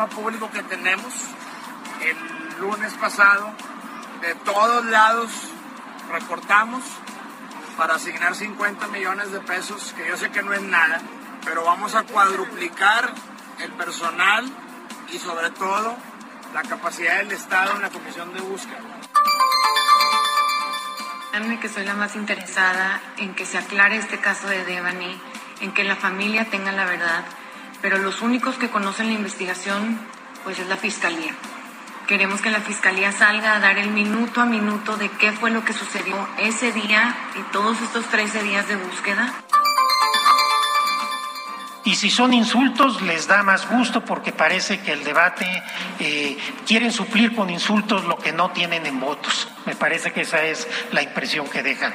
[0.00, 1.12] Problema público que tenemos,
[2.00, 3.52] el lunes pasado,
[4.20, 5.30] de todos lados
[6.10, 6.82] recortamos
[7.76, 11.00] para asignar 50 millones de pesos, que yo sé que no es nada,
[11.44, 13.12] pero vamos a cuadruplicar
[13.58, 14.48] el personal
[15.12, 15.96] y sobre todo
[16.54, 18.80] la capacidad del Estado en la comisión de búsqueda.
[21.30, 25.20] Créanme que soy la más interesada en que se aclare este caso de Devani,
[25.60, 27.24] en que la familia tenga la verdad,
[27.82, 29.98] pero los únicos que conocen la investigación,
[30.44, 31.34] pues es la fiscalía.
[32.06, 35.64] Queremos que la fiscalía salga a dar el minuto a minuto de qué fue lo
[35.64, 39.32] que sucedió ese día y todos estos 13 días de búsqueda.
[41.84, 45.46] Y si son insultos, les da más gusto porque parece que el debate
[45.98, 46.36] eh,
[46.66, 49.48] quieren suplir con insultos lo que no tienen en votos.
[49.64, 51.94] Me parece que esa es la impresión que dejan.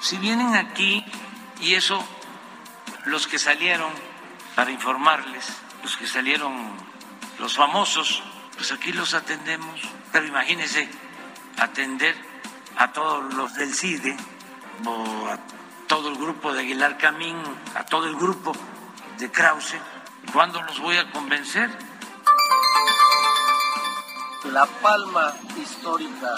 [0.00, 1.04] Si vienen aquí,
[1.60, 2.04] y eso,
[3.04, 3.90] los que salieron
[4.54, 5.46] para informarles,
[5.82, 6.70] los que salieron,
[7.38, 8.22] los famosos,
[8.56, 9.80] pues aquí los atendemos.
[10.12, 10.88] Pero imagínense,
[11.58, 12.14] atender
[12.76, 14.16] a todos los del CIDE
[14.84, 15.38] o a
[15.86, 17.36] todo el grupo de Aguilar Camín,
[17.74, 18.52] a todo el grupo
[19.18, 19.76] de Krause.
[20.32, 21.70] ¿Cuándo los voy a convencer?
[24.44, 26.34] La palma histórica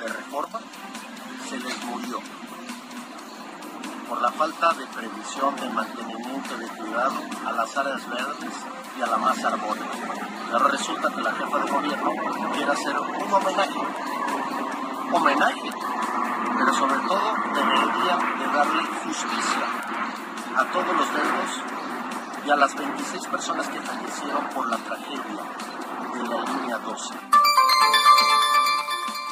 [0.00, 0.60] de reforma
[1.48, 2.35] se les murió
[4.08, 7.14] por la falta de previsión, de mantenimiento, de cuidado
[7.46, 8.52] a las áreas verdes
[8.98, 9.86] y a la masa arbórea.
[10.70, 12.10] Resulta que la jefa de gobierno
[12.54, 13.80] quiere hacer un homenaje,
[15.12, 15.70] homenaje,
[16.58, 19.66] pero sobre todo debería de darle justicia
[20.56, 21.62] a todos los dedos
[22.46, 25.42] y a las 26 personas que fallecieron por la tragedia
[26.14, 27.14] de la línea 12.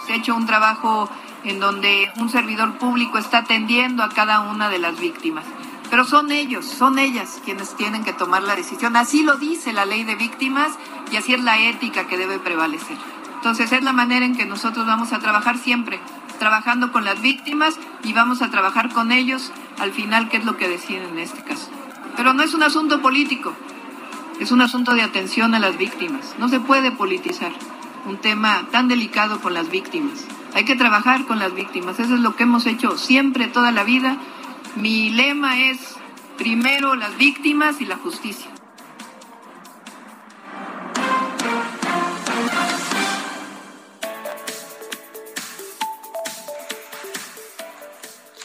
[0.07, 1.09] Se ha hecho un trabajo
[1.45, 5.45] en donde un servidor público está atendiendo a cada una de las víctimas.
[5.91, 8.97] Pero son ellos, son ellas quienes tienen que tomar la decisión.
[8.97, 10.73] Así lo dice la ley de víctimas
[11.13, 12.97] y así es la ética que debe prevalecer.
[13.37, 16.01] Entonces es la manera en que nosotros vamos a trabajar siempre,
[16.39, 20.57] trabajando con las víctimas y vamos a trabajar con ellos al final, qué es lo
[20.57, 21.69] que deciden en este caso.
[22.17, 23.53] Pero no es un asunto político,
[24.41, 26.35] es un asunto de atención a las víctimas.
[26.39, 27.53] No se puede politizar
[28.07, 30.25] un tema tan delicado con las víctimas.
[30.55, 31.99] Hay que trabajar con las víctimas.
[31.99, 34.17] Eso es lo que hemos hecho siempre, toda la vida.
[34.77, 35.97] Mi lema es
[36.39, 38.49] primero las víctimas y la justicia.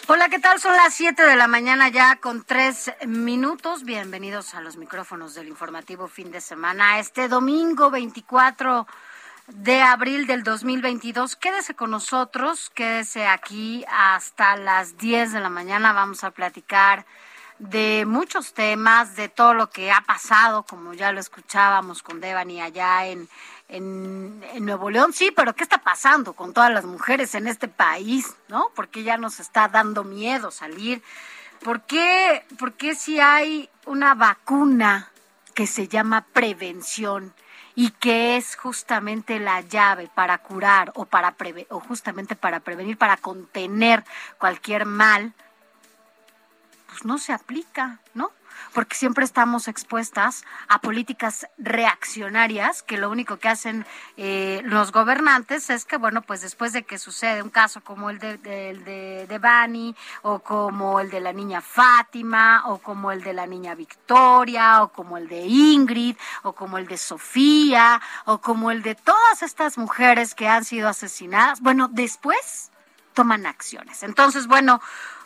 [0.07, 0.59] Hola, ¿qué tal?
[0.59, 3.83] Son las 7 de la mañana ya con tres minutos.
[3.83, 6.97] Bienvenidos a los micrófonos del informativo fin de semana.
[6.97, 8.87] Este domingo 24
[9.49, 11.35] de abril del 2022.
[11.35, 15.93] Quédese con nosotros, quédese aquí hasta las 10 de la mañana.
[15.93, 17.05] Vamos a platicar
[17.57, 22.61] de muchos temas, de todo lo que ha pasado, como ya lo escuchábamos con Devani
[22.61, 23.27] allá en,
[23.67, 25.13] en, Nuevo León.
[25.13, 28.35] Sí, pero ¿qué está pasando con todas las mujeres en este país?
[28.47, 28.71] ¿No?
[28.75, 31.01] Porque ya nos está dando miedo salir.
[31.63, 35.11] ¿Por qué, por qué si hay una vacuna
[35.53, 37.33] que se llama prevención?
[37.79, 42.97] Y que es justamente la llave para curar o para preve o justamente para prevenir,
[42.97, 44.03] para contener
[44.37, 45.31] cualquier mal,
[46.89, 48.31] pues no se aplica, ¿no?
[48.73, 53.85] Porque siempre estamos expuestas a políticas reaccionarias que lo único que hacen
[54.17, 58.19] eh, los gobernantes es que, bueno, pues después de que sucede un caso como el
[58.19, 63.33] de, de, de, Bani o como el de la niña Fátima o como el de
[63.33, 68.71] la niña Victoria o como el de Ingrid o como el de Sofía o como
[68.71, 72.71] el de todas estas mujeres que han sido asesinadas, bueno, después
[73.13, 74.03] toman acciones.
[74.03, 74.81] Entonces, bueno,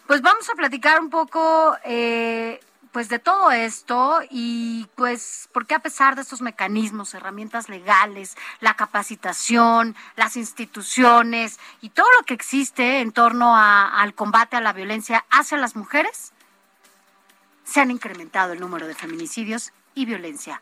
[0.08, 2.60] Pues vamos a platicar un poco eh,
[2.94, 8.76] pues de todo esto y pues porque a pesar de estos mecanismos, herramientas legales, la
[8.76, 15.26] capacitación, las instituciones y todo lo que existe en torno al combate a la violencia
[15.32, 16.34] hacia las mujeres,
[17.64, 20.62] se han incrementado el número de feminicidios y violencia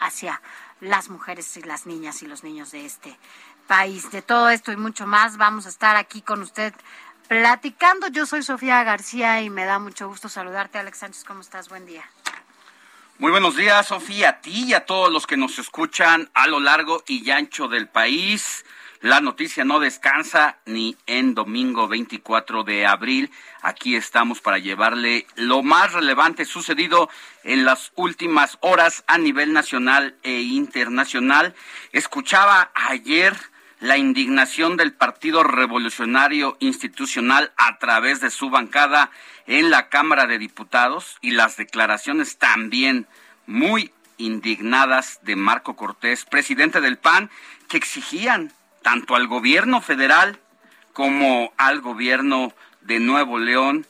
[0.00, 0.40] hacia
[0.80, 3.18] las mujeres y las niñas y los niños de este
[3.66, 4.10] país.
[4.10, 6.72] De todo esto y mucho más vamos a estar aquí con usted
[7.26, 8.08] platicando.
[8.08, 10.78] Yo soy Sofía García y me da mucho gusto saludarte.
[10.78, 11.68] Alex Sánchez, ¿cómo estás?
[11.68, 12.04] Buen día.
[13.18, 16.60] Muy buenos días, Sofía, a ti y a todos los que nos escuchan a lo
[16.60, 18.64] largo y ancho del país.
[19.00, 23.30] La noticia no descansa ni en domingo 24 de abril.
[23.62, 27.08] Aquí estamos para llevarle lo más relevante sucedido
[27.44, 31.54] en las últimas horas a nivel nacional e internacional.
[31.92, 33.34] Escuchaba ayer
[33.80, 39.10] la indignación del Partido Revolucionario Institucional a través de su bancada
[39.46, 43.06] en la Cámara de Diputados y las declaraciones también
[43.46, 47.30] muy indignadas de Marco Cortés, presidente del PAN,
[47.68, 48.52] que exigían
[48.82, 50.38] tanto al gobierno federal
[50.92, 53.86] como al gobierno de Nuevo León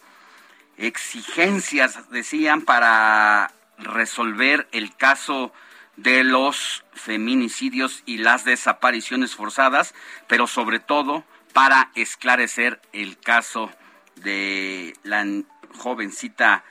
[0.78, 5.52] exigencias, decían, para resolver el caso
[5.96, 9.94] de los feminicidios y las desapariciones forzadas,
[10.26, 13.70] pero sobre todo para esclarecer el caso
[14.16, 15.25] de la
[15.78, 16.64] jovencita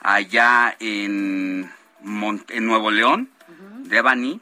[0.00, 1.72] allá en,
[2.48, 3.30] en Nuevo León,
[3.84, 4.40] de Bani,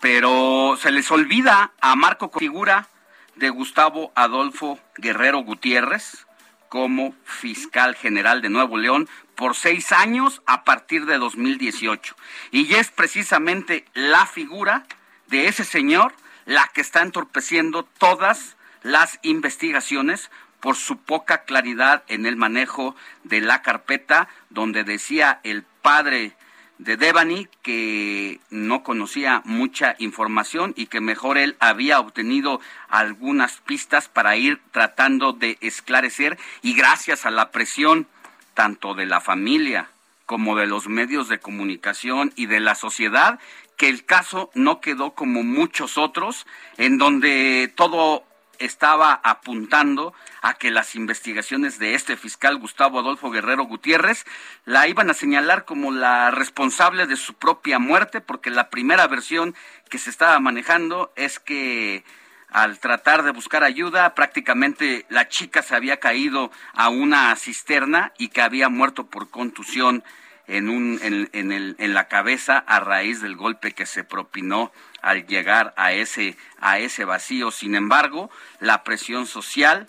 [0.00, 2.88] pero se les olvida a Marco figura
[3.36, 6.26] de Gustavo Adolfo Guerrero Gutiérrez
[6.74, 12.16] como fiscal general de Nuevo León por seis años a partir de 2018.
[12.50, 14.84] Y es precisamente la figura
[15.28, 16.14] de ese señor
[16.46, 23.40] la que está entorpeciendo todas las investigaciones por su poca claridad en el manejo de
[23.40, 26.36] la carpeta, donde decía el padre
[26.78, 34.08] de Devani que no conocía mucha información y que mejor él había obtenido algunas pistas
[34.08, 36.38] para ir tratando de esclarecer.
[36.62, 38.06] Y gracias a la presión
[38.54, 39.88] tanto de la familia
[40.26, 43.38] como de los medios de comunicación y de la sociedad,
[43.76, 46.46] que el caso no quedó como muchos otros,
[46.78, 48.24] en donde todo
[48.58, 54.24] estaba apuntando a que las investigaciones de este fiscal Gustavo Adolfo Guerrero Gutiérrez
[54.64, 59.54] la iban a señalar como la responsable de su propia muerte, porque la primera versión
[59.88, 62.04] que se estaba manejando es que
[62.50, 68.28] al tratar de buscar ayuda, prácticamente la chica se había caído a una cisterna y
[68.28, 70.04] que había muerto por contusión
[70.46, 74.72] en, un, en, el, en la cabeza a raíz del golpe que se propinó
[75.04, 77.50] al llegar a ese, a ese vacío.
[77.50, 79.86] Sin embargo, la presión social,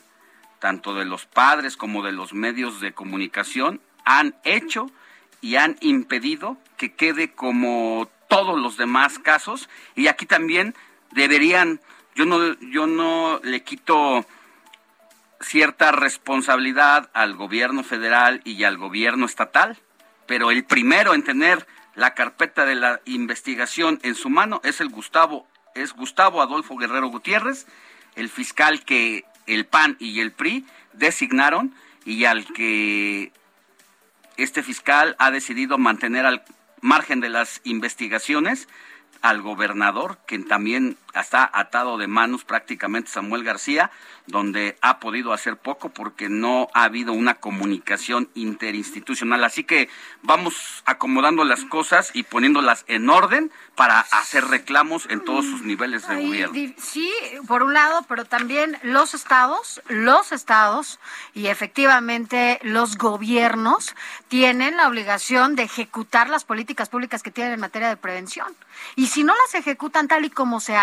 [0.60, 4.92] tanto de los padres como de los medios de comunicación, han hecho
[5.40, 9.70] y han impedido que quede como todos los demás casos.
[9.96, 10.76] Y aquí también
[11.12, 11.80] deberían
[12.14, 14.26] yo no, yo no le quito
[15.40, 19.78] cierta responsabilidad al gobierno federal y al gobierno estatal,
[20.26, 24.90] pero el primero en tener la carpeta de la investigación en su mano es el
[24.90, 27.66] Gustavo, es Gustavo Adolfo Guerrero Gutiérrez,
[28.16, 31.74] el fiscal que el PAN y el PRI designaron
[32.06, 33.32] y al que
[34.38, 36.44] este fiscal ha decidido mantener al
[36.82, 38.68] margen de las investigaciones
[39.22, 43.92] al gobernador, que también está atado de manos prácticamente Samuel García,
[44.28, 49.44] donde ha podido hacer poco porque no ha habido una comunicación interinstitucional.
[49.44, 49.90] Así que
[50.24, 56.08] vamos acomodando las cosas y poniéndolas en orden para hacer reclamos en todos sus niveles
[56.08, 56.74] de gobierno.
[56.78, 57.12] Sí,
[57.48, 61.00] por un lado, pero también los estados, los estados
[61.34, 63.96] y efectivamente los gobiernos
[64.28, 68.48] tienen la obligación de ejecutar las políticas públicas que tienen en materia de prevención.
[68.96, 70.76] Y si no las ejecutan tal y como se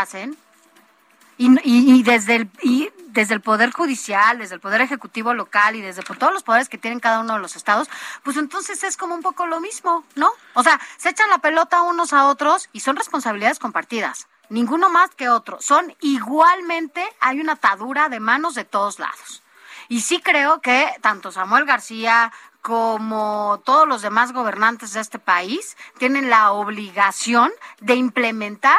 [1.39, 6.69] y desde el poder judicial, desde el poder ejecutivo local y desde todos los poderes
[6.69, 7.89] que tienen cada uno de los estados,
[8.23, 10.31] pues entonces es como un poco lo mismo, ¿no?
[10.55, 14.29] O sea, se echan la pelota unos a otros y son responsabilidades compartidas.
[14.51, 15.61] Ninguno más que otro.
[15.61, 19.43] Son igualmente, hay una atadura de manos de todos lados.
[19.89, 25.77] Y sí creo que tanto Samuel García como todos los demás gobernantes de este país
[25.99, 27.51] tienen la obligación
[27.81, 28.79] de implementar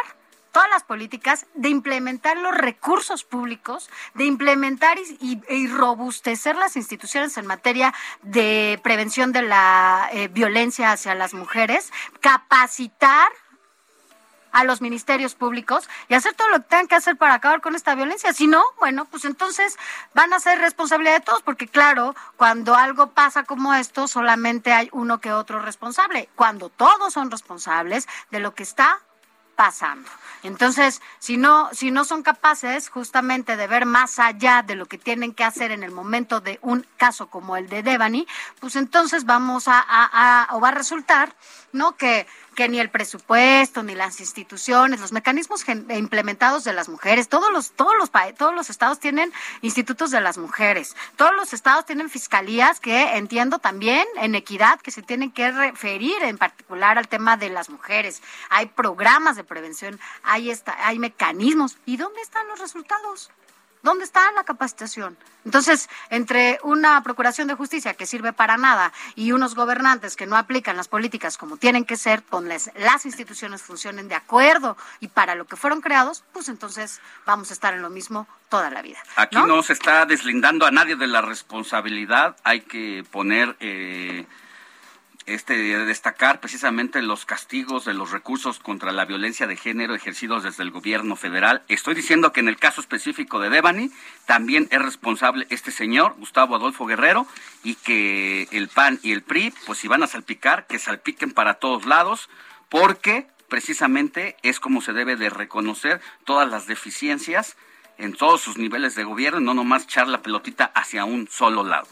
[0.53, 7.47] todas las políticas, de implementar los recursos públicos, de implementar y, robustecer las instituciones en
[7.47, 11.91] materia de prevención de la eh, violencia hacia las mujeres,
[12.21, 13.31] capacitar
[14.51, 17.75] a los ministerios públicos y hacer todo lo que tengan que hacer para acabar con
[17.75, 18.31] esta violencia.
[18.33, 19.77] Si no, bueno, pues entonces
[20.13, 24.89] van a ser responsabilidad de todos, porque claro, cuando algo pasa como esto, solamente hay
[24.91, 26.29] uno que otro responsable.
[26.35, 28.99] Cuando todos son responsables de lo que está
[29.55, 30.09] pasando.
[30.43, 34.97] Entonces, si no, si no son capaces justamente de ver más allá de lo que
[34.97, 38.27] tienen que hacer en el momento de un caso como el de Devani,
[38.59, 41.33] pues entonces vamos a, a, o va a resultar,
[41.71, 41.95] ¿no?
[41.95, 47.51] Que que ni el presupuesto, ni las instituciones, los mecanismos implementados de las mujeres, todos
[47.51, 49.31] los, todos los, todos los estados tienen
[49.61, 54.91] institutos de las mujeres, todos los estados tienen fiscalías que entiendo también en equidad que
[54.91, 58.21] se tienen que referir en particular al tema de las mujeres.
[58.49, 61.77] Hay programas de prevención, hay, esta, hay mecanismos.
[61.85, 63.31] ¿Y dónde están los resultados?
[63.83, 65.17] ¿Dónde está la capacitación?
[65.43, 70.37] Entonces, entre una procuración de justicia que sirve para nada y unos gobernantes que no
[70.37, 75.35] aplican las políticas como tienen que ser, donde las instituciones funcionen de acuerdo y para
[75.35, 78.99] lo que fueron creados, pues entonces vamos a estar en lo mismo toda la vida.
[79.17, 82.37] Aquí no, se está deslindando a nadie de la responsabilidad.
[82.45, 84.25] Hay que poner eh,
[85.25, 90.63] este destacar precisamente los castigos de los recursos contra la violencia de género ejercidos desde
[90.63, 91.61] el gobierno federal.
[91.67, 93.91] Estoy diciendo que en el caso específico de Devani
[94.25, 97.25] también es responsable este señor, Gustavo Adolfo Guerrero,
[97.63, 101.55] y que el PAN y el PRI, pues si van a salpicar, que salpiquen para
[101.55, 102.29] todos lados,
[102.69, 107.55] porque precisamente es como se debe de reconocer todas las deficiencias
[107.97, 111.87] en todos sus niveles de gobierno, no nomás echar la pelotita hacia un solo lado.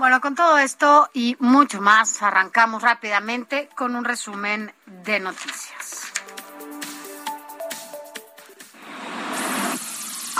[0.00, 6.10] Bueno, con todo esto y mucho más, arrancamos rápidamente con un resumen de noticias.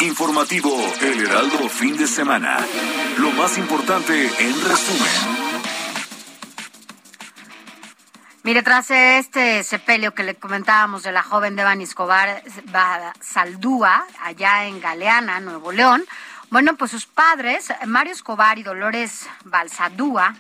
[0.00, 2.56] Informativo El Heraldo Fin de Semana.
[3.18, 5.50] Lo más importante en resumen.
[8.42, 12.42] Mire, tras este sepelio que le comentábamos de la joven de Escobar
[13.20, 16.02] Saldúa, allá en Galeana, Nuevo León,
[16.50, 20.34] bueno, pues sus padres, Mario Escobar y Dolores Balsadúa,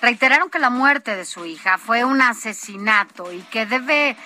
[0.00, 4.16] reiteraron que la muerte de su hija fue un asesinato y que debe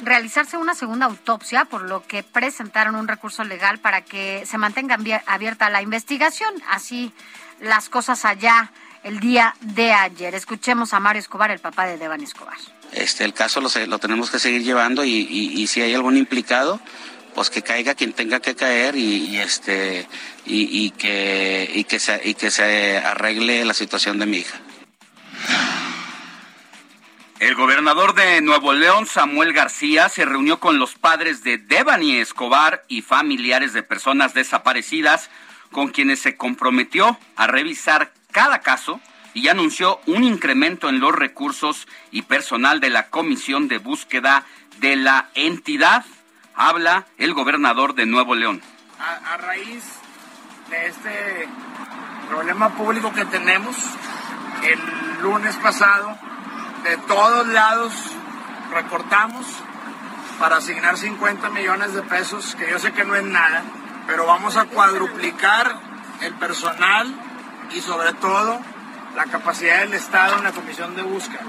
[0.00, 4.98] realizarse una segunda autopsia, por lo que presentaron un recurso legal para que se mantenga
[5.26, 6.52] abierta la investigación.
[6.68, 7.12] Así
[7.60, 10.34] las cosas allá el día de ayer.
[10.34, 12.56] Escuchemos a Mario Escobar, el papá de Devan Escobar.
[12.92, 16.80] Este, el caso lo, lo tenemos que seguir llevando y, y si hay algún implicado,
[17.34, 20.06] pues que caiga quien tenga que caer y, este
[20.44, 24.58] y, que y que se y que se arregle la situación de mi hija.
[27.38, 32.84] El gobernador de Nuevo León, Samuel García, se reunió con los padres de Devani Escobar
[32.86, 35.30] y familiares de personas desaparecidas,
[35.72, 39.00] con quienes se comprometió a revisar cada caso
[39.32, 44.44] y anunció un incremento en los recursos y personal de la Comisión de Búsqueda
[44.80, 46.04] de la entidad
[46.54, 48.62] habla el gobernador de Nuevo León.
[48.98, 49.84] A, raíz
[50.68, 51.48] de este
[52.28, 53.76] problema público que tenemos,
[54.62, 56.16] el lunes pasado,
[56.84, 57.92] de todos lados
[58.72, 59.46] recortamos
[60.38, 63.62] para asignar 50 millones de pesos, que yo sé que no es nada,
[64.06, 65.78] pero vamos a cuadruplicar
[66.20, 67.12] el personal
[67.72, 68.60] y sobre todo
[69.16, 71.42] la capacidad del Estado en la comisión de búsqueda.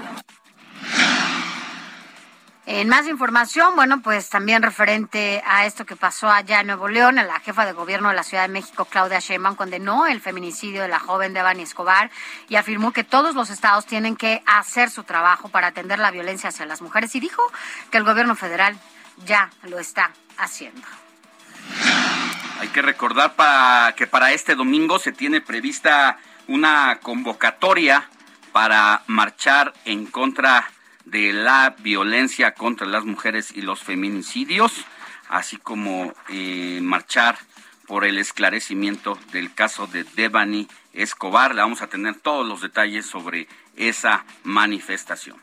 [2.64, 7.16] En más información, bueno, pues también referente a esto que pasó allá en Nuevo León,
[7.16, 10.88] la jefa de gobierno de la Ciudad de México, Claudia Sheinbaum, condenó el feminicidio de
[10.88, 12.12] la joven Devani Escobar
[12.48, 16.50] y afirmó que todos los estados tienen que hacer su trabajo para atender la violencia
[16.50, 17.42] hacia las mujeres y dijo
[17.90, 18.78] que el gobierno federal
[19.26, 20.86] ya lo está haciendo.
[22.60, 26.16] Hay que recordar para que para este domingo se tiene prevista
[26.46, 28.08] una convocatoria
[28.52, 34.72] para marchar en contra de la violencia contra las mujeres y los feminicidios,
[35.28, 37.38] así como eh, marchar
[37.86, 41.54] por el esclarecimiento del caso de Devani Escobar.
[41.54, 45.36] Le vamos a tener todos los detalles sobre esa manifestación.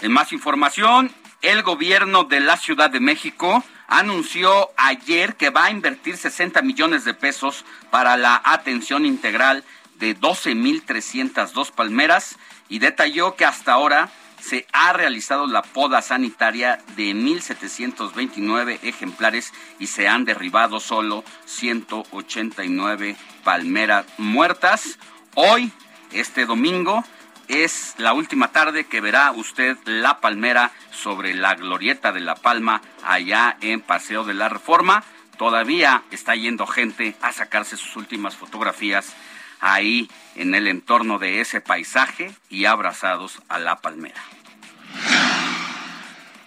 [0.00, 5.70] En más información, el gobierno de la Ciudad de México anunció ayer que va a
[5.70, 9.64] invertir 60 millones de pesos para la atención integral
[9.98, 12.36] de 12.302 palmeras
[12.68, 19.88] y detalló que hasta ahora se ha realizado la poda sanitaria de 1.729 ejemplares y
[19.88, 24.98] se han derribado solo 189 palmeras muertas.
[25.40, 25.70] Hoy,
[26.10, 27.04] este domingo,
[27.46, 32.82] es la última tarde que verá usted la palmera sobre la glorieta de La Palma
[33.04, 35.04] allá en Paseo de la Reforma.
[35.36, 39.14] Todavía está yendo gente a sacarse sus últimas fotografías
[39.60, 44.20] ahí en el entorno de ese paisaje y abrazados a la palmera.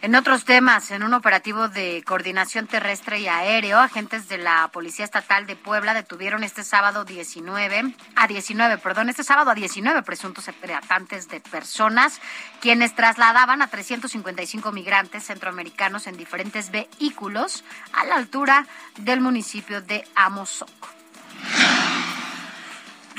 [0.03, 5.05] En otros temas, en un operativo de coordinación terrestre y aéreo, agentes de la Policía
[5.05, 10.49] Estatal de Puebla detuvieron este sábado 19, a 19, perdón, este sábado a 19 presuntos
[10.59, 12.19] tratantes de personas,
[12.61, 18.65] quienes trasladaban a 355 migrantes centroamericanos en diferentes vehículos a la altura
[18.97, 21.00] del municipio de Amozoc.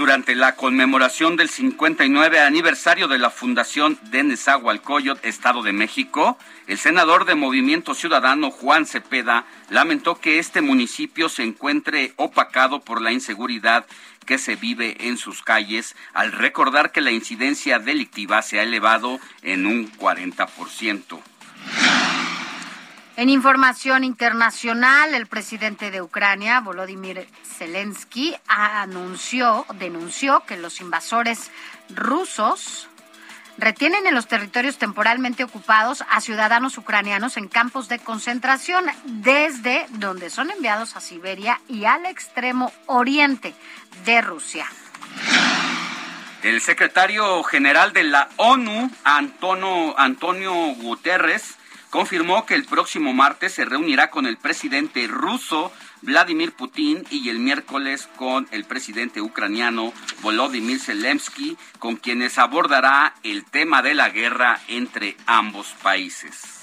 [0.02, 6.76] Durante la conmemoración del 59 aniversario de la fundación de Nezahualcóyotl, Estado de México, el
[6.76, 13.12] senador de Movimiento Ciudadano Juan Cepeda lamentó que este municipio se encuentre opacado por la
[13.12, 13.86] inseguridad
[14.26, 19.20] que se vive en sus calles, al recordar que la incidencia delictiva se ha elevado
[19.42, 21.20] en un 40%.
[23.16, 31.50] En información internacional, el presidente de Ucrania, Volodymyr Zelensky, anunció, denunció que los invasores
[31.90, 32.88] rusos
[33.58, 40.30] retienen en los territorios temporalmente ocupados a ciudadanos ucranianos en campos de concentración, desde donde
[40.30, 43.54] son enviados a Siberia y al extremo oriente
[44.06, 44.66] de Rusia.
[46.42, 51.58] El secretario general de la ONU, Antonio, Antonio Guterres,
[51.92, 57.38] confirmó que el próximo martes se reunirá con el presidente ruso Vladimir Putin y el
[57.38, 64.58] miércoles con el presidente ucraniano Volodymyr Zelensky, con quienes abordará el tema de la guerra
[64.68, 66.62] entre ambos países.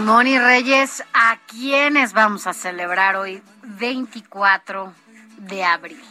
[0.00, 4.92] Moni Reyes, ¿a quiénes vamos a celebrar hoy 24
[5.38, 6.02] de abril?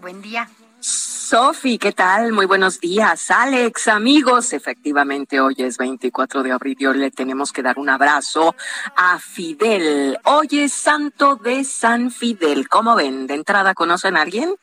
[0.00, 0.48] Buen día.
[0.80, 2.32] Sofi, ¿qué tal?
[2.32, 3.30] Muy buenos días.
[3.30, 7.90] Alex, amigos, efectivamente hoy es 24 de abril y hoy le tenemos que dar un
[7.90, 8.54] abrazo
[8.96, 10.18] a Fidel.
[10.24, 12.68] Hoy es Santo de San Fidel.
[12.68, 13.26] ¿Cómo ven?
[13.26, 14.54] ¿De entrada conocen a alguien?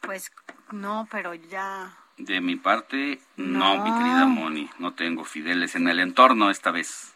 [0.00, 0.30] Pues
[0.70, 1.92] no, pero ya...
[2.18, 6.70] De mi parte, no, no mi querida Moni, no tengo Fideles en el entorno esta
[6.70, 7.11] vez.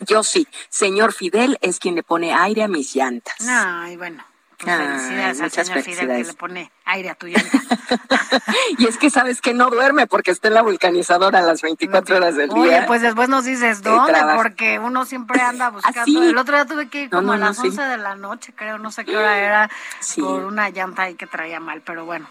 [0.00, 0.46] Yo sí.
[0.68, 3.36] Señor Fidel es quien le pone aire a mis llantas.
[3.48, 4.24] Ay, bueno.
[4.58, 7.60] Pues felicidades al señor Fidel que le pone aire a tu llanta.
[8.78, 12.16] y es que sabes que no duerme porque está en la vulcanizadora a las 24
[12.16, 12.62] horas del día.
[12.62, 16.22] Oye, pues después nos dices dónde, porque uno siempre anda buscando.
[16.22, 18.90] El otro día tuve que ir como a las 11 de la noche, creo, no
[18.90, 19.70] sé qué hora era,
[20.16, 22.26] por una llanta ahí que traía mal, pero bueno.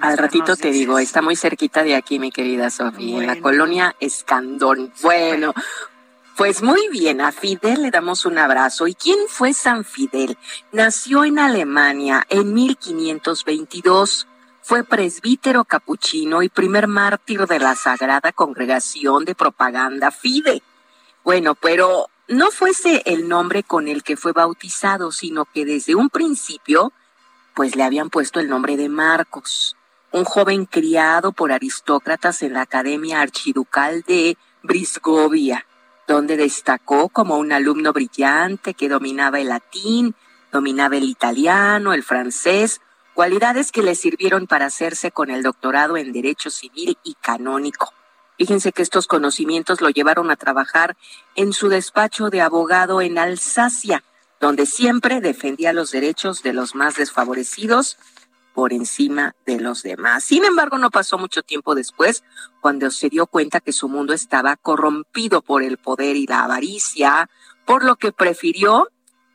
[0.00, 3.96] Al ratito te digo, está muy cerquita de aquí, mi querida Sofía, en la colonia
[4.00, 4.92] Escandón.
[5.02, 5.52] Bueno,
[6.40, 8.86] pues muy bien, a Fidel le damos un abrazo.
[8.86, 10.38] ¿Y quién fue San Fidel?
[10.72, 14.26] Nació en Alemania en 1522.
[14.62, 20.62] Fue presbítero capuchino y primer mártir de la Sagrada Congregación de Propaganda Fide.
[21.24, 26.08] Bueno, pero no fuese el nombre con el que fue bautizado, sino que desde un
[26.08, 26.94] principio,
[27.52, 29.76] pues le habían puesto el nombre de Marcos,
[30.10, 35.66] un joven criado por aristócratas en la Academia Archiducal de Brisgovia
[36.10, 40.16] donde destacó como un alumno brillante que dominaba el latín,
[40.50, 42.80] dominaba el italiano, el francés,
[43.14, 47.92] cualidades que le sirvieron para hacerse con el doctorado en Derecho Civil y Canónico.
[48.36, 50.96] Fíjense que estos conocimientos lo llevaron a trabajar
[51.36, 54.02] en su despacho de abogado en Alsacia,
[54.40, 57.98] donde siempre defendía los derechos de los más desfavorecidos
[58.60, 60.22] por encima de los demás.
[60.22, 62.24] Sin embargo, no pasó mucho tiempo después
[62.60, 67.30] cuando se dio cuenta que su mundo estaba corrompido por el poder y la avaricia,
[67.64, 68.88] por lo que prefirió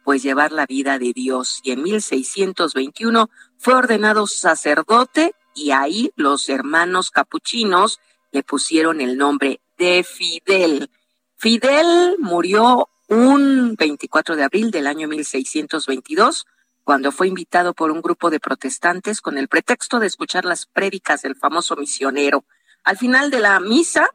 [0.03, 1.59] pues llevar la vida de Dios.
[1.63, 7.99] Y en 1621 fue ordenado sacerdote y ahí los hermanos capuchinos
[8.31, 10.91] le pusieron el nombre de Fidel.
[11.35, 16.45] Fidel murió un 24 de abril del año 1622
[16.85, 21.23] cuando fue invitado por un grupo de protestantes con el pretexto de escuchar las prédicas
[21.23, 22.45] del famoso misionero.
[22.83, 24.07] Al final de la misa,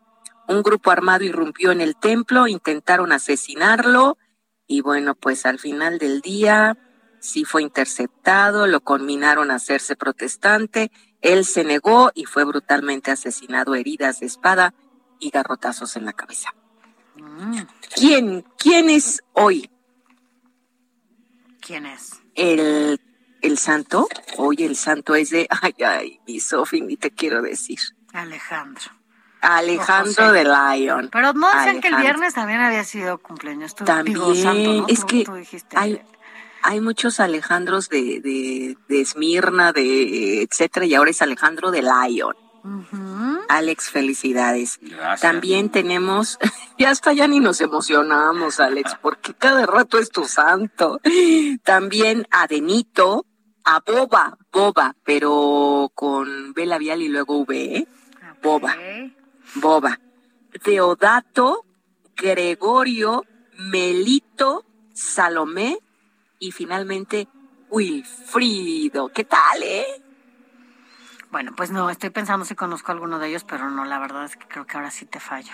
[0.47, 4.17] un grupo armado irrumpió en el templo, intentaron asesinarlo
[4.69, 6.79] y bueno, pues al final del día
[7.19, 13.75] sí fue interceptado, lo conminaron a hacerse protestante, él se negó y fue brutalmente asesinado,
[13.75, 14.75] heridas de espada
[15.19, 16.55] y garrotazos en la cabeza.
[17.17, 17.63] Mm.
[17.97, 19.69] ¿Quién, quién es hoy?
[21.61, 22.20] ¿Quién es?
[22.35, 23.01] El,
[23.43, 24.09] el santo.
[24.37, 27.79] Hoy el santo es de, ay, ay, mi Sofi, ni te quiero decir.
[28.13, 28.91] Alejandro.
[29.41, 31.09] Alejandro de Lion.
[31.11, 33.75] Pero no decían que el viernes también había sido cumpleaños.
[33.75, 35.25] también, es que
[35.75, 36.03] hay,
[36.63, 42.35] hay muchos Alejandros de, de, de Esmirna, de etcétera, y ahora es Alejandro de Lion.
[43.49, 44.81] Alex, felicidades.
[45.21, 46.39] También tenemos,
[46.79, 51.01] ya hasta ya ni nos emocionamos, Alex, porque cada rato es tu santo.
[51.63, 53.27] También a Denito,
[53.65, 57.89] a Boba, Boba, pero con B labial y luego V, ¿eh?
[58.43, 58.77] Boba.
[59.57, 59.99] Boba,
[60.65, 61.65] Deodato,
[62.17, 63.25] Gregorio,
[63.59, 65.79] Melito, Salomé
[66.39, 67.29] y finalmente
[67.69, 69.09] Wilfrido.
[69.09, 69.87] ¿Qué tal, eh?
[71.31, 74.25] Bueno, pues no, estoy pensando si conozco a alguno de ellos, pero no, la verdad
[74.25, 75.53] es que creo que ahora sí te fallo.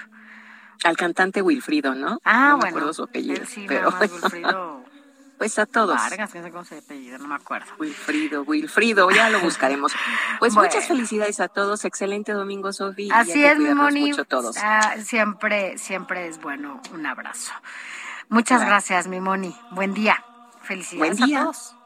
[0.84, 2.18] Al cantante Wilfrido, ¿no?
[2.24, 2.62] Ah, no bueno.
[2.62, 4.84] Me acuerdo su apellido, sí, pero Wilfrido.
[5.38, 5.96] Pues a todos.
[5.96, 7.66] Vargas, no sé cómo se apellido, no me acuerdo.
[7.78, 9.92] Wilfrido, Wilfrido, ya lo buscaremos.
[10.38, 13.18] Pues muchas felicidades a todos, excelente domingo, Sofía.
[13.18, 14.08] Así es, mi Moni.
[14.08, 14.56] Mucho todos.
[14.58, 17.52] Ah, siempre, siempre es bueno un abrazo.
[18.28, 19.54] Muchas gracias, mi Moni.
[19.72, 20.24] Buen día.
[20.62, 21.40] Felicidades Buen día.
[21.40, 21.76] a todos.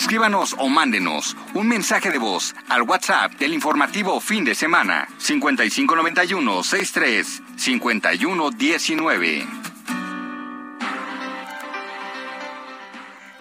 [0.00, 6.62] Escríbanos o mándenos un mensaje de voz al WhatsApp del informativo fin de semana 5591
[6.62, 9.46] 63 5119.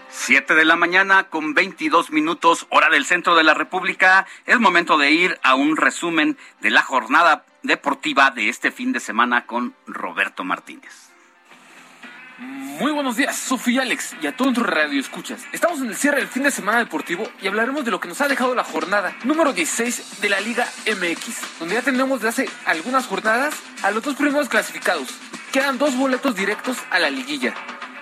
[0.10, 4.28] 7 de la mañana con 22 minutos, hora del centro de la República.
[4.46, 9.00] Es momento de ir a un resumen de la jornada deportiva de este fin de
[9.00, 11.09] semana con Roberto Martínez.
[12.40, 15.42] Muy buenos días, Sofía Alex y a todos nuestros radio escuchas.
[15.52, 18.22] Estamos en el cierre del fin de semana deportivo y hablaremos de lo que nos
[18.22, 22.50] ha dejado la jornada número 16 de la Liga MX, donde ya tenemos de hace
[22.66, 25.10] algunas jornadas a los dos primeros clasificados.
[25.52, 27.54] Quedan dos boletos directos a la liguilla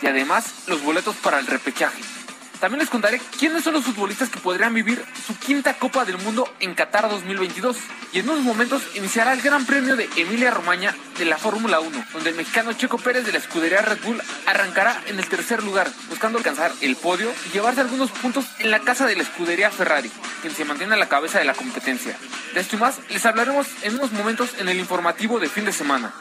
[0.02, 2.17] y además los boletos para el repechaje.
[2.60, 6.52] También les contaré quiénes son los futbolistas que podrían vivir su quinta Copa del Mundo
[6.60, 7.78] en Qatar 2022.
[8.14, 12.06] Y en unos momentos iniciará el Gran Premio de Emilia Romagna de la Fórmula 1,
[12.14, 15.88] donde el mexicano Checo Pérez de la escudería Red Bull arrancará en el tercer lugar,
[16.10, 20.12] buscando alcanzar el podio y llevarse algunos puntos en la casa de la escudería Ferrari,
[20.42, 22.18] quien se mantiene a la cabeza de la competencia.
[22.56, 25.74] De esto y más les hablaremos en unos momentos en el informativo de fin de
[25.74, 26.12] semana.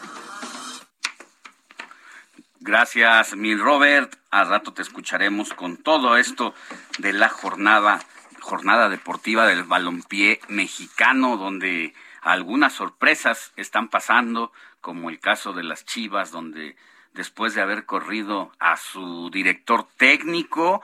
[2.67, 4.17] Gracias, mi Robert.
[4.33, 6.53] A rato te escucharemos con todo esto
[6.99, 8.01] de la jornada,
[8.41, 14.51] jornada deportiva del balompié mexicano, donde algunas sorpresas están pasando,
[14.81, 16.75] como el caso de las Chivas, donde
[17.15, 20.83] después de haber corrido a su director técnico,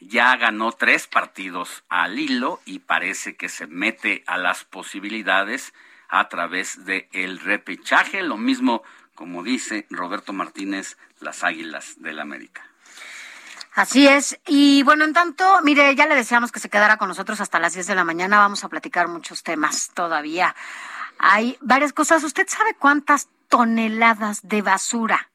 [0.00, 5.74] ya ganó tres partidos al hilo y parece que se mete a las posibilidades
[6.08, 8.24] a través del el repechaje.
[8.24, 8.82] Lo mismo,
[9.20, 12.62] como dice Roberto Martínez, las Águilas del América.
[13.74, 14.40] Así es.
[14.46, 17.74] Y bueno, en tanto, mire, ya le deseamos que se quedara con nosotros hasta las
[17.74, 18.38] 10 de la mañana.
[18.38, 20.56] Vamos a platicar muchos temas todavía.
[21.18, 22.24] Hay varias cosas.
[22.24, 25.30] ¿Usted sabe cuántas toneladas de basura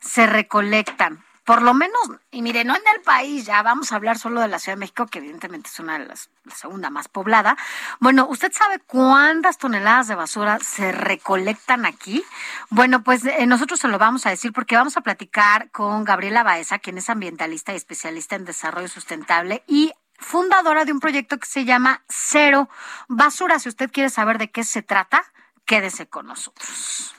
[0.00, 4.18] se recolectan por lo menos, y mire, no en el país, ya vamos a hablar
[4.18, 7.08] solo de la Ciudad de México, que evidentemente es una de las, la segunda más
[7.08, 7.56] poblada.
[8.00, 12.24] Bueno, ¿usted sabe cuántas toneladas de basura se recolectan aquí?
[12.70, 16.42] Bueno, pues eh, nosotros se lo vamos a decir porque vamos a platicar con Gabriela
[16.42, 21.46] Baeza, quien es ambientalista y especialista en desarrollo sustentable y fundadora de un proyecto que
[21.46, 22.70] se llama Cero
[23.08, 23.58] Basura.
[23.58, 25.22] Si usted quiere saber de qué se trata,
[25.66, 27.14] quédese con nosotros.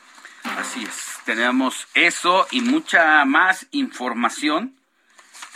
[0.58, 4.75] Así es tenemos eso y mucha más información.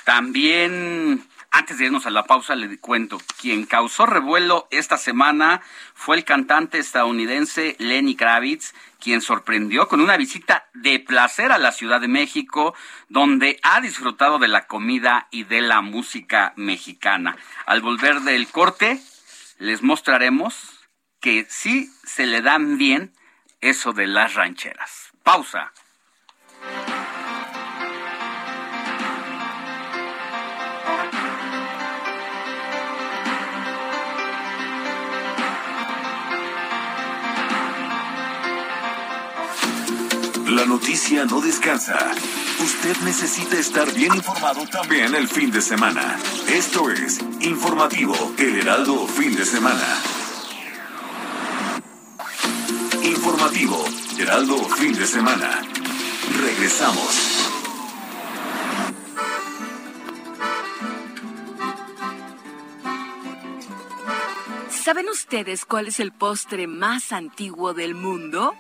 [0.04, 3.19] También Antes de irnos a la pausa, le cuento.
[3.41, 5.62] Quien causó revuelo esta semana
[5.95, 11.71] fue el cantante estadounidense Lenny Kravitz, quien sorprendió con una visita de placer a la
[11.71, 12.75] Ciudad de México,
[13.08, 17.36] donde ha disfrutado de la comida y de la música mexicana.
[17.65, 19.02] Al volver del corte,
[19.58, 20.88] les mostraremos
[21.19, 23.12] que sí se le dan bien
[23.62, 25.12] eso de las rancheras.
[25.24, 25.72] Pausa.
[40.48, 41.98] La noticia no descansa.
[42.60, 46.17] Usted necesita estar bien informado también el fin de semana.
[46.48, 50.28] Esto es Informativo El Heraldo Fin de Semana.
[53.19, 53.84] Informativo
[54.17, 55.62] Heraldo Fin de Semana.
[56.41, 57.49] Regresamos.
[64.69, 68.55] ¿Saben ustedes cuál es el postre más antiguo del mundo?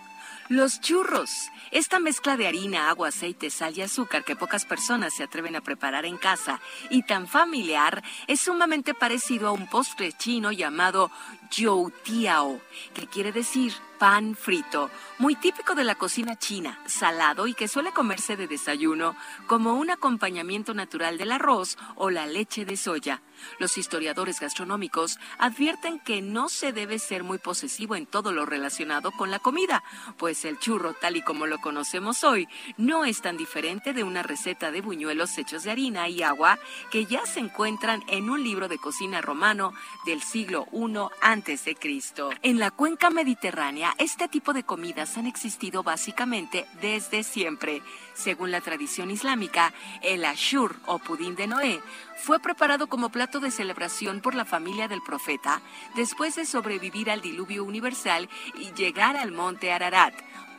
[0.49, 1.29] Los churros.
[1.71, 5.61] Esta mezcla de harina, agua, aceite, sal y azúcar que pocas personas se atreven a
[5.61, 11.11] preparar en casa y tan familiar es sumamente parecido a un postre chino llamado
[11.51, 12.61] youtiao,
[12.93, 17.91] que quiere decir pan frito, muy típico de la cocina china, salado y que suele
[17.91, 23.21] comerse de desayuno como un acompañamiento natural del arroz o la leche de soya.
[23.57, 29.11] Los historiadores gastronómicos advierten que no se debe ser muy posesivo en todo lo relacionado
[29.11, 29.83] con la comida,
[30.17, 34.23] pues el churro, tal y como lo conocemos hoy, no es tan diferente de una
[34.23, 36.57] receta de buñuelos hechos de harina y agua
[36.89, 39.73] que ya se encuentran en un libro de cocina romano
[40.05, 40.89] del siglo I
[41.21, 41.38] antes
[41.79, 42.29] Cristo.
[42.41, 47.81] En la cuenca mediterránea, este tipo de comidas han existido básicamente desde siempre.
[48.13, 51.79] Según la tradición islámica, el ashur o pudín de Noé
[52.17, 55.61] fue preparado como plato de celebración por la familia del profeta
[55.95, 60.13] después de sobrevivir al diluvio universal y llegar al monte Ararat.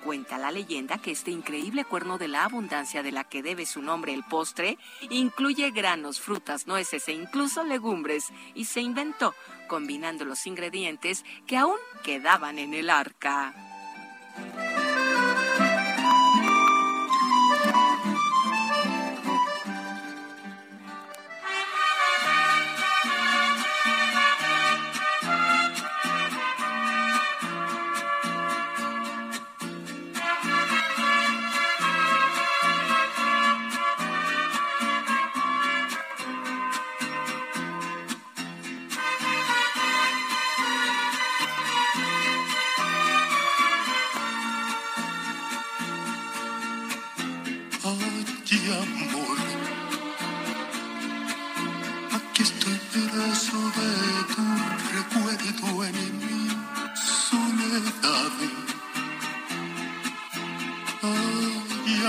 [0.05, 3.83] Cuenta la leyenda que este increíble cuerno de la abundancia de la que debe su
[3.83, 4.79] nombre el postre
[5.11, 9.35] incluye granos, frutas, nueces e incluso legumbres y se inventó
[9.69, 13.55] combinando los ingredientes que aún quedaban en el arca.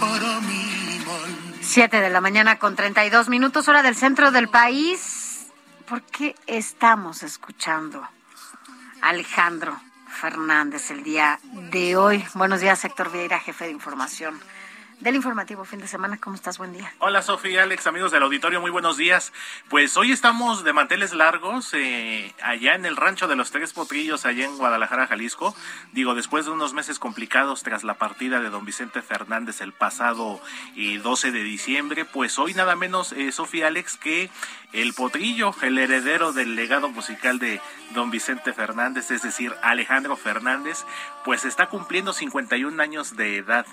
[0.00, 1.54] para mi mal.
[1.60, 5.46] Siete de la mañana con 32 minutos, hora del centro del país.
[5.88, 8.02] ¿Por qué estamos escuchando
[9.02, 11.38] a Alejandro Fernández el día
[11.70, 12.24] de hoy?
[12.34, 14.40] Buenos días, Héctor Vieira, jefe de información
[15.00, 16.18] del informativo fin de semana.
[16.18, 16.58] ¿Cómo estás?
[16.58, 16.92] Buen día.
[16.98, 19.32] Hola Sofía, Alex, amigos del auditorio, muy buenos días.
[19.68, 24.24] Pues hoy estamos de manteles largos eh, allá en el rancho de los Tres Potrillos,
[24.24, 25.54] allá en Guadalajara, Jalisco.
[25.92, 30.40] Digo, después de unos meses complicados tras la partida de don Vicente Fernández el pasado
[30.76, 34.30] eh, 12 de diciembre, pues hoy nada menos, eh, Sofía, Alex, que
[34.72, 37.60] el Potrillo, el heredero del legado musical de
[37.94, 40.84] don Vicente Fernández, es decir, Alejandro Fernández,
[41.24, 43.66] pues está cumpliendo 51 años de edad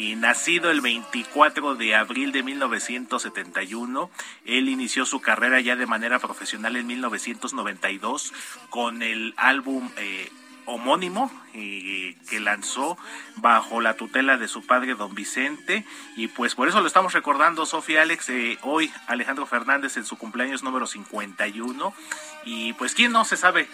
[0.00, 4.10] y nacido el 24 de abril de 1971.
[4.46, 8.32] Él inició su carrera ya de manera profesional en 1992
[8.70, 10.30] con el álbum eh,
[10.64, 12.96] homónimo eh, que lanzó
[13.36, 15.84] bajo la tutela de su padre don Vicente
[16.16, 20.16] y pues por eso lo estamos recordando Sofía Alex eh, hoy Alejandro Fernández en su
[20.18, 21.94] cumpleaños número 51
[22.44, 23.68] y pues quién no se sabe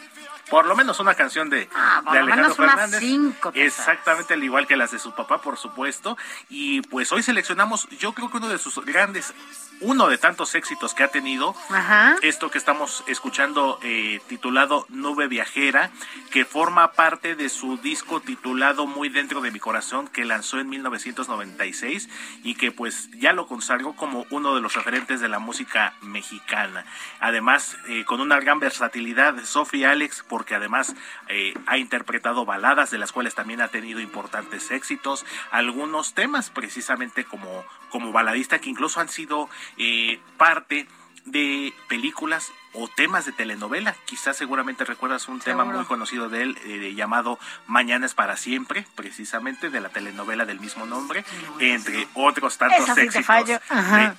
[0.50, 3.00] por lo menos una canción de, Ah, de Alejandro Fernández.
[3.00, 6.16] cinco, te Exactamente, al igual que las de su papá, por supuesto.
[6.48, 9.34] Y pues hoy seleccionamos, yo creo que uno de sus grandes,
[9.80, 12.14] uno de tantos éxitos que ha tenido, Ajá.
[12.22, 15.90] esto que estamos escuchando eh, titulado Nube Viajera,
[16.30, 20.60] que forma parte de su su disco titulado Muy dentro de mi corazón que lanzó
[20.60, 22.08] en 1996
[22.44, 26.84] y que pues ya lo consagró como uno de los referentes de la música mexicana.
[27.18, 30.94] Además, eh, con una gran versatilidad, Sophie Alex, porque además
[31.26, 37.24] eh, ha interpretado baladas de las cuales también ha tenido importantes éxitos, algunos temas precisamente
[37.24, 40.86] como, como baladista que incluso han sido eh, parte
[41.26, 43.94] de películas o temas de telenovela.
[44.04, 48.86] Quizás seguramente recuerdas un tema muy conocido de él eh, llamado Mañana es para siempre,
[48.94, 51.24] precisamente de la telenovela del mismo nombre,
[51.58, 53.60] entre otros tantos éxitos de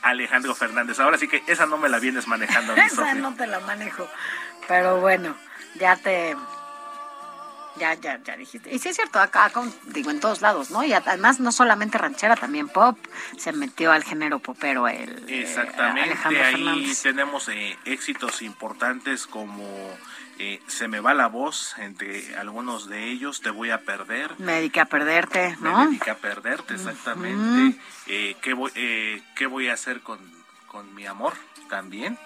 [0.02, 1.00] Alejandro Fernández.
[1.00, 2.76] Ahora sí que esa no me la vienes manejando.
[2.76, 4.08] esa no te la manejo,
[4.68, 5.36] pero bueno,
[5.76, 6.36] ya te
[7.80, 8.74] ya, ya, ya dijiste.
[8.74, 9.52] Y sí es cierto, acá,
[9.86, 10.84] digo, en todos lados, ¿no?
[10.84, 12.98] Y además no solamente ranchera, también pop,
[13.38, 19.66] se metió al género popero el eh, Exactamente, ahí tenemos eh, éxitos importantes como
[20.40, 24.32] eh, Se me va la voz, entre algunos de ellos, Te voy a perder.
[24.38, 25.80] Me dediqué a perderte, ¿no?
[25.80, 27.80] Me dediqué a perderte, exactamente.
[28.06, 28.72] ¿qué, voy,
[29.36, 30.20] ¿Qué voy a hacer con,
[30.68, 31.34] con mi amor?
[31.68, 32.18] También.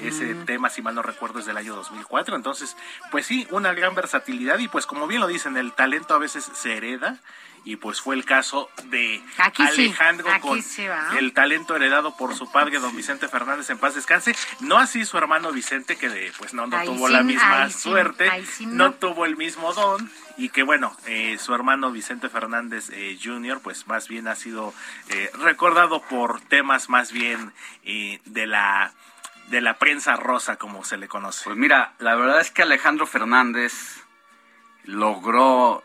[0.00, 2.36] Ese tema, si mal no recuerdo, es del año 2004.
[2.36, 2.76] Entonces,
[3.10, 6.50] pues sí, una gran versatilidad y pues como bien lo dicen, el talento a veces
[6.54, 7.20] se hereda
[7.66, 9.20] y pues fue el caso de
[9.58, 10.62] Alejandro con
[11.18, 15.18] el talento heredado por su padre don Vicente Fernández en paz descanse no así su
[15.18, 18.30] hermano Vicente que de, pues no, no tuvo la misma suerte
[18.60, 18.92] no.
[18.94, 23.60] tuvo el mismo don y que bueno eh, su hermano Vicente Fernández eh, Jr.
[23.62, 24.74] pues más bien ha sido
[25.08, 27.52] eh, recordado por temas más bien
[27.84, 28.92] de la
[29.48, 33.06] de la prensa rosa como se le conoce pues mira la verdad es que Alejandro
[33.06, 34.04] Fernández
[34.84, 35.82] logró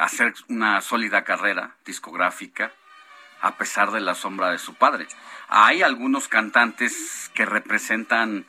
[0.00, 2.72] hacer una sólida carrera discográfica
[3.42, 5.06] a pesar de la sombra de su padre.
[5.48, 8.46] Hay algunos cantantes que representan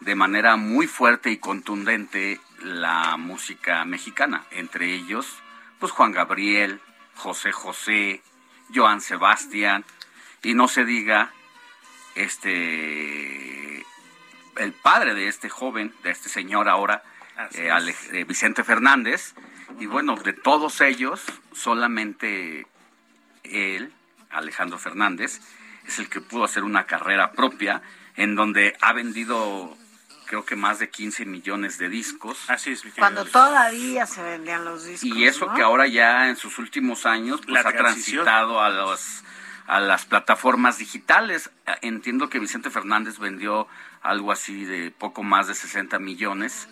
[0.00, 5.42] de manera muy fuerte y contundente la música mexicana, entre ellos
[5.82, 6.80] pues Juan Gabriel,
[7.16, 8.22] José José,
[8.72, 9.84] Joan Sebastián
[10.42, 11.32] y no se diga
[12.14, 13.84] este
[14.56, 17.02] el padre de este joven, de este señor ahora,
[17.54, 17.70] eh,
[18.12, 19.34] eh, Vicente Fernández,
[19.80, 22.66] y bueno, de todos ellos, solamente
[23.42, 23.92] él,
[24.30, 25.40] Alejandro Fernández,
[25.86, 27.82] es el que pudo hacer una carrera propia
[28.14, 29.76] en donde ha vendido
[30.32, 32.48] creo que más de 15 millones de discos.
[32.48, 35.04] Así es, Cuando todavía se vendían los discos.
[35.04, 39.24] Y eso que ahora ya en sus últimos años pues ha transitado a los
[39.66, 41.50] a las plataformas digitales.
[41.82, 43.68] Entiendo que Vicente Fernández vendió
[44.00, 46.66] algo así de poco más de 60 millones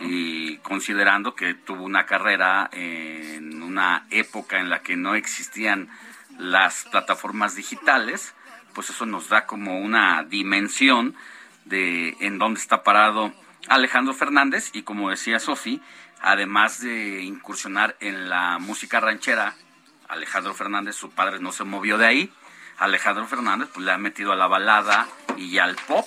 [0.00, 5.88] y considerando que tuvo una carrera en una época en la que no existían
[6.36, 8.34] las plataformas digitales,
[8.74, 11.16] pues eso nos da como una dimensión
[11.68, 13.32] de en dónde está parado
[13.68, 15.80] Alejandro Fernández y como decía Sofi,
[16.20, 19.54] además de incursionar en la música ranchera,
[20.08, 22.32] Alejandro Fernández, su padre no se movió de ahí,
[22.78, 26.06] Alejandro Fernández pues le ha metido a la balada y al pop,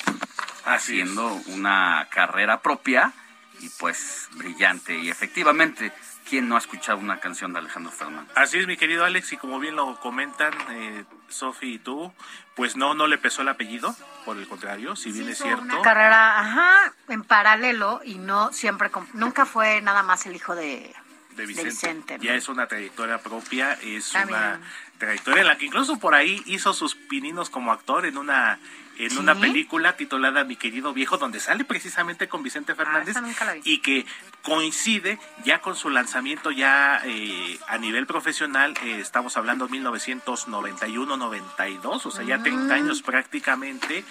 [0.65, 3.13] haciendo una carrera propia
[3.59, 4.97] y pues brillante.
[4.97, 5.91] Y efectivamente,
[6.27, 8.31] ¿quién no ha escuchado una canción de Alejandro Fernández?
[8.35, 12.13] Así es, mi querido Alex, y como bien lo comentan eh, Sofi y tú,
[12.61, 15.63] pues no, no le pesó el apellido, por el contrario, si bien es cierto.
[15.63, 20.93] Una carrera, ajá, en paralelo y no siempre, nunca fue nada más el hijo de,
[21.31, 22.19] de Vicente.
[22.21, 24.59] Ya es una trayectoria propia, es una
[24.99, 28.59] trayectoria en la que incluso por ahí hizo sus pininos como actor en una
[28.97, 33.79] en una película titulada Mi querido viejo, donde sale precisamente con Vicente Fernández ah, y
[33.79, 34.05] que
[34.43, 42.11] coincide ya con su lanzamiento ya eh, a nivel profesional, eh, estamos hablando 1991-92, o
[42.11, 42.71] sea, ya 30 mm.
[42.71, 44.03] años prácticamente,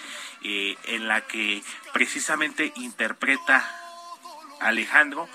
[0.43, 1.63] eh, en la que
[1.93, 3.63] precisamente interpreta
[4.59, 5.29] Alejandro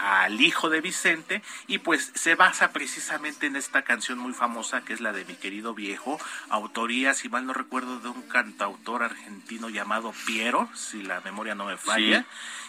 [0.00, 4.94] al hijo de Vicente y pues se basa precisamente en esta canción muy famosa que
[4.94, 9.68] es la de mi querido viejo, autoría, si mal no recuerdo, de un cantautor argentino
[9.68, 12.24] llamado Piero, si la memoria no me falla.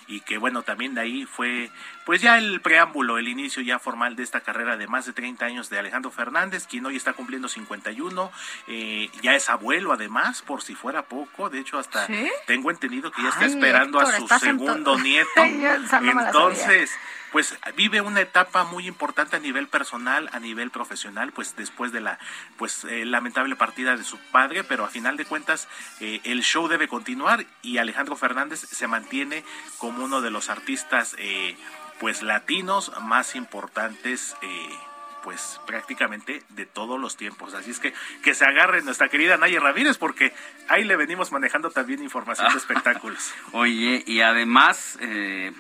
[0.08, 1.72] y que bueno, también de ahí fue
[2.06, 5.46] pues ya el preámbulo, el inicio ya formal de esta carrera de más de 30
[5.46, 8.32] años de Alejandro Fernández, quien hoy está cumpliendo 51,
[8.68, 12.08] eh, ya es abuelo además, por si fuera poco, de hecho hasta
[12.46, 15.44] tengo entendido que ya está esperando a su segundo nieto.
[15.44, 16.92] Entonces
[17.32, 22.02] pues vive una etapa muy importante a nivel personal, a nivel profesional, pues después de
[22.02, 22.20] la
[22.58, 25.68] pues eh, lamentable partida de su padre, pero a final de cuentas
[26.00, 29.44] eh, el show debe continuar y Alejandro Fernández se mantiene
[29.78, 31.56] como uno de los artistas eh,
[32.00, 34.36] pues latinos más importantes
[35.24, 37.54] pues prácticamente de todos los tiempos.
[37.54, 40.34] Así es que que se agarre nuestra querida Naya Ramírez porque
[40.68, 43.32] ahí le venimos manejando también información de espectáculos.
[43.52, 44.98] Oye, y además,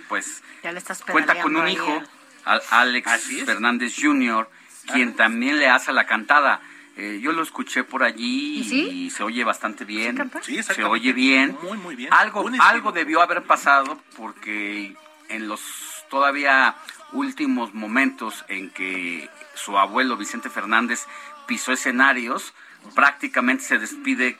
[0.07, 2.01] pues ya le estás cuenta con un hijo,
[2.45, 4.49] al Alex Fernández Jr.,
[4.91, 6.62] quien también le hace la cantada.
[6.97, 10.32] Eh, yo lo escuché por allí y, se oye bastante bien.
[10.41, 11.57] se oye bien.
[11.64, 12.14] Muy, muy bien.
[12.14, 14.95] Algo, algo debió haber pasado porque
[15.30, 15.62] en los
[16.09, 16.76] todavía
[17.12, 21.05] últimos momentos en que su abuelo Vicente Fernández
[21.47, 22.53] pisó escenarios,
[22.95, 24.38] prácticamente se despide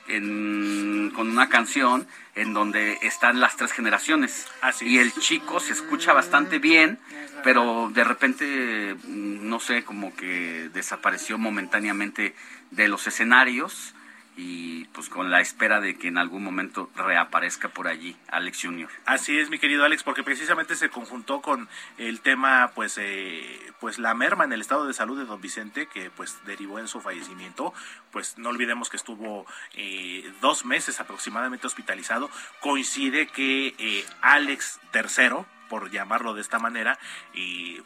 [1.14, 4.48] con una canción en donde están las tres generaciones.
[4.80, 6.98] y el chico se escucha bastante bien,
[7.44, 12.34] pero de repente, mm, no sé, como que desapareció momentáneamente
[12.70, 13.94] de los escenarios
[14.36, 18.90] y pues con la espera de que en algún momento reaparezca por allí Alex Junior.
[19.04, 21.68] Así es, mi querido Alex, porque precisamente se conjuntó con
[21.98, 25.86] el tema, pues, eh, pues la merma en el estado de salud de don Vicente,
[25.86, 27.74] que pues derivó en su fallecimiento.
[28.10, 32.30] Pues no olvidemos que estuvo eh, dos meses aproximadamente hospitalizado.
[32.60, 36.98] Coincide que eh, Alex III, por llamarlo de esta manera,
[37.34, 37.82] y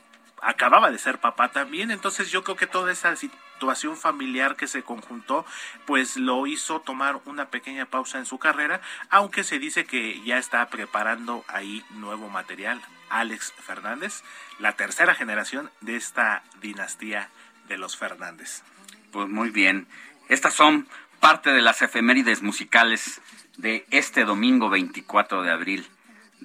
[0.46, 4.84] acababa de ser papá también, entonces yo creo que toda esa situación familiar que se
[4.84, 5.44] conjuntó,
[5.86, 8.80] pues lo hizo tomar una pequeña pausa en su carrera,
[9.10, 12.80] aunque se dice que ya está preparando ahí nuevo material.
[13.08, 14.22] Alex Fernández,
[14.60, 17.28] la tercera generación de esta dinastía
[17.66, 18.62] de los Fernández.
[19.10, 19.88] Pues muy bien,
[20.28, 20.86] estas son
[21.18, 23.20] parte de las efemérides musicales
[23.56, 25.88] de este domingo 24 de abril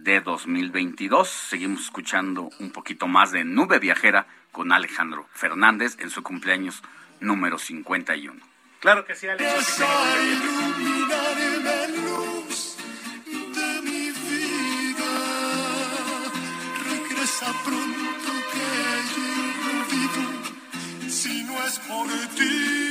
[0.04, 1.30] de 2022.
[1.30, 6.82] Seguimos escuchando un poquito más de Nube Viajera con Alejandro Fernández en su cumpleaños
[7.20, 8.42] número 51.
[8.80, 9.62] Claro que sí, Alejandro.
[16.90, 18.68] Regresa pronto que
[19.16, 19.28] yo
[19.62, 22.91] no vivo si no es por ti.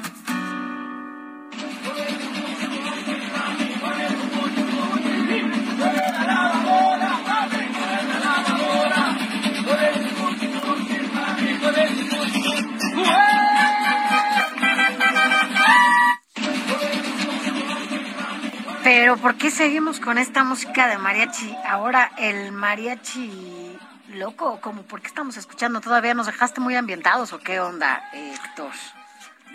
[19.01, 21.55] Pero ¿por qué seguimos con esta música de mariachi?
[21.65, 23.75] Ahora el mariachi
[24.13, 25.81] loco, como ¿por qué estamos escuchando?
[25.81, 28.69] ¿Todavía nos dejaste muy ambientados o qué onda, Héctor?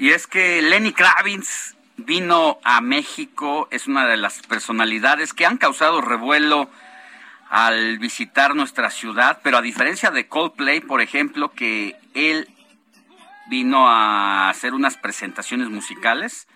[0.01, 5.59] Y es que Lenny Kravitz vino a México, es una de las personalidades que han
[5.59, 6.69] causado revuelo
[7.49, 12.51] al visitar nuestra ciudad, pero a diferencia de Coldplay, por ejemplo, que él
[13.49, 16.49] vino a hacer unas presentaciones musicales,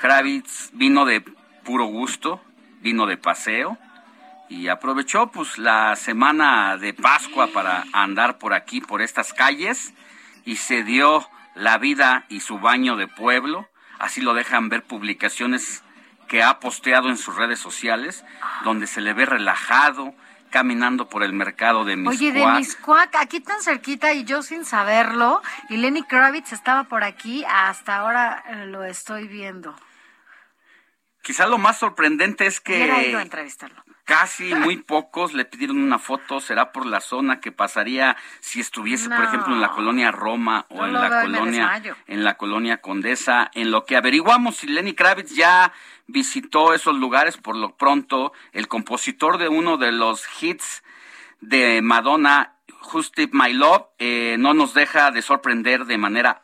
[0.00, 1.22] Kravitz vino de
[1.64, 2.40] puro gusto,
[2.80, 3.78] vino de paseo
[4.48, 9.94] y aprovechó pues la semana de Pascua para andar por aquí, por estas calles
[10.44, 13.66] y se dio la vida y su baño de pueblo.
[13.98, 15.82] Así lo dejan ver publicaciones
[16.28, 18.24] que ha posteado en sus redes sociales,
[18.64, 20.14] donde se le ve relajado,
[20.50, 22.18] caminando por el mercado de Miscuac.
[22.18, 27.04] Oye, de Miscuac, aquí tan cerquita y yo sin saberlo, y Lenny Kravitz estaba por
[27.04, 29.74] aquí, hasta ahora eh, lo estoy viendo.
[31.22, 33.84] Quizá lo más sorprendente es que ido a entrevistarlo.
[34.04, 39.08] casi muy pocos le pidieron una foto, será por la zona que pasaría si estuviese,
[39.08, 43.70] por ejemplo, en la colonia Roma o en la colonia en la colonia Condesa, en
[43.70, 45.72] lo que averiguamos si Lenny Kravitz ya
[46.08, 50.82] visitó esos lugares por lo pronto, el compositor de uno de los hits
[51.40, 56.42] de Madonna, Just My Love, eh, no nos deja de sorprender de manera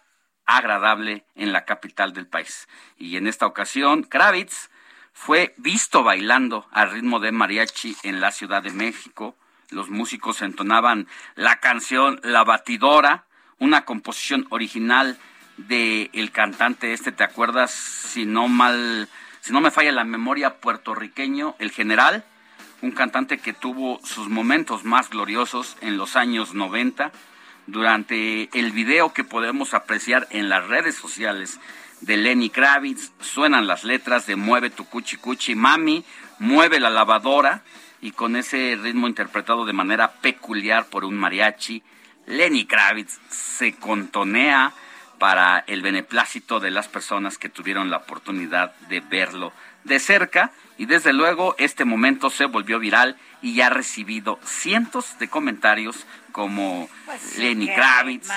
[0.49, 2.69] agradable en la capital del país.
[2.97, 4.71] Y en esta ocasión, Kravitz
[5.13, 9.37] fue visto bailando al ritmo de mariachi en la Ciudad de México.
[9.69, 13.25] Los músicos entonaban la canción La Batidora,
[13.59, 15.19] una composición original
[15.59, 17.71] de el cantante este, ¿te acuerdas?
[17.71, 19.07] Si no mal,
[19.43, 22.25] si no me falla la memoria, puertorriqueño, el general,
[22.81, 27.13] un cantante que tuvo sus momentos más gloriosos en los años 90
[27.69, 31.61] durante el video que podemos apreciar en las redes sociales
[32.01, 36.03] de Lenny Kravitz, suenan las letras de Mueve tu cuchi cuchi mami,
[36.39, 37.63] mueve la lavadora
[38.01, 41.83] y con ese ritmo interpretado de manera peculiar por un mariachi,
[42.27, 44.73] Lenny Kravitz se contonea
[45.19, 49.53] para el beneplácito de las personas que tuvieron la oportunidad de verlo
[49.89, 55.29] de cerca y desde luego este momento se volvió viral y ha recibido cientos de
[55.29, 58.29] comentarios como pues Lenny Kravitz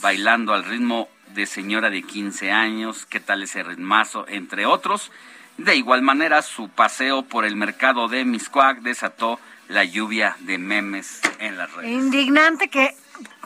[0.00, 5.10] bailando al ritmo de señora de 15 años, qué tal ese ritmazo, entre otros.
[5.58, 9.38] De igual manera, su paseo por el mercado de Miscuac desató
[9.68, 11.90] la lluvia de memes en las redes.
[11.90, 12.96] Indignante que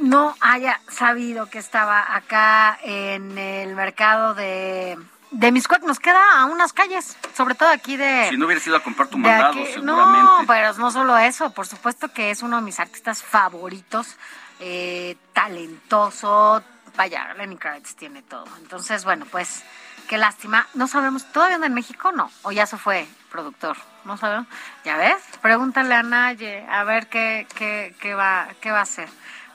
[0.01, 4.97] no haya sabido que estaba acá en el mercado de,
[5.35, 5.83] de Miscuac.
[5.83, 8.29] Nos queda a unas calles, sobre todo aquí de...
[8.31, 10.23] Si no hubiera ido a comprar tu mandado, aquí- seguramente.
[10.23, 14.17] No, pero no solo eso, por supuesto que es uno de mis artistas favoritos,
[14.61, 16.63] eh, talentoso,
[16.97, 18.47] vaya, Lenny Kravitz tiene todo.
[18.59, 19.63] Entonces, bueno, pues
[20.09, 20.67] qué lástima.
[20.75, 22.13] No sabemos, ¿todavía anda en México?
[22.13, 24.47] No, o ya se fue productor, no sabemos.
[24.85, 25.17] ¿Ya ves?
[25.43, 29.09] Pregúntale a Naye, a ver qué, qué, qué, va, qué va a hacer.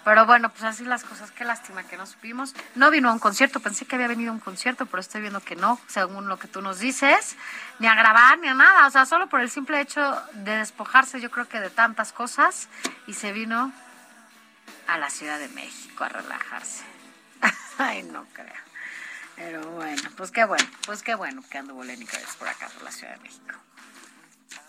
[0.09, 2.55] Pero bueno, pues así las cosas, qué lástima que no supimos.
[2.73, 5.39] No vino a un concierto, pensé que había venido a un concierto, pero estoy viendo
[5.39, 7.35] que no, según lo que tú nos dices,
[7.77, 8.87] ni a grabar, ni a nada.
[8.87, 12.69] O sea, solo por el simple hecho de despojarse, yo creo que de tantas cosas,
[13.05, 13.71] y se vino
[14.87, 16.83] a la Ciudad de México a relajarse.
[17.77, 18.47] Ay, no creo.
[19.35, 22.07] Pero bueno, pues qué bueno, pues qué bueno que anduvo Lenny
[22.39, 23.53] por acá, por la Ciudad de México.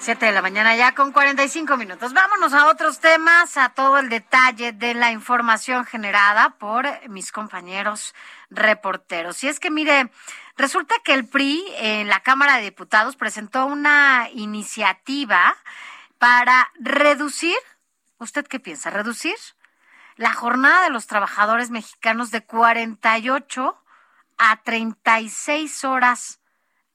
[0.00, 2.14] Siete de la mañana ya con 45 minutos.
[2.14, 8.14] Vámonos a otros temas, a todo el detalle de la información generada por mis compañeros
[8.48, 9.44] reporteros.
[9.44, 10.10] Y es que, mire,
[10.56, 15.54] resulta que el PRI en la Cámara de Diputados presentó una iniciativa
[16.16, 17.58] para reducir,
[18.16, 18.88] ¿usted qué piensa?
[18.88, 19.36] ¿Reducir
[20.16, 23.84] la jornada de los trabajadores mexicanos de 48
[24.38, 26.40] a 36 horas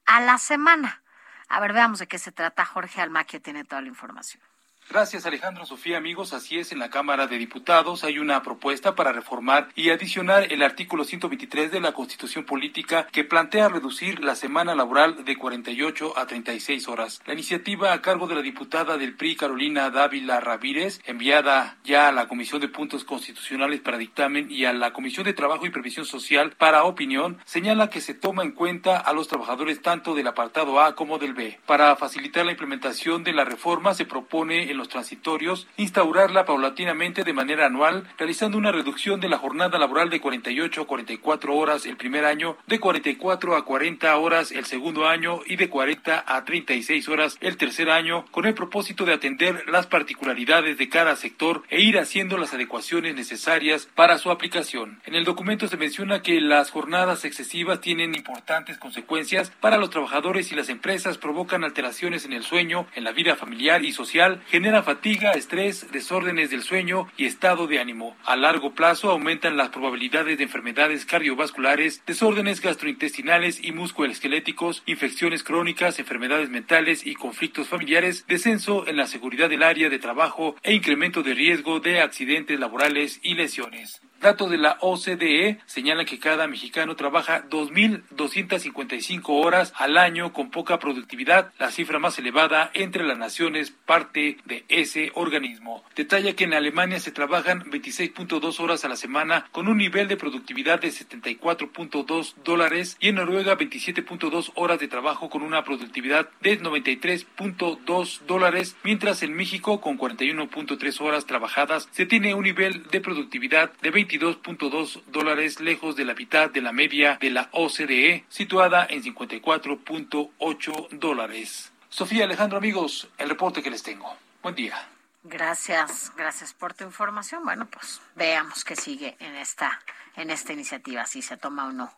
[0.06, 1.04] a la semana?
[1.48, 2.64] A ver, veamos de qué se trata.
[2.64, 4.42] Jorge Almaquio tiene toda la información.
[4.88, 6.32] Gracias Alejandro Sofía, amigos.
[6.32, 10.62] Así es, en la Cámara de Diputados hay una propuesta para reformar y adicionar el
[10.62, 16.26] artículo 123 de la Constitución Política que plantea reducir la semana laboral de 48 a
[16.28, 17.20] 36 horas.
[17.26, 22.12] La iniciativa a cargo de la diputada del PRI Carolina Dávila Ramírez, enviada ya a
[22.12, 26.06] la Comisión de Puntos Constitucionales para dictamen y a la Comisión de Trabajo y Previsión
[26.06, 30.80] Social para opinión, señala que se toma en cuenta a los trabajadores tanto del apartado
[30.80, 31.58] A como del B.
[31.66, 37.32] Para facilitar la implementación de la reforma se propone en los transitorios instaurarla paulatinamente de
[37.32, 41.96] manera anual, realizando una reducción de la jornada laboral de 48 a 44 horas el
[41.96, 47.08] primer año, de 44 a 40 horas el segundo año y de 40 a 36
[47.08, 51.80] horas el tercer año, con el propósito de atender las particularidades de cada sector e
[51.80, 55.00] ir haciendo las adecuaciones necesarias para su aplicación.
[55.06, 60.52] En el documento se menciona que las jornadas excesivas tienen importantes consecuencias para los trabajadores
[60.52, 64.65] y las empresas, provocan alteraciones en el sueño, en la vida familiar y social, generan
[64.82, 68.16] fatiga, estrés, desórdenes del sueño y estado de ánimo.
[68.24, 76.00] A largo plazo aumentan las probabilidades de enfermedades cardiovasculares, desórdenes gastrointestinales y musculoesqueléticos, infecciones crónicas,
[76.00, 81.22] enfermedades mentales y conflictos familiares, descenso en la seguridad del área de trabajo e incremento
[81.22, 84.02] de riesgo de accidentes laborales y lesiones.
[84.20, 90.78] Datos de la OCDE señalan que cada mexicano trabaja 2.255 horas al año con poca
[90.78, 95.84] productividad, la cifra más elevada entre las naciones parte de ese organismo.
[95.94, 100.16] Detalla que en Alemania se trabajan 26.2 horas a la semana con un nivel de
[100.16, 106.60] productividad de 74.2 dólares y en Noruega 27.2 horas de trabajo con una productividad de
[106.60, 113.72] 93.2 dólares, mientras en México con 41.3 horas trabajadas se tiene un nivel de productividad
[113.82, 119.02] de 22.2 dólares lejos de la mitad de la media de la OCDE, situada en
[119.02, 121.72] 54.8 dólares.
[121.88, 124.16] Sofía Alejandro, amigos, el reporte que les tengo.
[124.46, 124.76] Buen día.
[125.24, 127.42] Gracias, gracias por tu información.
[127.42, 129.80] Bueno, pues veamos qué sigue en esta,
[130.14, 131.92] en esta iniciativa, si se toma o no,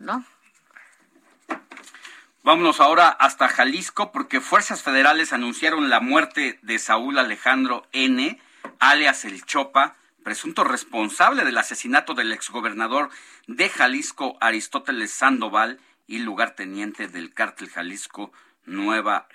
[0.00, 0.24] ¿no?
[2.42, 8.40] Vámonos ahora hasta Jalisco porque fuerzas federales anunciaron la muerte de Saúl Alejandro N.,
[8.80, 13.10] alias El Chopa, presunto responsable del asesinato del exgobernador
[13.46, 15.78] de Jalisco, Aristóteles Sandoval,
[16.08, 18.32] y lugarteniente del cártel Jalisco
[18.64, 19.28] Nueva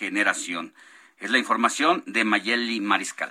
[0.00, 0.74] Generación.
[1.22, 3.30] Es la información de Mayeli Mariscal.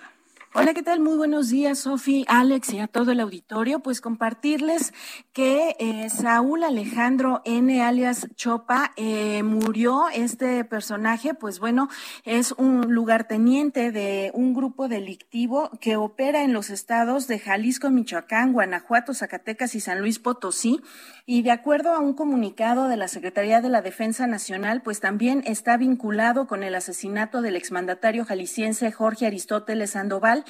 [0.54, 1.00] Hola, ¿qué tal?
[1.00, 3.80] Muy buenos días, Sofi, Alex y a todo el auditorio.
[3.80, 4.94] Pues compartirles
[5.32, 7.82] que eh, Saúl Alejandro N.
[7.82, 10.10] alias Chopa eh, murió.
[10.14, 11.88] Este personaje, pues bueno,
[12.26, 18.52] es un lugarteniente de un grupo delictivo que opera en los estados de Jalisco, Michoacán,
[18.52, 20.82] Guanajuato, Zacatecas y San Luis Potosí.
[21.26, 25.44] Y de acuerdo a un comunicado de la Secretaría de la Defensa Nacional, pues también
[25.46, 30.41] está vinculado con el asesinato del exmandatario jalisciense Jorge Aristóteles Sandoval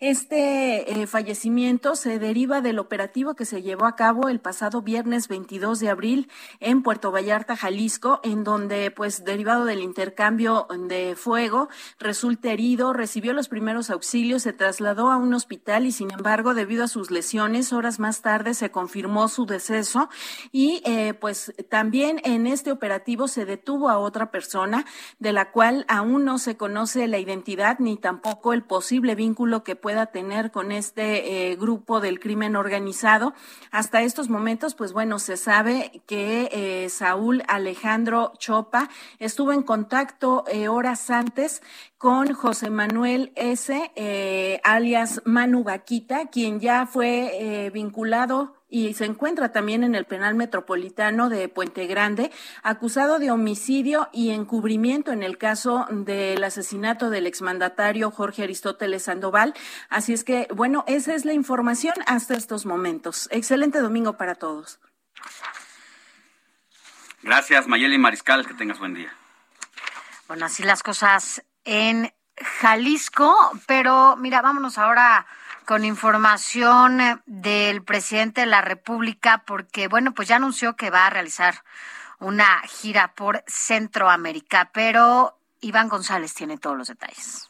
[0.00, 5.28] Este eh, fallecimiento se deriva del operativo que se llevó a cabo el pasado viernes
[5.28, 6.30] 22 de abril
[6.60, 11.68] en Puerto Vallarta, Jalisco, en donde, pues, derivado del intercambio de fuego,
[11.98, 16.84] resulta herido, recibió los primeros auxilios, se trasladó a un hospital y, sin embargo, debido
[16.84, 20.08] a sus lesiones, horas más tarde se confirmó su deceso
[20.52, 24.84] y, eh, pues, también en este operativo se detuvo a otra persona
[25.18, 29.76] de la cual aún no se conoce la identidad ni tampoco el posible vínculo que
[29.76, 33.34] pueda tener con este eh, grupo del crimen organizado.
[33.70, 38.88] Hasta estos momentos, pues bueno, se sabe que eh, Saúl Alejandro Chopa
[39.20, 41.62] estuvo en contacto eh, horas antes
[41.98, 49.82] con José Manuel S., alias Manu Vaquita, quien ya fue vinculado y se encuentra también
[49.82, 52.30] en el penal metropolitano de Puente Grande,
[52.62, 59.54] acusado de homicidio y encubrimiento en el caso del asesinato del exmandatario Jorge Aristóteles Sandoval.
[59.88, 63.28] Así es que, bueno, esa es la información hasta estos momentos.
[63.30, 64.80] Excelente domingo para todos.
[67.22, 69.12] Gracias, Mayeli Mariscal, que tengas buen día.
[70.28, 72.12] Bueno, así las cosas en
[72.60, 73.34] Jalisco,
[73.66, 75.26] pero mira, vámonos ahora
[75.68, 81.06] con información eh, del presidente de la República, porque, bueno, pues ya anunció que va
[81.06, 81.62] a realizar
[82.20, 87.47] una gira por Centroamérica, pero Iván González tiene todos los detalles.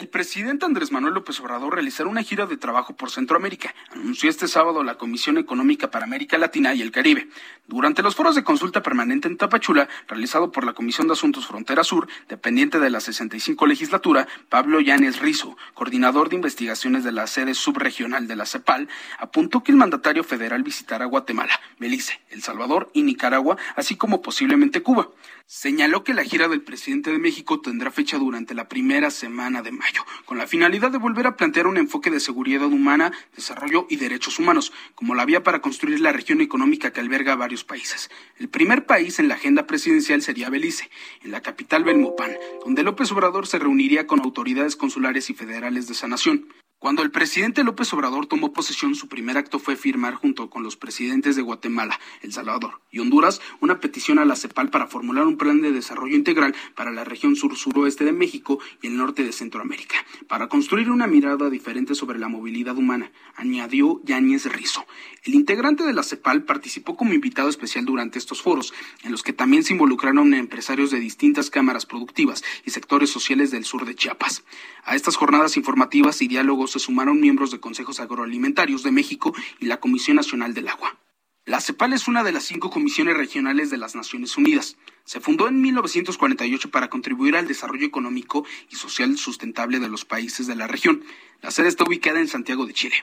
[0.00, 4.48] El presidente Andrés Manuel López Obrador realizará una gira de trabajo por Centroamérica, anunció este
[4.48, 7.28] sábado la Comisión Económica para América Latina y el Caribe.
[7.66, 11.84] Durante los foros de consulta permanente en Tapachula, realizado por la Comisión de Asuntos Frontera
[11.84, 17.52] Sur, dependiente de la 65 legislatura, Pablo Llanes Rizo, coordinador de investigaciones de la sede
[17.52, 18.88] subregional de la CEPAL,
[19.18, 24.82] apuntó que el mandatario federal visitará Guatemala, Belice, El Salvador y Nicaragua, así como posiblemente
[24.82, 25.10] Cuba.
[25.52, 29.72] Señaló que la gira del presidente de México tendrá fecha durante la primera semana de
[29.72, 33.96] mayo, con la finalidad de volver a plantear un enfoque de seguridad humana, desarrollo y
[33.96, 38.12] derechos humanos, como la vía para construir la región económica que alberga varios países.
[38.38, 40.88] El primer país en la agenda presidencial sería Belice,
[41.24, 42.30] en la capital Belmopán,
[42.64, 46.46] donde López Obrador se reuniría con autoridades consulares y federales de esa nación.
[46.80, 50.76] Cuando el presidente López Obrador tomó posesión, su primer acto fue firmar junto con los
[50.76, 55.36] presidentes de Guatemala, El Salvador y Honduras una petición a la CEPAL para formular un
[55.36, 59.96] plan de desarrollo integral para la región sur-suroeste de México y el norte de Centroamérica,
[60.26, 64.86] para construir una mirada diferente sobre la movilidad humana, añadió Yáñez Rizo.
[65.24, 68.72] El integrante de la CEPAL participó como invitado especial durante estos foros,
[69.04, 73.66] en los que también se involucraron empresarios de distintas cámaras productivas y sectores sociales del
[73.66, 74.44] sur de Chiapas.
[74.82, 79.66] A estas jornadas informativas y diálogos se sumaron miembros de consejos agroalimentarios de México y
[79.66, 80.98] la Comisión Nacional del Agua.
[81.46, 84.76] La CEPAL es una de las cinco comisiones regionales de las Naciones Unidas.
[85.04, 90.46] Se fundó en 1948 para contribuir al desarrollo económico y social sustentable de los países
[90.46, 91.02] de la región.
[91.40, 92.94] La sede está ubicada en Santiago de Chile.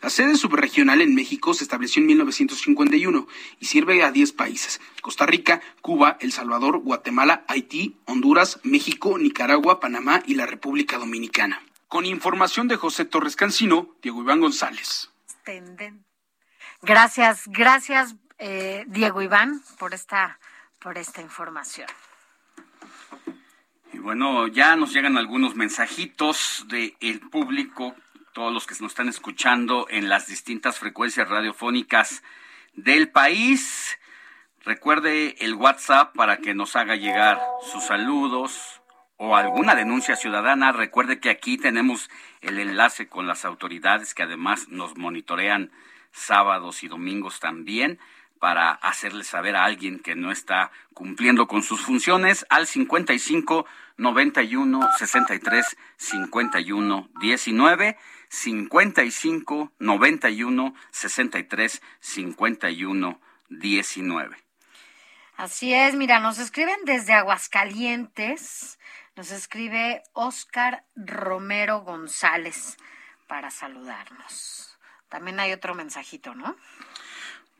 [0.00, 3.26] La sede subregional en México se estableció en 1951
[3.58, 9.80] y sirve a 10 países, Costa Rica, Cuba, El Salvador, Guatemala, Haití, Honduras, México, Nicaragua,
[9.80, 11.60] Panamá y la República Dominicana.
[11.88, 15.10] Con información de José Torres Cancino, Diego Iván González.
[16.82, 20.38] Gracias, gracias eh, Diego Iván por esta,
[20.78, 21.88] por esta información.
[23.92, 27.96] Y bueno, ya nos llegan algunos mensajitos del público,
[28.32, 32.22] todos los que nos están escuchando en las distintas frecuencias radiofónicas
[32.74, 33.98] del país.
[34.64, 37.40] Recuerde el WhatsApp para que nos haga llegar
[37.72, 38.77] sus saludos,
[39.18, 42.08] o alguna denuncia ciudadana, recuerde que aquí tenemos
[42.40, 45.70] el enlace con las autoridades que además nos monitorean
[46.12, 47.98] sábados y domingos también
[48.38, 53.66] para hacerle saber a alguien que no está cumpliendo con sus funciones al 55
[53.96, 57.98] 91 63 51 19
[58.28, 64.36] 55 91 63 51 19.
[65.36, 68.78] Así es, mira, nos escriben desde Aguascalientes
[69.18, 72.76] nos escribe Oscar Romero González
[73.26, 74.78] para saludarnos.
[75.08, 76.54] También hay otro mensajito, ¿no?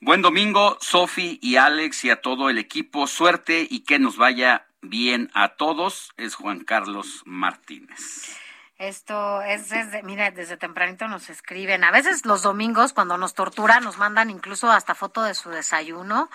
[0.01, 3.09] Buen domingo, Sofi y Alex y a todo el equipo.
[3.09, 6.13] Suerte y que nos vaya bien a todos.
[6.17, 8.39] Es Juan Carlos Martínez.
[8.79, 11.83] Esto es desde, mira, desde tempranito nos escriben.
[11.83, 16.31] A veces los domingos, cuando nos torturan, nos mandan incluso hasta foto de su desayuno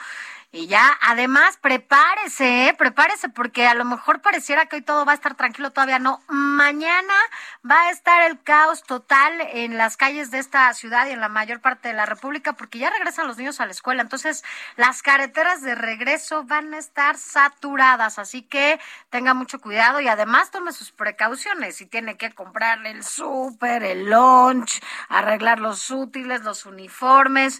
[0.55, 2.75] Y ya, además, prepárese, ¿eh?
[2.75, 6.21] prepárese, porque a lo mejor pareciera que hoy todo va a estar tranquilo, todavía no.
[6.27, 7.15] Mañana
[7.67, 11.27] va a estar el caos total en las calles de esta ciudad y en la
[11.27, 14.03] mayor parte de la República, porque ya regresan los niños a la escuela.
[14.03, 14.43] Entonces,
[14.75, 18.79] las carreteras de regreso van a estar saturadas, así que
[19.09, 21.77] tenga mucho cuidado y además tome sus precauciones.
[21.77, 27.59] Si tiene que comprar el súper, el lunch, arreglar los útiles, los uniformes,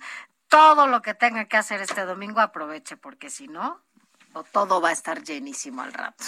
[0.53, 3.81] todo lo que tenga que hacer este domingo, aproveche, porque si no,
[4.51, 6.25] todo va a estar llenísimo al rato.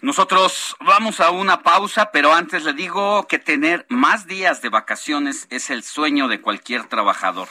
[0.00, 5.48] Nosotros vamos a una pausa, pero antes le digo que tener más días de vacaciones
[5.50, 7.48] es el sueño de cualquier trabajador,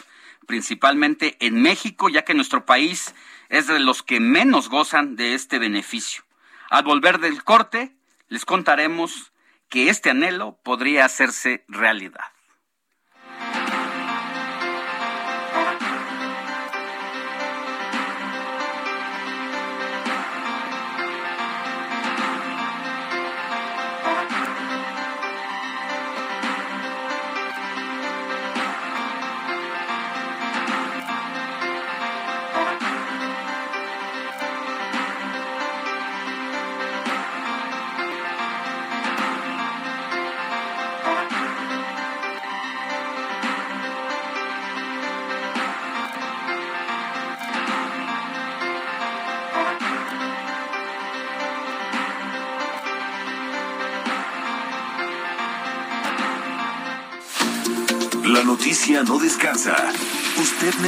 [0.47, 3.14] principalmente en México, ya que nuestro país
[3.49, 6.24] es de los que menos gozan de este beneficio.
[6.70, 7.93] Al volver del corte,
[8.30, 9.34] les contaremos
[9.68, 12.32] que este anhelo podría hacerse realidad.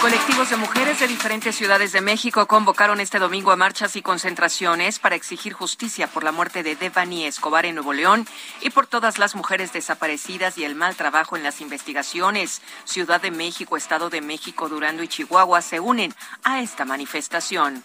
[0.00, 5.00] Colectivos de mujeres de diferentes ciudades de México convocaron este domingo a marchas y concentraciones
[5.00, 8.24] para exigir justicia por la muerte de Devani Escobar en Nuevo León
[8.60, 12.62] y por todas las mujeres desaparecidas y el mal trabajo en las investigaciones.
[12.84, 17.82] Ciudad de México, Estado de México, Durango y Chihuahua se unen a esta manifestación.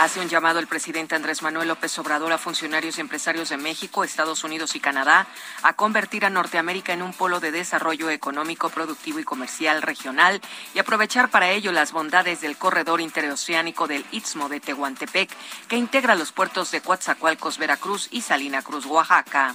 [0.00, 4.02] Hace un llamado el presidente Andrés Manuel López Obrador a funcionarios y empresarios de México,
[4.02, 5.26] Estados Unidos y Canadá
[5.62, 10.40] a convertir a Norteamérica en un polo de desarrollo económico, productivo y comercial regional
[10.74, 15.36] y aprovechar para ello las bondades del corredor interoceánico del Istmo de Tehuantepec,
[15.68, 19.54] que integra los puertos de Coatzacoalcos, Veracruz y Salina Cruz, Oaxaca.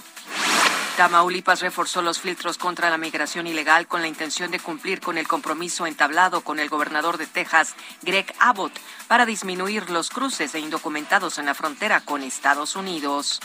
[0.96, 5.28] Tamaulipas reforzó los filtros contra la migración ilegal con la intención de cumplir con el
[5.28, 8.72] compromiso entablado con el gobernador de Texas, Greg Abbott,
[9.06, 13.40] para disminuir los cruces de indocumentados en la frontera con Estados Unidos.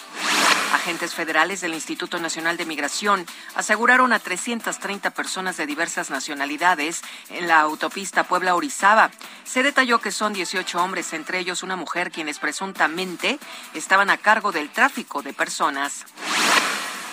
[0.73, 3.25] Agentes federales del Instituto Nacional de Migración
[3.55, 9.11] aseguraron a 330 personas de diversas nacionalidades en la autopista Puebla-Orizaba.
[9.43, 13.39] Se detalló que son 18 hombres, entre ellos una mujer, quienes presuntamente
[13.73, 16.05] estaban a cargo del tráfico de personas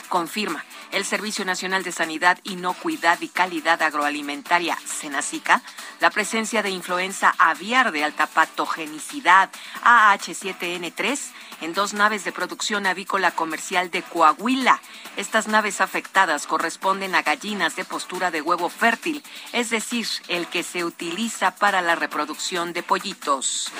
[0.08, 5.62] confirma el Servicio Nacional de Sanidad, Inocuidad y Calidad Agroalimentaria, SENACICA,
[6.00, 9.50] la presencia de influenza aviar de alta patogenicidad,
[9.84, 11.18] AH7N3,
[11.60, 14.80] en dos naves de producción avícola comercial de Coahuila.
[15.16, 20.62] Estas naves afectadas corresponden a gallinas de postura de huevo fértil, es decir, el que
[20.62, 23.72] se utiliza para la reproducción de pollitos.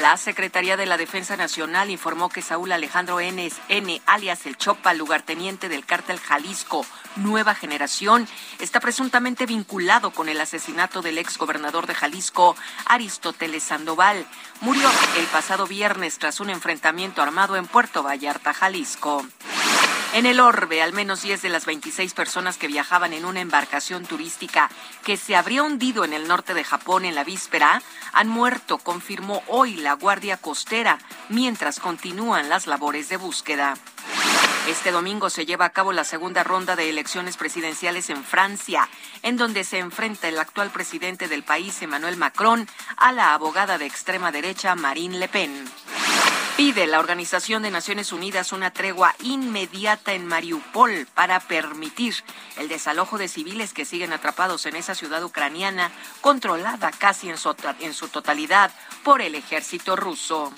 [0.00, 4.94] La Secretaría de la Defensa Nacional informó que Saúl Alejandro N, N alias El Chopa,
[4.94, 6.86] lugarteniente del cártel Jalisco
[7.16, 8.26] Nueva Generación,
[8.58, 14.26] está presuntamente vinculado con el asesinato del ex gobernador de Jalisco, Aristóteles Sandoval.
[14.60, 19.26] Murió el pasado viernes tras un enfrentamiento armado en Puerto Vallarta, Jalisco.
[20.14, 24.04] En el orbe, al menos 10 de las 26 personas que viajaban en una embarcación
[24.04, 24.68] turística
[25.04, 27.80] que se habría hundido en el norte de Japón en la víspera
[28.12, 30.98] han muerto, confirmó hoy la Guardia Costera,
[31.30, 33.74] mientras continúan las labores de búsqueda.
[34.68, 38.90] Este domingo se lleva a cabo la segunda ronda de elecciones presidenciales en Francia,
[39.22, 43.86] en donde se enfrenta el actual presidente del país, Emmanuel Macron, a la abogada de
[43.86, 45.64] extrema derecha, Marine Le Pen.
[46.56, 52.14] Pide la Organización de Naciones Unidas una tregua inmediata en Mariupol para permitir
[52.58, 55.90] el desalojo de civiles que siguen atrapados en esa ciudad ucraniana,
[56.20, 58.70] controlada casi en su, en su totalidad
[59.02, 60.52] por el ejército ruso.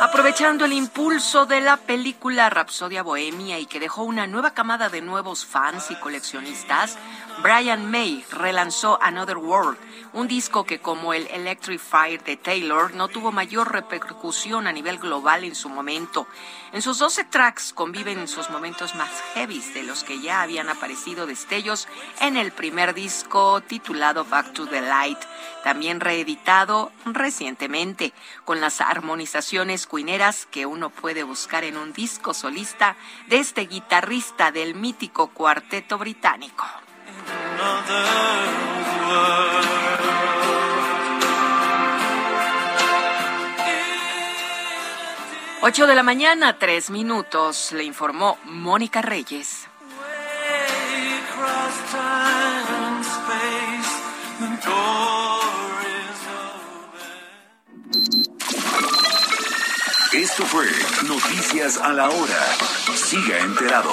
[0.00, 5.02] Aprovechando el impulso de la película Rapsodia Bohemia y que dejó una nueva camada de
[5.02, 6.98] nuevos fans y coleccionistas,
[7.42, 9.78] Brian May relanzó Another World,
[10.12, 11.80] un disco que como el Electric
[12.22, 16.26] de Taylor no tuvo mayor repercusión a nivel global en su momento.
[16.72, 21.26] En sus 12 tracks conviven sus momentos más heavies de los que ya habían aparecido
[21.26, 21.88] destellos
[22.20, 25.18] en el primer disco titulado Back to the Light,
[25.64, 28.12] también reeditado recientemente,
[28.44, 32.96] con las armonizaciones cuineras que uno puede buscar en un disco solista
[33.28, 36.66] de este guitarrista del mítico cuarteto británico.
[45.62, 49.68] 8 de la mañana, tres minutos, le informó Mónica Reyes.
[60.12, 60.66] Esto fue
[61.06, 62.46] Noticias a la Hora.
[62.96, 63.92] Siga enterado.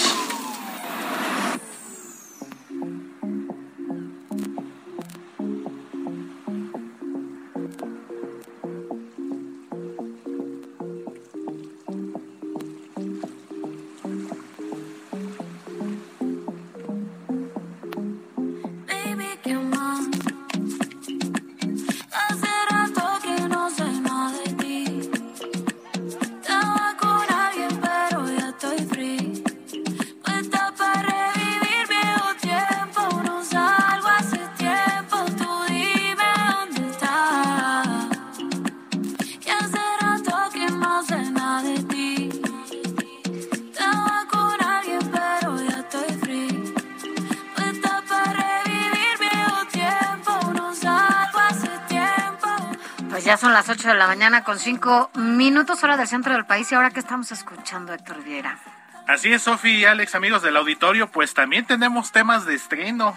[54.01, 57.93] La mañana con 5 minutos hora del centro del país y ahora que estamos escuchando
[57.93, 58.57] Héctor Viera.
[59.07, 63.15] Así es, Sofi y Alex, amigos del auditorio, pues también tenemos temas de estreno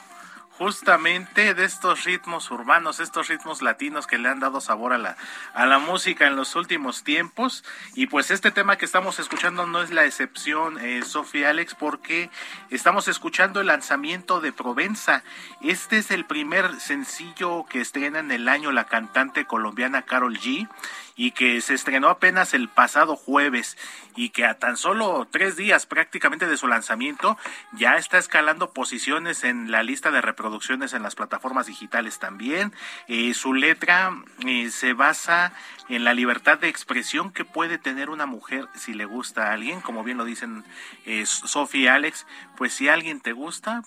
[0.58, 5.16] justamente de estos ritmos urbanos, estos ritmos latinos que le han dado sabor a la,
[5.52, 7.64] a la música en los últimos tiempos.
[7.94, 12.30] Y pues este tema que estamos escuchando no es la excepción, eh, Sofía Alex, porque
[12.70, 15.22] estamos escuchando el lanzamiento de Provenza.
[15.60, 20.68] Este es el primer sencillo que estrena en el año la cantante colombiana Carol G
[21.16, 23.76] y que se estrenó apenas el pasado jueves
[24.16, 27.36] y que a tan solo tres días prácticamente de su lanzamiento
[27.72, 32.72] ya está escalando posiciones en la lista de reproducciones en las plataformas digitales también.
[33.08, 34.12] Eh, su letra
[34.46, 35.52] eh, se basa
[35.88, 39.80] en la libertad de expresión que puede tener una mujer si le gusta a alguien,
[39.80, 40.64] como bien lo dicen
[41.06, 41.24] eh,
[41.72, 43.82] y Alex, pues si alguien te gusta,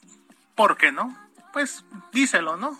[0.56, 1.18] ¿por qué no?
[1.54, 2.78] Pues díselo, ¿no?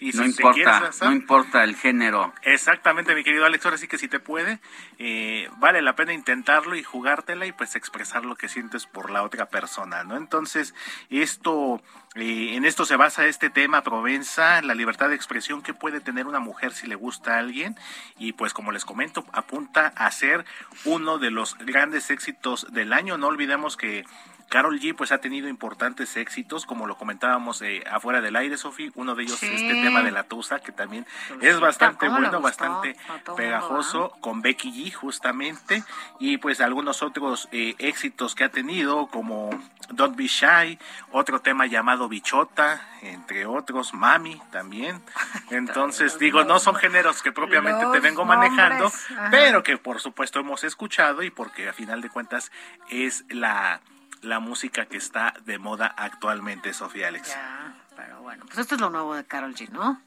[0.00, 2.32] No importa, no importa el género.
[2.42, 4.60] Exactamente, mi querido Alex, ahora sí que si te puede,
[4.98, 9.22] eh, vale la pena intentarlo y jugártela y pues expresar lo que sientes por la
[9.22, 10.16] otra persona, ¿no?
[10.16, 10.74] Entonces,
[11.10, 11.82] esto,
[12.14, 16.26] eh, en esto se basa este tema, Provenza, la libertad de expresión que puede tener
[16.26, 17.76] una mujer si le gusta a alguien
[18.18, 20.44] y pues como les comento, apunta a ser
[20.84, 23.18] uno de los grandes éxitos del año.
[23.18, 24.04] No olvidemos que
[24.48, 28.90] Carol G pues ha tenido importantes éxitos, como lo comentábamos eh, afuera del aire, Sofi,
[28.94, 31.06] uno de ellos este tema de la Tusa, que también
[31.40, 32.96] es bastante bueno, bastante
[33.36, 35.84] pegajoso, con Becky G justamente,
[36.18, 39.50] y pues algunos otros eh, éxitos que ha tenido, como
[39.90, 40.78] Don't Be Shy,
[41.12, 45.02] otro tema llamado Bichota, entre otros, Mami también.
[45.50, 48.90] Entonces, digo, no son géneros que propiamente te vengo manejando,
[49.30, 52.50] pero que por supuesto hemos escuchado y porque a final de cuentas
[52.88, 53.80] es la
[54.22, 57.28] la música que está de moda actualmente, Sofía Alex.
[57.28, 60.00] Ya, pero bueno, pues esto es lo nuevo de Carol G, ¿no?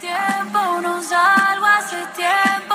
[0.00, 2.74] Tiempo, no salgo hace tiempo,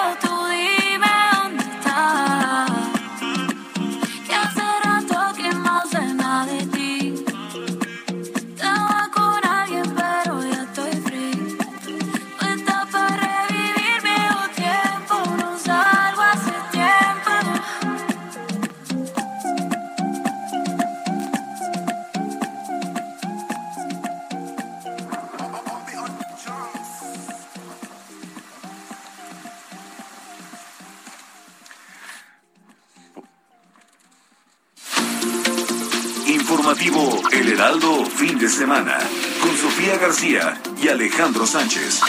[37.64, 38.98] Heraldo Fin de Semana
[39.42, 42.02] con Sofía García y Alejandro Sánchez.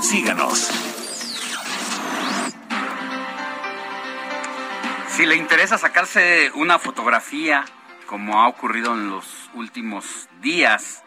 [0.00, 0.70] Síganos.
[5.08, 7.66] Si le interesa sacarse una fotografía,
[8.06, 11.04] como ha ocurrido en los últimos días,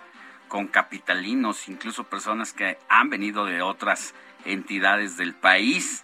[0.48, 4.14] con capitalinos, incluso personas que han venido de otras
[4.46, 6.04] entidades del país,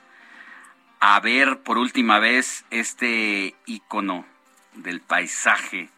[0.99, 4.25] a ver por última vez este icono
[4.73, 5.91] del paisaje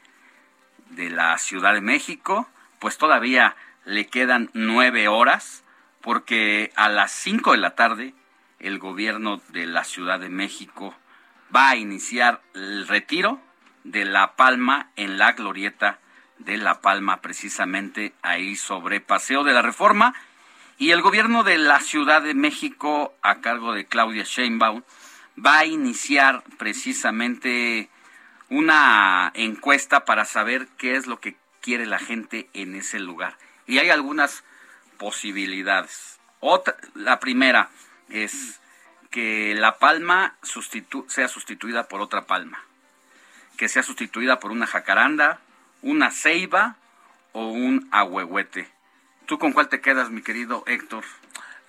[0.89, 2.47] de la Ciudad de México,
[2.79, 5.63] pues todavía le quedan nueve horas,
[6.01, 8.13] porque a las cinco de la tarde
[8.59, 10.93] el gobierno de la Ciudad de México
[11.55, 13.39] va a iniciar el retiro
[13.83, 15.99] de La Palma en la glorieta
[16.37, 20.13] de La Palma, precisamente ahí sobre Paseo de la Reforma.
[20.77, 24.83] Y el gobierno de la Ciudad de México, a cargo de Claudia Sheinbaum,
[25.43, 27.89] va a iniciar precisamente
[28.49, 33.37] una encuesta para saber qué es lo que quiere la gente en ese lugar.
[33.67, 34.43] Y hay algunas
[34.97, 36.19] posibilidades.
[36.39, 37.69] Otra, la primera
[38.09, 38.59] es
[39.11, 40.35] que la palma
[41.07, 42.63] sea sustituida por otra palma,
[43.57, 45.39] que sea sustituida por una jacaranda,
[45.81, 46.75] una ceiba
[47.33, 48.67] o un ahuehuete.
[49.25, 51.03] ¿Tú con cuál te quedas, mi querido Héctor?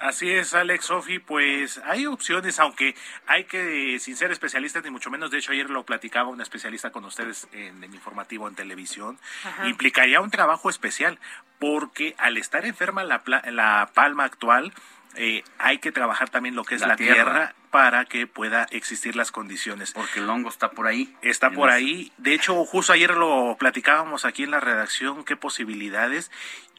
[0.00, 2.94] Así es, Alex Sofi, pues hay opciones, aunque
[3.26, 6.90] hay que, sin ser especialistas, ni mucho menos, de hecho ayer lo platicaba un especialista
[6.90, 9.18] con ustedes en el informativo en televisión,
[9.66, 11.18] implicaría un trabajo especial,
[11.58, 14.72] porque al estar enferma la, la palma actual,
[15.16, 17.54] eh, hay que trabajar también lo que es la, tierra.
[17.70, 19.92] para que pueda existir las condiciones.
[19.92, 21.14] Porque el hongo está por ahí.
[21.22, 22.12] Está por ahí.
[22.16, 26.30] De hecho, justo ayer lo platicábamos aquí en la redacción, qué posibilidades.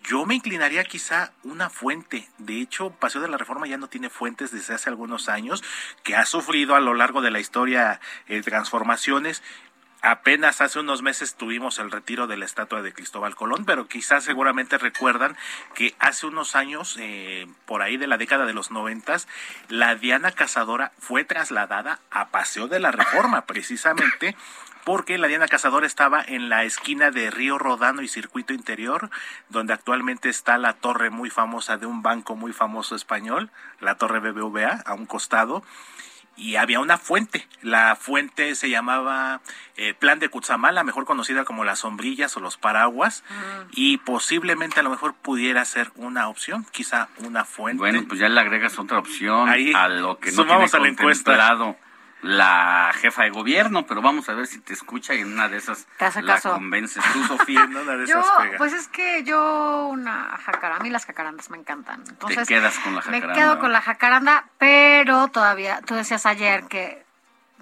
[0.04, 2.28] Yo me inclinaría quizá una fuente.
[2.38, 5.64] De hecho, Paseo de la Reforma ya no tiene fuentes desde hace algunos años,
[6.04, 9.44] que ha sufrido a lo largo de la historia eh, transformaciones.
[10.02, 14.24] Apenas hace unos meses tuvimos el retiro de la estatua de Cristóbal Colón, pero quizás
[14.24, 15.38] seguramente recuerdan
[15.76, 19.28] que hace unos años, eh, por ahí de la década de los noventas,
[19.70, 24.36] la Diana Cazadora fue trasladada a Paseo de la Reforma, precisamente
[24.84, 29.10] porque la Diana Cazadora estaba en la esquina de Río Rodano y Circuito Interior,
[29.50, 34.20] donde actualmente está la torre muy famosa de un banco muy famoso español, la torre
[34.20, 35.64] BBVA, a un costado,
[36.38, 37.48] y había una fuente.
[37.62, 39.42] La fuente se llamaba
[39.78, 43.66] eh, Plan de Cutzamala, mejor conocida como las sombrillas o los paraguas, ah.
[43.72, 47.80] y posiblemente a lo mejor pudiera ser una opción, quizá una fuente.
[47.80, 51.76] Bueno, pues ya le agregas otra opción a lo que no tiene a la encuesta
[52.22, 55.58] la jefa de gobierno, pero vamos a ver si te escucha y en una de
[55.58, 55.88] esas
[56.22, 57.64] la convences tú, Sofía.
[57.64, 58.26] en una de esas
[58.58, 62.04] Pues es que yo una jacaranda, a mí las jacarandas me encantan.
[62.08, 63.28] Entonces, te quedas con la jacaranda.
[63.28, 67.04] Me quedo con la jacaranda, pero todavía, tú decías ayer que,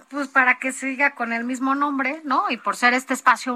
[0.09, 2.49] pues para que siga con el mismo nombre, ¿no?
[2.49, 3.55] Y por ser este espacio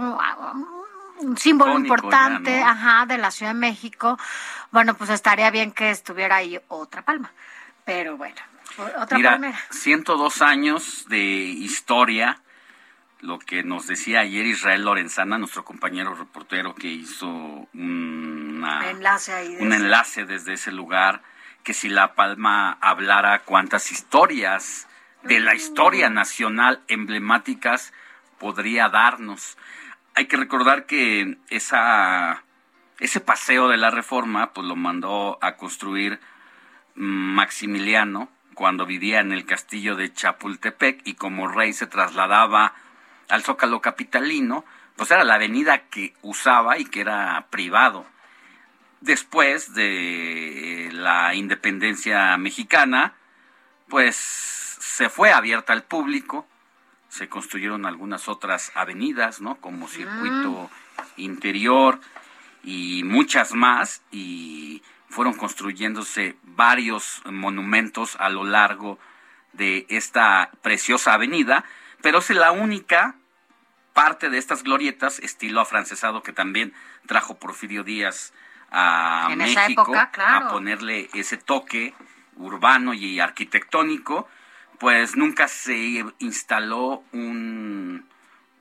[1.20, 4.18] un símbolo importante, ajá, de la Ciudad de México,
[4.72, 7.32] bueno, pues estaría bien que estuviera ahí otra palma.
[7.86, 8.42] Pero bueno,
[8.78, 12.40] otra Mira, 102 años de historia,
[13.22, 18.66] lo que nos decía ayer Israel Lorenzana, nuestro compañero reportero que hizo un
[19.60, 21.22] enlace desde ese lugar,
[21.64, 24.88] que si La Palma hablara cuántas historias
[25.24, 26.14] de la historia mm.
[26.14, 27.94] nacional emblemáticas
[28.40, 29.58] podría darnos.
[30.16, 32.44] Hay que recordar que esa,
[33.00, 36.20] ese paseo de la reforma pues lo mandó a construir
[36.96, 42.74] Maximiliano cuando vivía en el castillo de Chapultepec y como rey se trasladaba
[43.30, 48.06] al Zócalo capitalino, pues era la avenida que usaba y que era privado.
[49.02, 53.14] Después de la independencia mexicana,
[53.90, 56.48] pues se fue abierta al público,
[57.10, 59.56] se construyeron algunas otras avenidas, ¿no?
[59.56, 60.70] Como circuito
[61.18, 62.00] interior
[62.64, 64.82] y muchas más, y
[65.14, 69.00] fueron construyéndose varios monumentos a lo largo
[69.54, 71.64] de esta preciosa avenida,
[72.02, 73.16] pero es la única
[73.94, 76.74] parte de estas glorietas, estilo afrancesado, que también
[77.06, 78.34] trajo Porfirio Díaz
[78.72, 81.94] a México a ponerle ese toque
[82.36, 84.28] urbano y arquitectónico,
[84.80, 88.10] pues nunca se instaló un,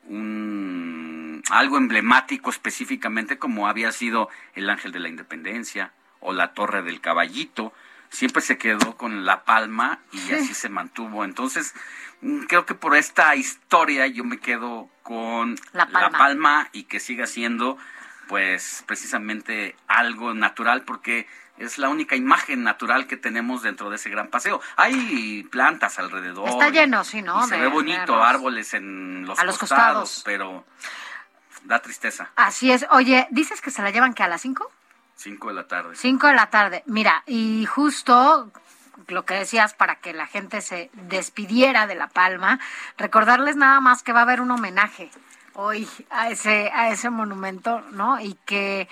[0.05, 5.93] un algo emblemático específicamente como había sido el Ángel de la Independencia,
[6.23, 7.73] o la Torre del Caballito.
[8.09, 11.25] Siempre se quedó con La Palma y así se mantuvo.
[11.25, 11.75] Entonces,
[12.21, 17.27] mm, creo que por esta historia yo me quedo con La Palma, y que siga
[17.27, 17.77] siendo,
[18.29, 21.27] pues, precisamente algo natural porque
[21.59, 24.61] es la única imagen natural que tenemos dentro de ese gran paseo.
[24.77, 26.49] Hay plantas alrededor.
[26.49, 27.47] Está lleno, sí, ¿no?
[27.47, 30.65] se ve bonito, árboles en los, costados, costados, pero
[31.65, 32.31] da tristeza.
[32.37, 32.87] Así es.
[32.91, 34.71] Oye, ¿dices que se la llevan que a las 5?
[35.17, 35.95] Cinco de la tarde.
[35.95, 36.83] Cinco de la tarde.
[36.87, 38.51] Mira, y justo
[39.09, 42.61] lo que decías para que la gente se despidiera de La Palma,
[42.97, 45.11] recordarles nada más que va a haber un homenaje
[45.55, 48.21] hoy a ese, a ese monumento, ¿no?
[48.21, 48.89] Y que,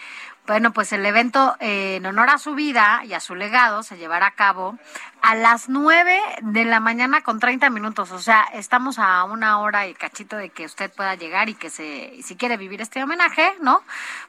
[0.46, 3.96] bueno, pues el evento eh, en honor a su vida y a su legado se
[3.96, 4.78] llevará a cabo
[5.22, 8.10] a las 9 de la mañana con 30 minutos.
[8.12, 11.70] O sea, estamos a una hora y cachito de que usted pueda llegar y que
[11.70, 13.82] se, si quiere vivir este homenaje, ¿no?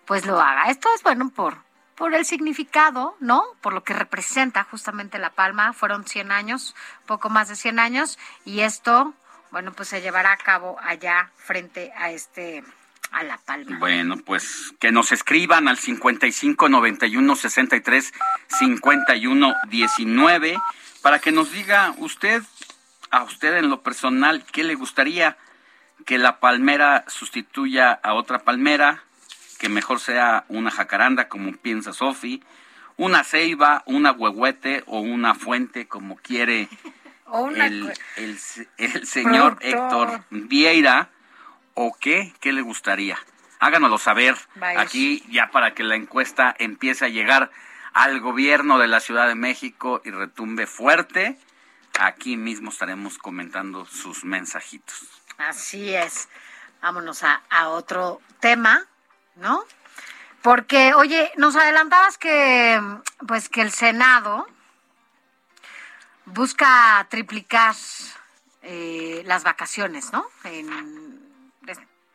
[0.06, 0.70] Pues lo haga.
[0.70, 1.58] Esto es bueno por,
[2.02, 3.44] por el significado, ¿no?
[3.62, 5.72] Por lo que representa justamente La Palma.
[5.72, 6.76] Fueron 100 años,
[7.06, 9.14] poco más de 100 años, y esto,
[9.52, 12.64] bueno, pues se llevará a cabo allá frente a este
[13.12, 13.78] a La Palma.
[13.78, 18.14] Bueno, pues que nos escriban al 55 91 63
[18.48, 20.58] 51 19
[21.04, 22.42] para que nos diga usted,
[23.12, 25.38] a usted en lo personal, qué le gustaría
[26.08, 29.04] que la palmera sustituya a otra palmera,
[29.62, 32.44] que mejor sea una jacaranda, como piensa Sofi,
[32.98, 36.68] una ceiba, una huehuete o una fuente, como quiere
[37.56, 38.40] el, el,
[38.78, 39.60] el señor.
[39.62, 41.12] Héctor Vieira,
[41.76, 43.20] o qué, qué le gustaría.
[43.60, 44.82] Háganoslo saber Vaya.
[44.82, 47.52] aquí ya para que la encuesta empiece a llegar
[47.94, 51.38] al gobierno de la Ciudad de México y retumbe fuerte.
[52.00, 55.08] Aquí mismo estaremos comentando sus mensajitos.
[55.38, 56.30] Así es.
[56.82, 58.88] Vámonos a, a otro tema,
[59.36, 59.64] ¿no?
[60.42, 62.82] Porque, oye, nos adelantabas que,
[63.28, 64.48] pues, que el Senado
[66.26, 67.76] busca triplicar
[68.64, 70.26] eh, las vacaciones, ¿no?
[70.44, 71.20] En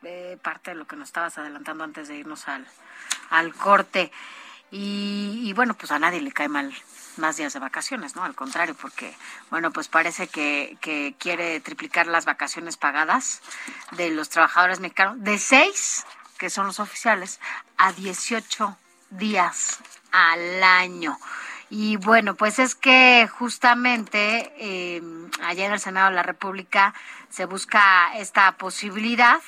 [0.03, 2.67] eh, parte de lo que nos estabas adelantando antes de irnos al,
[3.31, 4.13] al corte.
[4.71, 6.73] Y, y bueno, pues a nadie le cae mal
[7.17, 8.25] más días de vacaciones, ¿no?
[8.25, 9.17] Al contrario, porque,
[9.51, 13.43] bueno, pues parece que, que quiere triplicar las vacaciones pagadas
[13.93, 16.05] de los trabajadores mexicanos de seis,
[16.39, 17.41] que son los oficiales,
[17.77, 18.77] a 18
[19.11, 19.81] días
[20.13, 21.19] al año.
[21.69, 25.03] Y bueno, pues es que justamente eh,
[25.43, 26.95] allá en el Senado de la República
[27.29, 29.41] se busca esta posibilidad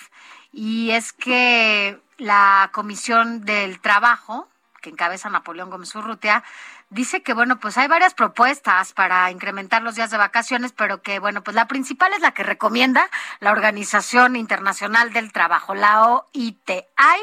[0.53, 4.49] y es que la Comisión del Trabajo,
[4.81, 6.43] que encabeza Napoleón Gómez Urrutia,
[6.91, 11.19] dice que, bueno, pues hay varias propuestas para incrementar los días de vacaciones, pero que,
[11.19, 13.09] bueno, pues la principal es la que recomienda
[13.41, 16.71] la Organización Internacional del Trabajo, la OIT.
[16.97, 17.21] Hay,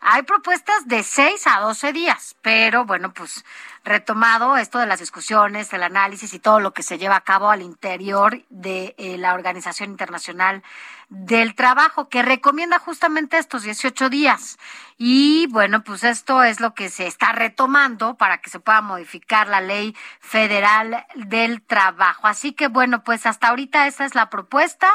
[0.00, 3.44] hay propuestas de 6 a 12 días, pero, bueno, pues
[3.84, 7.50] retomado esto de las discusiones, el análisis y todo lo que se lleva a cabo
[7.50, 10.62] al interior de eh, la Organización Internacional
[11.08, 14.58] del Trabajo, que recomienda justamente estos 18 días.
[14.98, 19.46] Y bueno, pues esto es lo que se está retomando para que se pueda modificar
[19.48, 22.26] la ley federal del trabajo.
[22.26, 24.90] Así que bueno, pues hasta ahorita esa es la propuesta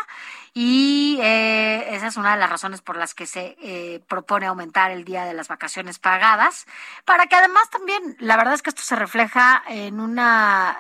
[0.54, 4.92] y eh, esa es una de las razones por las que se eh, propone aumentar
[4.92, 6.68] el día de las vacaciones pagadas,
[7.06, 10.78] para que además también, la verdad es que esto se refleja en una...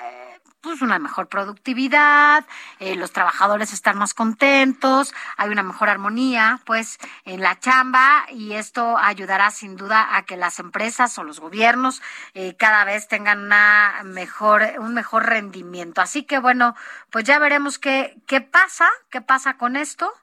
[0.63, 2.45] pues una mejor productividad,
[2.79, 8.53] eh, los trabajadores están más contentos, hay una mejor armonía, pues, en la chamba y
[8.53, 12.01] esto ayudará sin duda a que las empresas o los gobiernos
[12.33, 16.01] eh, cada vez tengan una mejor, un mejor rendimiento.
[16.01, 16.75] Así que bueno,
[17.09, 20.13] pues ya veremos qué, qué pasa, qué pasa con esto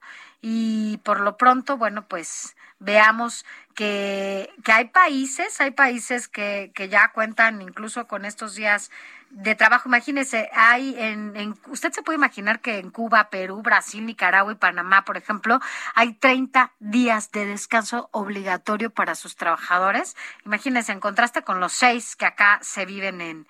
[0.42, 7.12] y por lo pronto, bueno, pues veamos que, que hay países, hay países que, ya
[7.12, 8.90] cuentan incluso con estos días
[9.28, 9.88] de trabajo.
[9.88, 14.56] Imagínese, hay en, en, usted se puede imaginar que en Cuba, Perú, Brasil, Nicaragua y
[14.56, 15.60] Panamá, por ejemplo,
[15.94, 20.16] hay 30 días de descanso obligatorio para sus trabajadores.
[20.46, 23.46] Imagínese, en contraste con los seis que acá se viven en,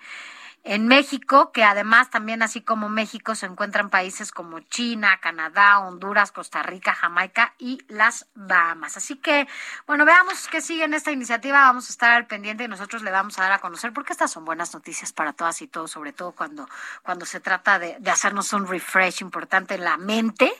[0.63, 6.31] en México, que además también así como México se encuentran países como China, Canadá, Honduras,
[6.31, 8.95] Costa Rica, Jamaica y las Bahamas.
[8.95, 9.47] Así que,
[9.87, 13.09] bueno, veamos qué sigue en esta iniciativa, vamos a estar al pendiente y nosotros le
[13.09, 16.13] vamos a dar a conocer porque estas son buenas noticias para todas y todos, sobre
[16.13, 16.69] todo cuando,
[17.01, 20.51] cuando se trata de, de hacernos un refresh importante en la mente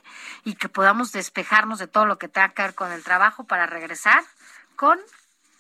[0.44, 3.68] y que podamos despejarnos de todo lo que tenga que ver con el trabajo para
[3.68, 4.24] regresar
[4.76, 5.00] con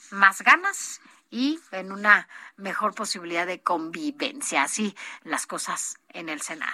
[0.09, 0.99] más ganas
[1.31, 2.27] y en una
[2.57, 4.63] mejor posibilidad de convivencia.
[4.63, 6.73] Así las cosas en el Senado.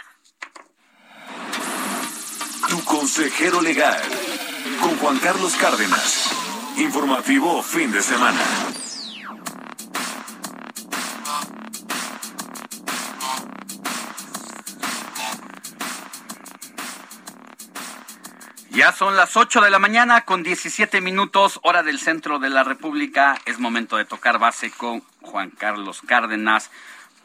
[2.68, 4.02] Tu consejero legal
[4.82, 6.32] con Juan Carlos Cárdenas.
[6.78, 8.42] Informativo fin de semana.
[18.78, 22.64] Ya son las 8 de la mañana con 17 minutos, hora del centro de la
[22.64, 23.36] República.
[23.48, 26.70] Es momento de tocar base con Juan Carlos Cárdenas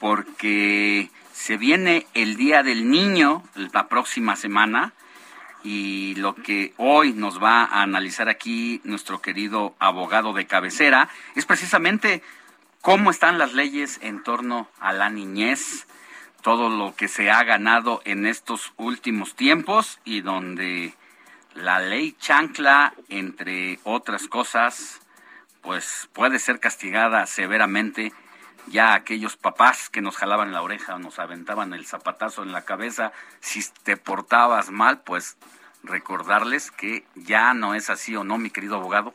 [0.01, 4.95] porque se viene el Día del Niño la próxima semana
[5.63, 11.45] y lo que hoy nos va a analizar aquí nuestro querido abogado de cabecera es
[11.45, 12.23] precisamente
[12.81, 15.87] cómo están las leyes en torno a la niñez,
[16.41, 20.95] todo lo que se ha ganado en estos últimos tiempos y donde
[21.55, 25.01] la ley chancla, entre otras cosas,
[25.61, 28.13] pues puede ser castigada severamente.
[28.69, 33.13] Ya aquellos papás que nos jalaban la oreja, nos aventaban el zapatazo en la cabeza,
[33.41, 35.37] si te portabas mal, pues
[35.83, 39.15] recordarles que ya no es así o no, mi querido abogado.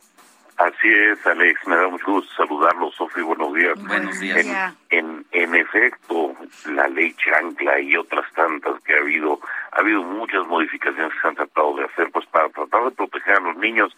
[0.58, 3.74] Así es, Alex, me da mucho gusto saludarlo, Sofía, buenos días.
[3.86, 4.44] Buenos días.
[4.90, 6.34] En, en, efecto,
[6.66, 9.38] la ley chancla y otras tantas que ha habido,
[9.70, 13.36] ha habido muchas modificaciones que se han tratado de hacer, pues para tratar de proteger
[13.36, 13.94] a los niños,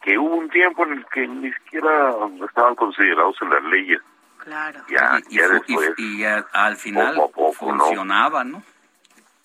[0.00, 2.14] que hubo un tiempo en el que ni siquiera
[2.46, 4.00] estaban considerados en las leyes.
[4.38, 4.80] Claro.
[4.88, 7.84] Ya, y, ya después, y- al final poco a poco, ¿no?
[7.84, 8.62] funcionaba, ¿no?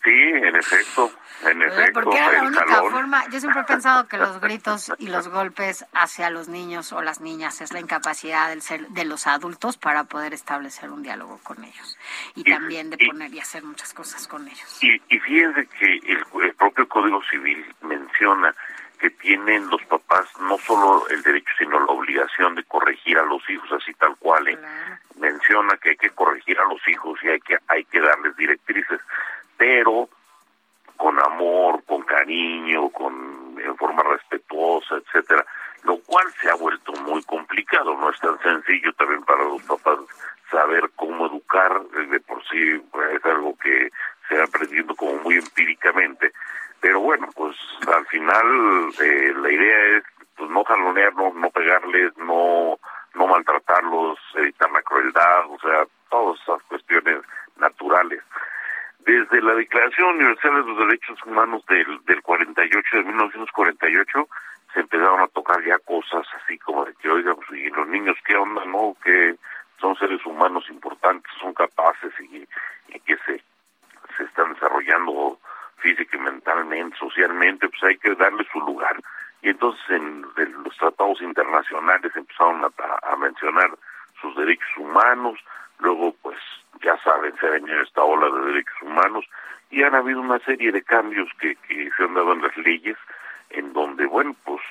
[0.03, 1.11] Sí, en efecto,
[1.45, 5.07] en efecto, Porque era la única forma, yo siempre he pensado que los gritos y
[5.07, 9.27] los golpes hacia los niños o las niñas es la incapacidad del ser, de los
[9.27, 11.97] adultos para poder establecer un diálogo con ellos
[12.35, 14.77] y también de poner y hacer muchas cosas con ellos.
[14.81, 18.53] Y, y fíjense que el, el propio Código Civil menciona
[19.03, 23.41] que tienen los papás no solo el derecho, sino la obligación de corregir a los
[23.49, 24.47] hijos así tal cual.
[24.47, 24.57] ¿eh?
[25.19, 29.01] Menciona que hay que corregir a los hijos y hay que, hay que darles directrices,
[30.97, 35.45] con amor, con cariño, con en forma respetuosa, etcétera,
[35.83, 39.99] lo cual se ha vuelto muy complicado, no es tan sencillo también para los papás
[40.51, 43.89] saber cómo educar, eh, de por sí pues, es algo que
[44.27, 46.31] se va aprendiendo como muy empíricamente,
[46.79, 47.55] pero bueno, pues
[47.87, 50.03] al final eh, la idea es
[50.35, 52.79] pues no jalonearnos, no pegarles, no
[53.15, 57.21] no maltratarlos, evitar la crueldad, o sea, todas esas cuestiones
[57.57, 58.23] naturales.
[59.05, 64.29] Desde la Declaración Universal de los Derechos Humanos del, del 48, de 1948,
[64.73, 68.15] se empezaron a tocar ya cosas así como de que, oiga, pues, y los niños,
[68.25, 68.95] ¿qué onda, no?
[69.03, 69.35] Que
[69.79, 72.47] son seres humanos importantes, son capaces y,
[72.99, 73.43] que se,
[74.15, 75.37] se están desarrollando
[75.77, 78.95] física y mentalmente, socialmente, pues hay que darle su lugar.
[79.41, 82.69] Y entonces en, en los tratados internacionales empezaron a,
[83.11, 83.69] a mencionar
[84.21, 85.37] sus derechos humanos,
[85.79, 86.37] luego pues
[86.81, 89.25] ya saben, se ha venido esta ola de derechos humanos
[89.69, 92.97] y han habido una serie de cambios que, que se han dado en las leyes
[93.53, 94.61] en donde, bueno, pues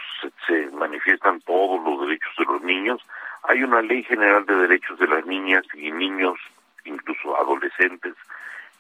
[0.46, 3.00] se, manifiestan todos los derechos de los niños.
[3.44, 6.38] Hay una ley general de derechos de las niñas y niños,
[6.84, 8.14] incluso adolescentes,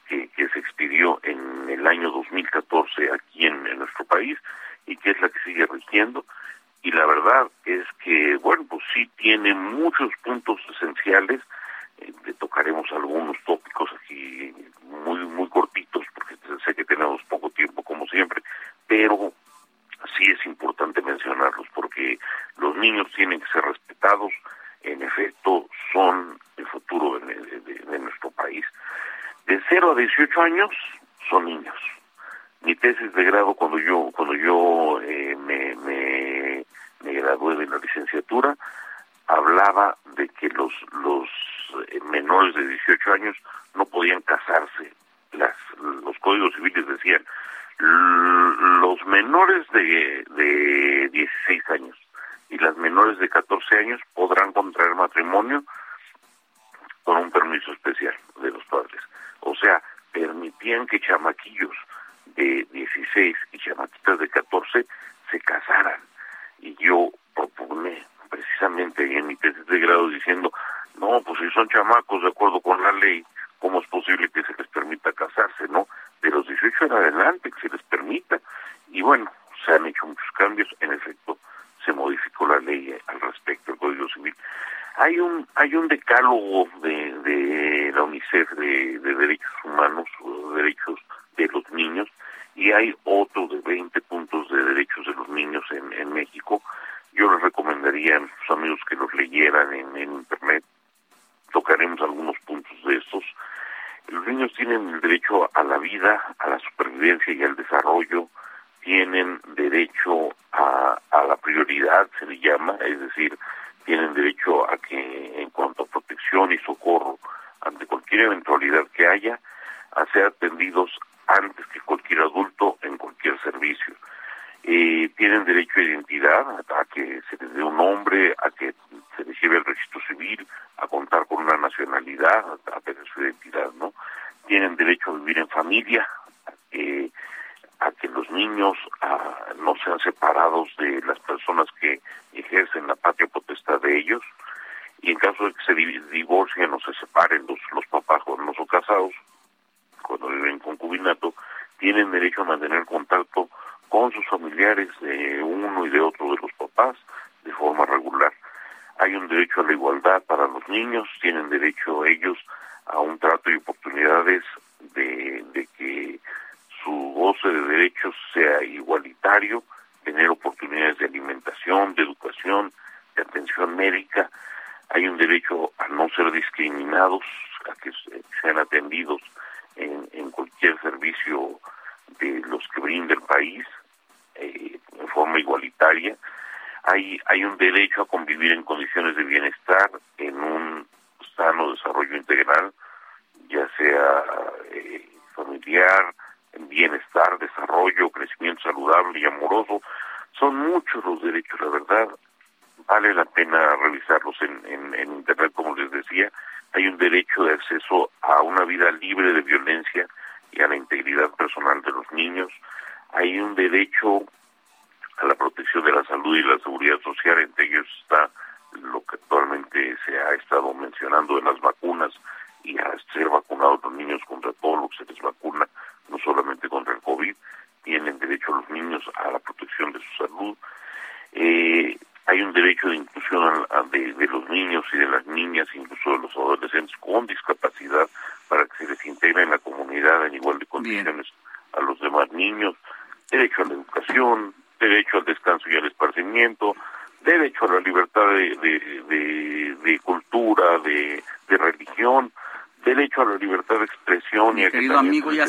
[0.08, 4.38] que, que se expidió en el año 2014 aquí en nuestro país
[4.86, 6.24] y que es la que sigue rigiendo.
[6.82, 11.40] Y la verdad es que, bueno, pues sí tiene muchos puntos esenciales.
[12.02, 14.54] Eh, tocaremos algunos tópicos aquí
[15.04, 18.42] muy, muy cortitos, porque sé que tenemos poco tiempo, como siempre,
[18.86, 19.32] pero
[20.16, 22.18] sí es importante mencionarlos, porque
[22.56, 24.32] los niños tienen que ser respetados.
[24.82, 28.64] En efecto, son el futuro de, nuestro país.
[29.46, 30.70] De 0 a 18 años
[31.30, 31.76] son niños
[32.64, 36.64] mi tesis de grado cuando yo cuando yo eh, me, me,
[37.02, 38.56] me gradué de la licenciatura
[39.26, 40.72] hablaba de que los
[41.02, 41.28] los
[42.62, 43.36] de 18 años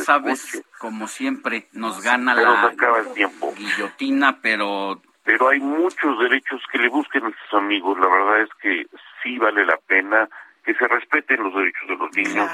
[0.05, 3.53] sabes, como siempre, nos gana pero la acaba el tiempo.
[3.57, 5.01] guillotina, pero...
[5.23, 7.97] Pero hay muchos derechos que le busquen a nuestros amigos.
[7.97, 8.85] La verdad es que
[9.23, 10.27] sí vale la pena
[10.65, 12.49] que se respeten los derechos de los niños,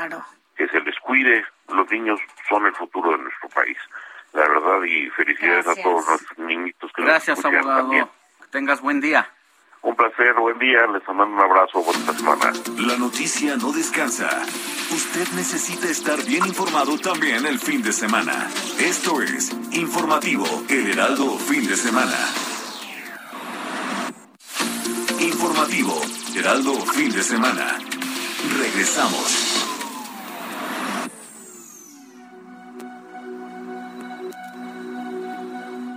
[0.56, 1.44] que se les cuide.
[1.70, 3.78] Los niños son el futuro de nuestro país.
[4.34, 5.86] La verdad, y felicidades Gracias.
[5.86, 7.82] a todos los niñitos que Gracias, nos escuchan abogado.
[7.82, 8.06] también.
[8.42, 9.28] Que tengas buen día.
[9.82, 11.82] Un placer, buen día, les mando un abrazo,
[15.52, 18.48] necesita estar bien informado también el fin de semana.
[18.78, 22.20] Esto es Informativo El Heraldo Fin de Semana.
[25.20, 26.00] Informativo
[26.36, 27.80] Heraldo Fin de Semana.
[28.60, 29.60] Regresamos.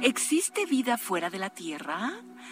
[0.01, 2.11] ¿Existe vida fuera de la Tierra?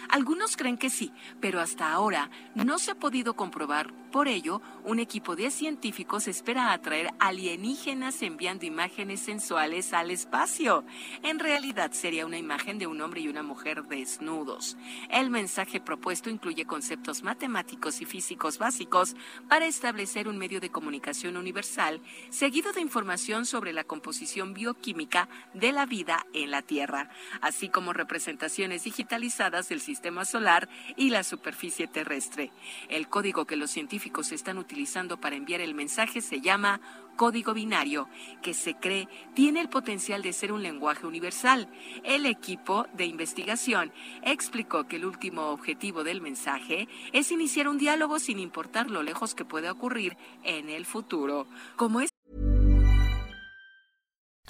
[0.09, 3.91] Algunos creen que sí, pero hasta ahora no se ha podido comprobar.
[4.11, 10.83] Por ello, un equipo de científicos espera atraer alienígenas enviando imágenes sensuales al espacio.
[11.21, 14.75] En realidad sería una imagen de un hombre y una mujer desnudos.
[15.07, 19.15] El mensaje propuesto incluye conceptos matemáticos y físicos básicos
[19.47, 25.71] para establecer un medio de comunicación universal, seguido de información sobre la composición bioquímica de
[25.73, 27.11] la vida en la Tierra,
[27.41, 32.51] así como representaciones digitalizadas del sistema solar y la superficie terrestre.
[32.89, 36.81] El código que los científicos están utilizando para enviar el mensaje se llama
[37.21, 38.09] código binario,
[38.41, 41.69] que se cree tiene el potencial de ser un lenguaje universal.
[42.03, 43.91] El equipo de investigación
[44.23, 49.35] explicó que el último objetivo del mensaje es iniciar un diálogo sin importar lo lejos
[49.35, 51.45] que pueda ocurrir en el futuro.
[51.75, 52.10] Como es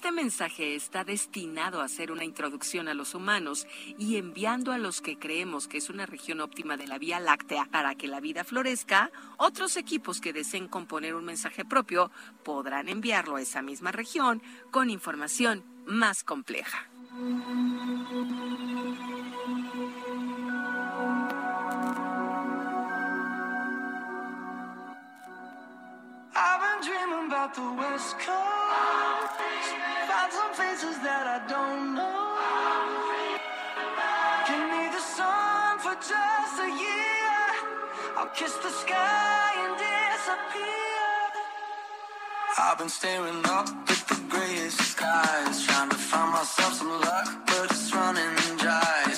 [0.00, 3.66] Este mensaje está destinado a ser una introducción a los humanos
[3.98, 7.66] y enviando a los que creemos que es una región óptima de la Vía Láctea
[7.70, 12.10] para que la vida florezca, otros equipos que deseen componer un mensaje propio
[12.44, 16.88] podrán enviarlo a esa misma región con información más compleja.
[30.10, 32.34] Found some faces that I don't know.
[34.48, 37.38] Give me the sun for just a year.
[38.18, 41.06] I'll kiss the sky and disappear.
[42.58, 47.70] I've been staring up at the grayest skies, trying to find myself some luck, but
[47.70, 49.09] it's running dry.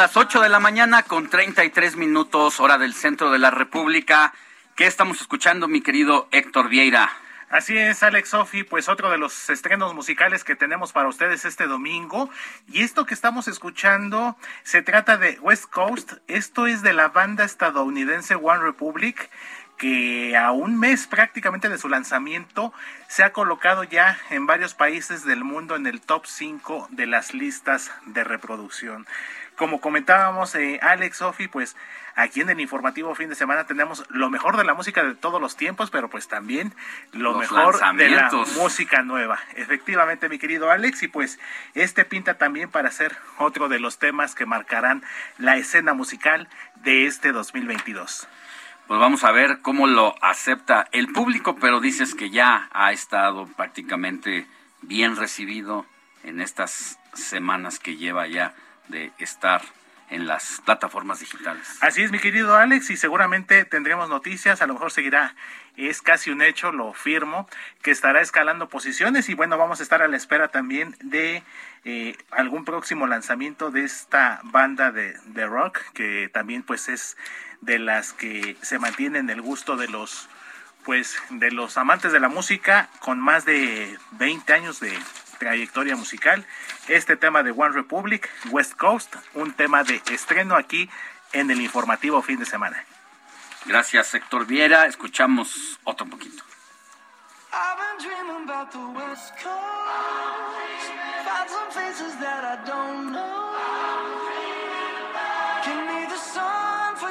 [0.00, 4.32] Las 8 de la mañana con 33 minutos, hora del centro de la República.
[4.74, 7.10] ¿Qué estamos escuchando, mi querido Héctor Vieira?
[7.50, 11.66] Así es, Alex Sofi, pues otro de los estrenos musicales que tenemos para ustedes este
[11.66, 12.30] domingo.
[12.66, 16.14] Y esto que estamos escuchando se trata de West Coast.
[16.28, 19.28] Esto es de la banda estadounidense One Republic
[19.76, 22.72] que a un mes prácticamente de su lanzamiento
[23.08, 27.34] se ha colocado ya en varios países del mundo en el top 5 de las
[27.34, 29.06] listas de reproducción.
[29.60, 31.76] Como comentábamos, eh, Alex Sofi, pues
[32.14, 35.38] aquí en el informativo fin de semana tenemos lo mejor de la música de todos
[35.38, 36.72] los tiempos, pero pues también
[37.12, 39.38] lo mejor de la música nueva.
[39.56, 41.38] Efectivamente, mi querido Alex, y pues
[41.74, 45.02] este pinta también para ser otro de los temas que marcarán
[45.36, 48.28] la escena musical de este 2022
[48.86, 53.46] pues vamos a ver cómo lo acepta el público, pero dices que ya ha estado
[53.46, 54.46] prácticamente
[54.80, 55.84] bien recibido
[56.24, 58.54] en estas semanas que lleva ya
[58.90, 59.62] de estar
[60.10, 61.78] en las plataformas digitales.
[61.80, 65.34] Así es, mi querido Alex, y seguramente tendremos noticias, a lo mejor seguirá,
[65.76, 67.48] es casi un hecho, lo firmo,
[67.80, 71.44] que estará escalando posiciones y bueno, vamos a estar a la espera también de
[71.84, 75.14] eh, algún próximo lanzamiento de esta banda de,
[75.46, 77.16] rock, que también pues es
[77.60, 80.28] de las que se mantienen el gusto de los
[80.84, 84.98] pues de los amantes de la música con más de 20 años de
[85.40, 86.46] trayectoria musical.
[86.86, 90.88] Este tema de One Republic, West Coast, un tema de estreno aquí
[91.32, 92.84] en el informativo fin de semana.
[93.64, 94.86] Gracias, Héctor Viera.
[94.86, 96.44] Escuchamos otro poquito.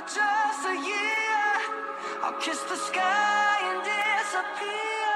[0.09, 1.53] just a year.
[2.23, 5.08] I'll kiss the sky and disappear.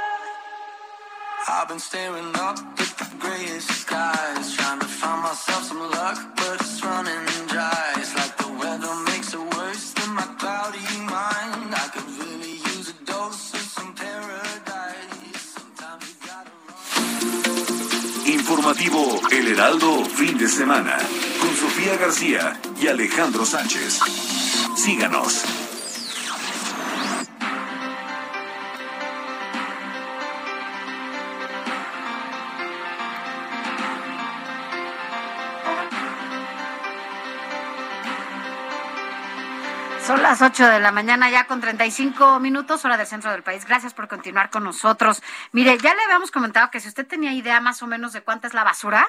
[1.45, 6.61] I've been staring up at the grayest skies, trying to find myself some luck, but
[6.61, 7.93] it's running dry.
[7.97, 11.75] It's like the weather makes it worse than my cloudy mind.
[11.75, 15.55] I could really use a dose of some paradise.
[15.57, 16.51] Sometimes you gotta
[18.31, 20.97] Informativo El Heraldo, fin de semana,
[21.41, 23.99] con Sofía García y Alejandro Sánchez.
[24.77, 25.62] Síganos.
[40.33, 43.65] Las 8 de la mañana ya con 35 minutos, hora del centro del país.
[43.65, 45.21] Gracias por continuar con nosotros.
[45.51, 48.47] Mire, ya le habíamos comentado que si usted tenía idea más o menos de cuánta
[48.47, 49.07] es la basura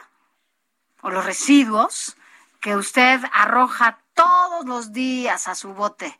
[1.01, 2.19] o los residuos
[2.61, 6.15] que usted arroja todos los días a su bote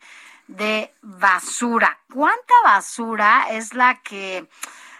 [0.47, 1.99] de basura.
[2.11, 4.49] ¿Cuánta basura es la que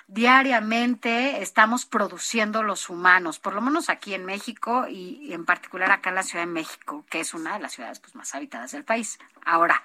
[0.06, 6.10] diariamente estamos produciendo los humanos, por lo menos aquí en México y en particular acá
[6.10, 8.84] en la Ciudad de México, que es una de las ciudades pues, más habitadas del
[8.84, 9.18] país.
[9.44, 9.82] Ahora,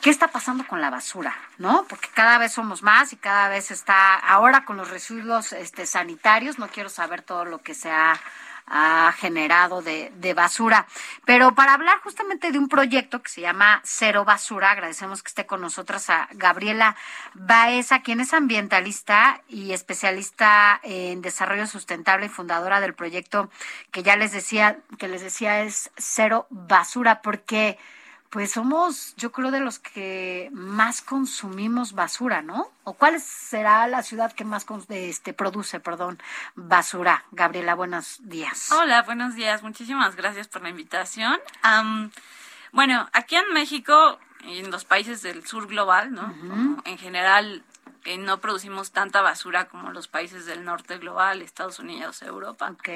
[0.00, 1.36] ¿qué está pasando con la basura?
[1.58, 1.84] ¿No?
[1.88, 6.58] Porque cada vez somos más y cada vez está, ahora con los residuos este, sanitarios,
[6.58, 8.20] no quiero saber todo lo que se ha
[9.18, 10.86] generado de, de, basura.
[11.24, 15.46] Pero para hablar justamente de un proyecto que se llama Cero Basura, agradecemos que esté
[15.46, 16.96] con nosotros a Gabriela
[17.34, 23.50] Baeza, quien es ambientalista y especialista en desarrollo sustentable y fundadora del proyecto
[23.90, 27.78] que ya les decía, que les decía es Cero Basura, porque
[28.32, 32.72] pues somos, yo creo, de los que más consumimos basura, ¿no?
[32.82, 36.18] ¿O cuál será la ciudad que más este, produce, perdón,
[36.54, 37.26] basura?
[37.30, 38.72] Gabriela, buenos días.
[38.72, 39.62] Hola, buenos días.
[39.62, 41.38] Muchísimas gracias por la invitación.
[42.72, 46.80] bueno, aquí en México y en los países del sur global, ¿no?
[46.86, 47.62] En general,
[48.06, 52.70] eh, no producimos tanta basura como los países del norte global, Estados Unidos, Europa.
[52.70, 52.88] Ok.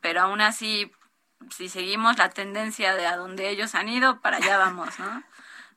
[0.00, 0.90] Pero aún así,
[1.48, 5.22] si seguimos la tendencia de a donde ellos han ido, para allá vamos, ¿no?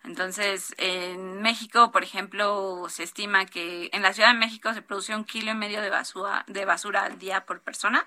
[0.03, 5.15] Entonces, en México, por ejemplo, se estima que en la Ciudad de México se produce
[5.15, 8.05] un kilo y medio de basura, de basura al día por persona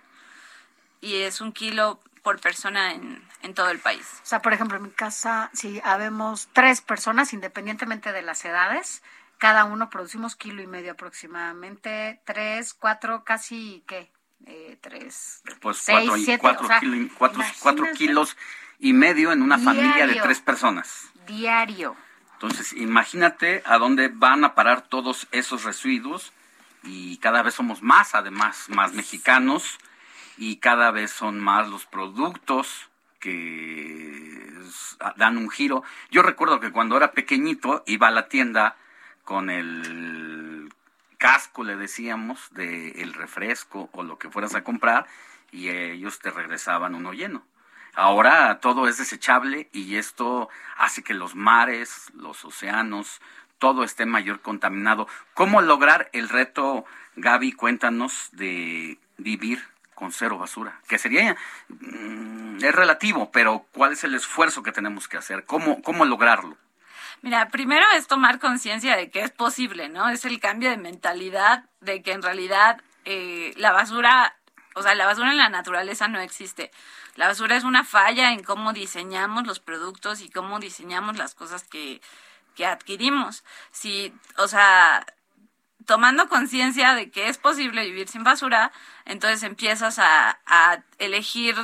[1.01, 4.21] y es un kilo por persona en, en todo el país.
[4.23, 9.03] O sea, por ejemplo, en mi casa, si habemos tres personas, independientemente de las edades,
[9.39, 14.11] cada uno producimos kilo y medio aproximadamente, tres, cuatro, casi, ¿qué?
[14.45, 18.37] Eh, tres, pues seis, cuatro, siete, cuatro, o sea, kilo- cuatro- cuatro kilos
[18.79, 21.09] y medio en una familia de tres personas.
[21.27, 21.97] diario.
[22.35, 26.33] Entonces, imagínate a dónde van a parar todos esos residuos
[26.83, 29.79] y cada vez somos más, además, más mexicanos
[30.37, 32.91] y cada vez son más los productos
[33.21, 34.53] que
[35.17, 35.83] dan un giro.
[36.11, 38.77] Yo recuerdo que cuando era pequeñito iba a la tienda
[39.25, 40.73] con el
[41.19, 45.07] casco, le decíamos, del refresco o lo que fueras a comprar
[45.51, 47.45] y ellos te regresaban uno lleno.
[47.95, 53.21] Ahora todo es desechable y esto hace que los mares, los océanos,
[53.59, 55.09] todo esté mayor contaminado.
[55.33, 56.85] ¿Cómo lograr el reto,
[57.17, 57.53] Gaby?
[57.53, 61.37] Cuéntanos de vivir con cero basura, que sería,
[61.69, 65.47] mm, es relativo, pero ¿cuál es el esfuerzo que tenemos que hacer?
[65.47, 66.59] ¿Cómo, cómo lograrlo?
[67.23, 70.09] Mira, primero es tomar conciencia de que es posible, ¿no?
[70.09, 74.37] Es el cambio de mentalidad de que en realidad eh, la basura,
[74.75, 76.71] o sea, la basura en la naturaleza no existe.
[77.15, 81.65] La basura es una falla en cómo diseñamos los productos y cómo diseñamos las cosas
[81.65, 82.03] que,
[82.55, 83.45] que adquirimos.
[83.73, 85.07] Si, o sea,
[85.87, 88.73] tomando conciencia de que es posible vivir sin basura,
[89.05, 91.57] entonces empiezas a, a elegir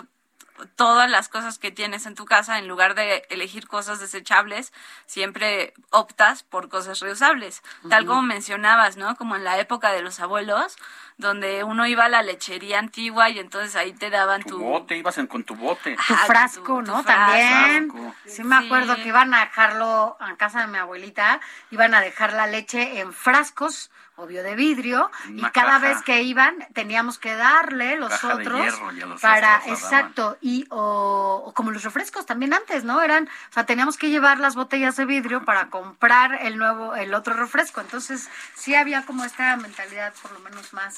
[0.76, 4.72] todas las cosas que tienes en tu casa, en lugar de elegir cosas desechables,
[5.06, 7.62] siempre optas por cosas reusables.
[7.88, 9.16] Tal como mencionabas, ¿no?
[9.16, 10.76] Como en la época de los abuelos,
[11.18, 14.58] donde uno iba a la lechería antigua y entonces ahí te daban Tu tu...
[14.58, 15.96] bote, ibas en- con tu bote.
[16.06, 17.04] Tu frasco, ¿no?
[17.04, 17.90] También.
[17.90, 18.14] frasco.
[18.26, 21.40] Sí me acuerdo que iban a dejarlo en casa de mi abuelita,
[21.70, 25.78] iban a dejar la leche en frascos, obvio de vidrio, y cada caja.
[25.80, 30.36] vez que iban teníamos que darle los Caja otros hierro, y a los para exacto
[30.40, 33.00] y o, o como los refrescos también antes, ¿no?
[33.02, 37.14] Eran, o sea, teníamos que llevar las botellas de vidrio para comprar el nuevo el
[37.14, 37.80] otro refresco.
[37.80, 40.96] Entonces, sí había como esta mentalidad por lo menos más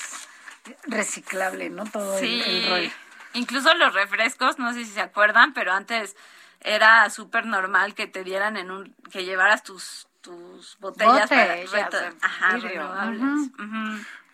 [0.86, 1.84] reciclable, ¿no?
[1.84, 2.90] Todo el- Sí, el rollo.
[3.34, 6.16] incluso los refrescos, no sé si se acuerdan, pero antes
[6.60, 11.70] era súper normal que te dieran en un, que llevaras tus tus botellas, para Botellas
[11.70, 13.50] reto- de ajá, renovables.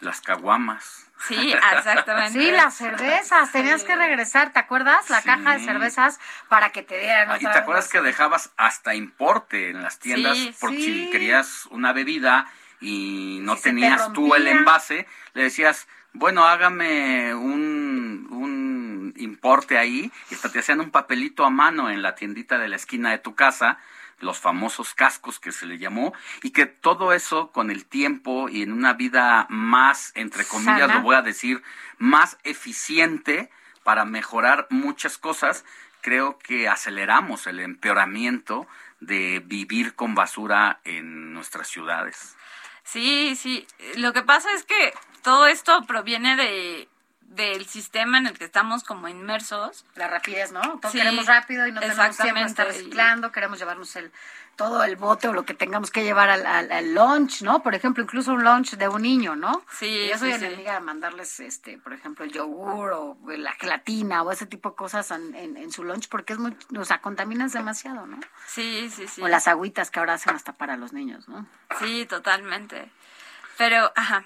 [0.00, 1.06] Las caguamas.
[1.28, 2.40] Sí, exactamente.
[2.40, 5.10] Sí, las cervezas, tenías que regresar, ¿te acuerdas?
[5.10, 5.26] La Sí.
[5.26, 6.18] caja de cervezas
[6.48, 9.98] para que te dieran Ah, ¿Y te acuerdas las- que dejabas hasta importe en las
[9.98, 10.38] tiendas?
[10.38, 11.04] Sí, porque sí.
[11.04, 12.46] si querías una bebida
[12.80, 19.12] y no Si se te tenías tú el envase, le decías, bueno, hágame un, un
[19.18, 22.76] importe ahí, y hasta te hacían un papelito a mano en la tiendita de la
[22.76, 23.76] esquina de tu casa,
[24.20, 28.62] los famosos cascos que se le llamó, y que todo eso con el tiempo y
[28.62, 30.94] en una vida más, entre comillas, Sana.
[30.94, 31.62] lo voy a decir,
[31.98, 33.51] más eficiente
[33.82, 35.64] para mejorar muchas cosas,
[36.01, 38.66] creo que aceleramos el empeoramiento
[39.01, 42.36] de vivir con basura en nuestras ciudades.
[42.84, 43.66] Sí, sí.
[43.97, 44.92] Lo que pasa es que
[45.22, 46.88] todo esto proviene de
[47.31, 49.86] del sistema en el que estamos como inmersos.
[49.94, 50.61] La rapidez, ¿no?
[50.81, 54.12] Todo Sí, queremos rápido y no tenemos tiempo de estar reciclando, queremos llevarnos el
[54.57, 57.62] todo el bote o lo que tengamos que llevar al, al, al lunch, ¿no?
[57.62, 59.65] Por ejemplo, incluso un lunch de un niño, ¿no?
[59.70, 60.44] Sí, Yo soy sí, sí.
[60.44, 64.77] enemiga de mandarles, este, por ejemplo, el yogur o la gelatina o ese tipo de
[64.77, 68.19] cosas en, en- en su lunch porque es muy, o sea, contaminas demasiado, ¿no?
[68.48, 69.23] Sí, sí, sí.
[69.23, 71.47] O las agüitas que ahora hacen hasta para los niños, ¿no?
[71.78, 72.90] Sí, totalmente.
[73.57, 74.24] Pero, ajá.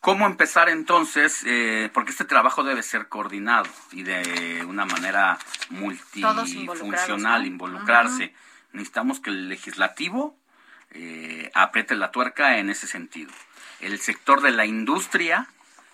[0.00, 1.42] ¿Cómo empezar entonces?
[1.44, 8.34] Eh, porque este trabajo debe ser coordinado y de una manera multifuncional, involucrarse.
[8.72, 10.34] Necesitamos que el legislativo
[10.92, 13.30] eh, apriete la tuerca en ese sentido.
[13.80, 15.48] El sector de la industria,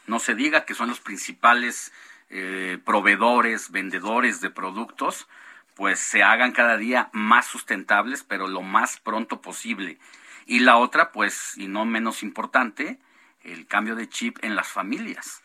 [0.07, 1.93] no se diga que son los principales
[2.31, 5.27] eh, proveedores, vendedores de productos,
[5.75, 9.99] pues se hagan cada día más sustentables, pero lo más pronto posible.
[10.47, 13.01] Y la otra, pues, y no menos importante,
[13.47, 15.43] el cambio de chip en las familias.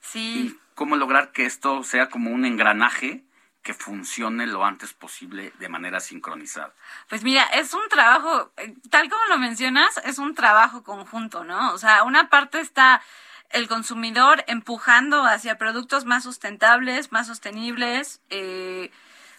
[0.00, 0.58] Sí.
[0.74, 3.24] ¿Cómo lograr que esto sea como un engranaje
[3.62, 6.72] que funcione lo antes posible de manera sincronizada?
[7.08, 8.52] Pues mira, es un trabajo,
[8.88, 11.72] tal como lo mencionas, es un trabajo conjunto, ¿no?
[11.72, 13.02] O sea, una parte está
[13.50, 18.90] el consumidor empujando hacia productos más sustentables, más sostenibles, eh,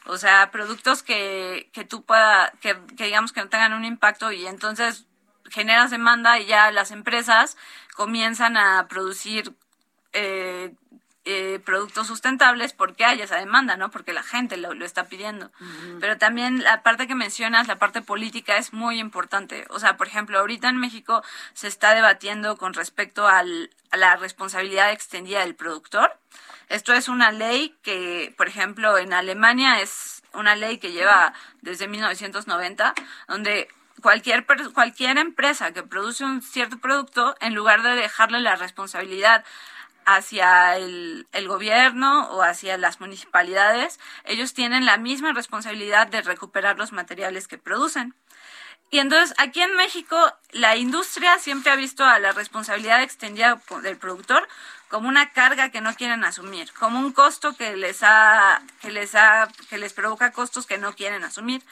[0.05, 4.31] o sea, productos que, que tú puedas, que, que digamos que no tengan un impacto
[4.31, 5.05] y entonces
[5.51, 7.57] generas demanda y ya las empresas
[7.95, 9.53] comienzan a producir
[10.13, 10.73] eh,
[11.23, 13.91] eh, productos sustentables porque hay esa demanda, ¿no?
[13.91, 15.51] Porque la gente lo, lo está pidiendo.
[15.99, 19.65] Pero también la parte que mencionas, la parte política, es muy importante.
[19.69, 21.23] O sea, por ejemplo, ahorita en México
[21.53, 26.17] se está debatiendo con respecto al, a la responsabilidad extendida del productor.
[26.69, 31.87] Esto es una ley que, por ejemplo, en Alemania es una ley que lleva desde
[31.87, 32.95] 1990,
[33.27, 33.67] donde
[34.01, 39.43] cualquier, cualquier empresa que produce un cierto producto, en lugar de dejarle la responsabilidad
[40.05, 46.77] hacia el, el gobierno o hacia las municipalidades, ellos tienen la misma responsabilidad de recuperar
[46.77, 48.15] los materiales que producen.
[48.89, 50.17] Y entonces aquí en México
[50.51, 54.47] la industria siempre ha visto a la responsabilidad extendida del productor
[54.91, 59.15] como una carga que no quieren asumir, como un costo que les ha que les
[59.15, 61.63] ha que les provoca costos que no quieren asumir,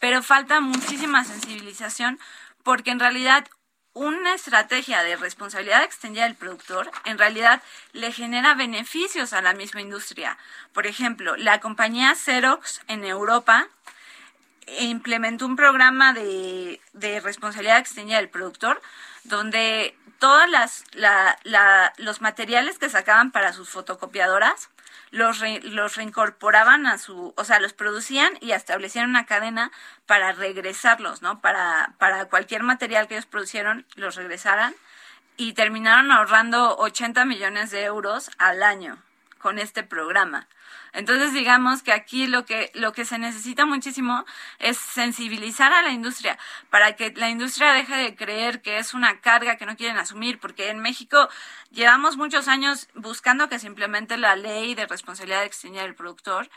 [0.00, 2.18] pero falta muchísima sensibilización
[2.64, 3.46] porque en realidad
[3.92, 7.62] una estrategia de responsabilidad extendida del productor en realidad
[7.92, 10.36] le genera beneficios a la misma industria.
[10.72, 13.68] Por ejemplo, la compañía Xerox en Europa
[14.80, 18.82] implementó un programa de, de responsabilidad extendida del productor
[19.22, 24.70] donde todas las la, la, los materiales que sacaban para sus fotocopiadoras
[25.10, 29.70] los, re- los reincorporaban a su, o sea, los producían y establecían una cadena
[30.06, 31.40] para regresarlos, ¿no?
[31.40, 34.74] Para, para cualquier material que ellos producieron, los regresaran
[35.36, 38.98] y terminaron ahorrando 80 millones de euros al año
[39.38, 40.48] con este programa.
[40.96, 44.24] Entonces, digamos que aquí lo que, lo que se necesita muchísimo
[44.58, 46.38] es sensibilizar a la industria
[46.70, 50.40] para que la industria deje de creer que es una carga que no quieren asumir,
[50.40, 51.28] porque en México
[51.70, 56.48] llevamos muchos años buscando que se implemente la ley de responsabilidad extendida del productor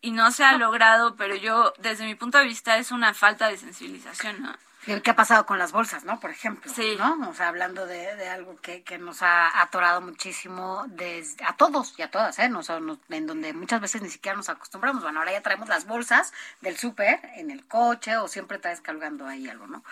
[0.00, 3.48] y no se ha logrado, pero yo, desde mi punto de vista, es una falta
[3.48, 4.67] de sensibilización, ¿no?
[4.90, 6.18] El que ha pasado con las bolsas, ¿no?
[6.20, 6.96] Por ejemplo, Sí.
[6.98, 7.28] ¿no?
[7.28, 11.94] O sea, hablando de, de algo que, que nos ha atorado muchísimo desde, a todos
[11.98, 12.48] y a todas, ¿eh?
[12.48, 15.02] No, o sea, nos- en donde muchas veces ni siquiera nos acostumbramos.
[15.02, 19.26] Bueno, ahora ya traemos las bolsas del súper en el coche o siempre traes cargando
[19.26, 19.84] ahí algo, ¿no?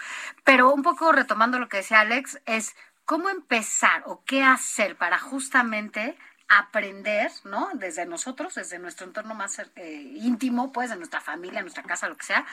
[0.45, 2.75] Pero un poco retomando lo que decía Alex, es
[3.05, 6.17] cómo empezar o qué hacer para justamente
[6.49, 7.71] aprender, ¿no?
[7.75, 12.17] Desde nosotros, desde nuestro entorno más eh, íntimo, pues, de nuestra familia, nuestra casa, lo
[12.17, 12.47] que sea,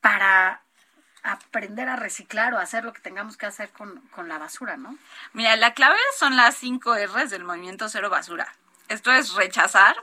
[0.00, 0.62] para
[1.22, 4.96] aprender a reciclar o hacer lo que tengamos que hacer con, con la basura, ¿no?
[5.32, 8.52] Mira, la clave son las cinco R's del movimiento cero basura.
[8.88, 9.96] Esto es rechazar,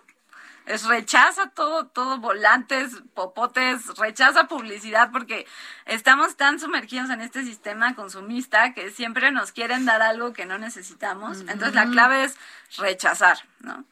[0.68, 5.48] es rechaza todo, todo volantes, popotes, rechaza publicidad porque
[5.85, 10.57] estamos tan sumergidos en este sistema consumista que siempre nos quieren dar algo que no
[10.57, 11.39] necesitamos.
[11.41, 12.38] Entonces la clave es
[12.77, 13.85] rechazar, ¿no?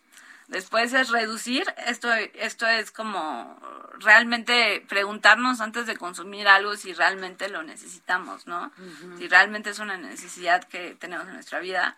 [0.47, 3.59] Después es reducir, esto, esto es como
[3.99, 8.71] realmente preguntarnos antes de consumir algo si realmente lo necesitamos, ¿no?
[9.17, 11.97] Si realmente es una necesidad que tenemos en nuestra vida.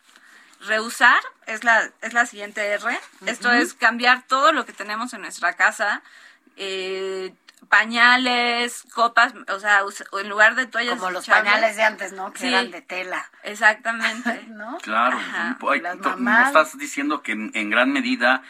[0.62, 3.00] Reusar es la, es la siguiente R.
[3.26, 6.02] Esto es cambiar todo lo que tenemos en nuestra casa.
[6.56, 7.34] eh,
[7.70, 9.82] pañales, copas, o sea,
[10.20, 12.32] en lugar de toallas Como los pañales de antes, ¿no?
[12.34, 12.48] Que Sí.
[12.48, 13.30] eran de tela.
[13.44, 14.46] Exactamente.
[14.50, 14.78] ¿No?
[14.80, 15.18] Claro,
[16.48, 18.42] estás diciendo que en, en gran medida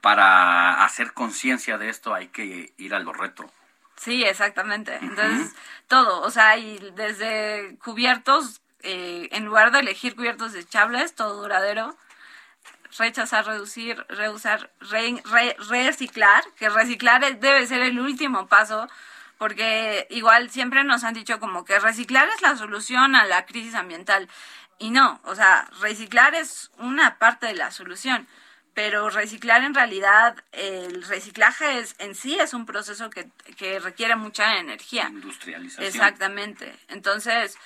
[0.00, 3.50] para hacer conciencia de esto hay que ir a lo retro.
[3.96, 4.96] Sí, exactamente.
[5.00, 5.54] Entonces,
[5.88, 11.96] todo, o sea, y desde cubiertos, eh, en lugar de elegir cubiertos desechables, todo duradero,
[12.98, 18.88] rechazar, reducir, reusar, re- re- reciclar, que reciclar debe ser el último paso,
[19.38, 23.74] porque igual siempre nos han dicho como que reciclar es la solución a la crisis
[23.74, 24.28] ambiental.
[24.78, 28.26] Y no, o sea, reciclar es una parte de la solución,
[28.74, 34.16] pero reciclar en realidad, el reciclaje es, en sí es un proceso que, que requiere
[34.16, 35.08] mucha energía.
[35.08, 35.86] Industrialización.
[35.86, 36.74] Exactamente.
[36.88, 37.56] Entonces,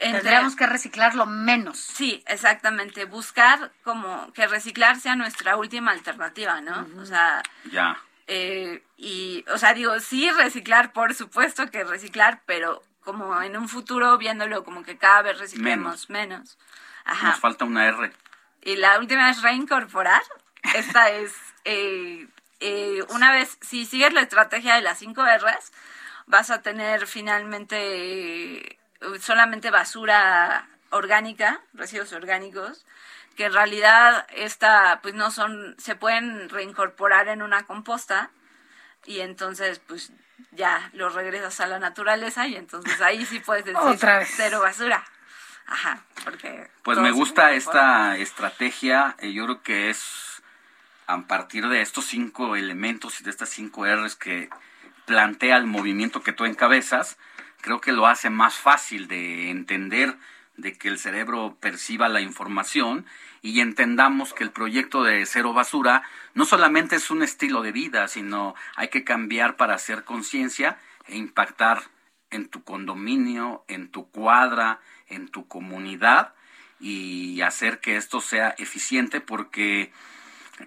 [0.00, 1.78] Tendríamos que reciclarlo menos.
[1.78, 3.04] Sí, exactamente.
[3.04, 6.88] Buscar como que reciclar sea nuestra última alternativa, ¿no?
[7.00, 7.98] O sea, Ya.
[8.26, 13.68] eh, y, o sea, digo, sí reciclar, por supuesto que reciclar, pero como en un
[13.68, 16.58] futuro viéndolo como que cada vez reciclemos menos.
[17.04, 17.28] Ajá.
[17.30, 18.12] Nos falta una R.
[18.62, 20.22] Y la última es reincorporar.
[20.74, 22.26] Esta es, eh,
[22.60, 25.72] eh, una vez, si sigues la estrategia de las cinco R's,
[26.26, 27.76] vas a tener finalmente
[28.58, 28.78] eh,
[29.20, 32.84] solamente basura orgánica, residuos orgánicos,
[33.36, 38.30] que en realidad esta, pues no son, se pueden reincorporar en una composta
[39.06, 40.12] y entonces pues
[40.52, 44.30] ya lo regresas a la naturaleza y entonces ahí sí puedes decir Otra vez.
[44.36, 45.04] cero basura.
[45.66, 46.68] Ajá, porque...
[46.82, 49.14] Pues me gusta esta estrategia.
[49.20, 50.42] eh, Yo creo que es
[51.06, 54.50] a partir de estos cinco elementos y de estas cinco R's que
[55.06, 57.18] plantea el movimiento que tú encabezas,
[57.60, 60.16] creo que lo hace más fácil de entender,
[60.56, 63.06] de que el cerebro perciba la información
[63.42, 66.02] y entendamos que el proyecto de cero basura
[66.34, 71.16] no solamente es un estilo de vida, sino hay que cambiar para hacer conciencia e
[71.16, 71.82] impactar
[72.30, 76.34] en tu condominio, en tu cuadra, en tu comunidad
[76.78, 79.92] y hacer que esto sea eficiente porque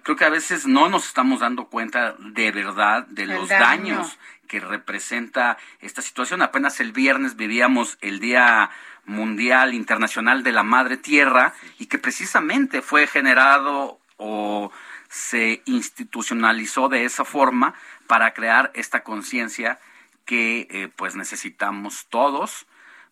[0.02, 3.94] creo que a veces no nos estamos dando cuenta de verdad de El los daño.
[3.96, 6.42] daños que representa esta situación.
[6.42, 8.70] Apenas el viernes vivíamos el Día
[9.04, 14.70] Mundial Internacional de la Madre Tierra y que precisamente fue generado o
[15.08, 17.74] se institucionalizó de esa forma
[18.06, 19.78] para crear esta conciencia
[20.24, 22.66] que eh, pues necesitamos todos,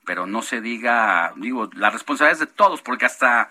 [0.04, 3.50] pero no se diga, digo, la responsabilidad es de todos, porque hasta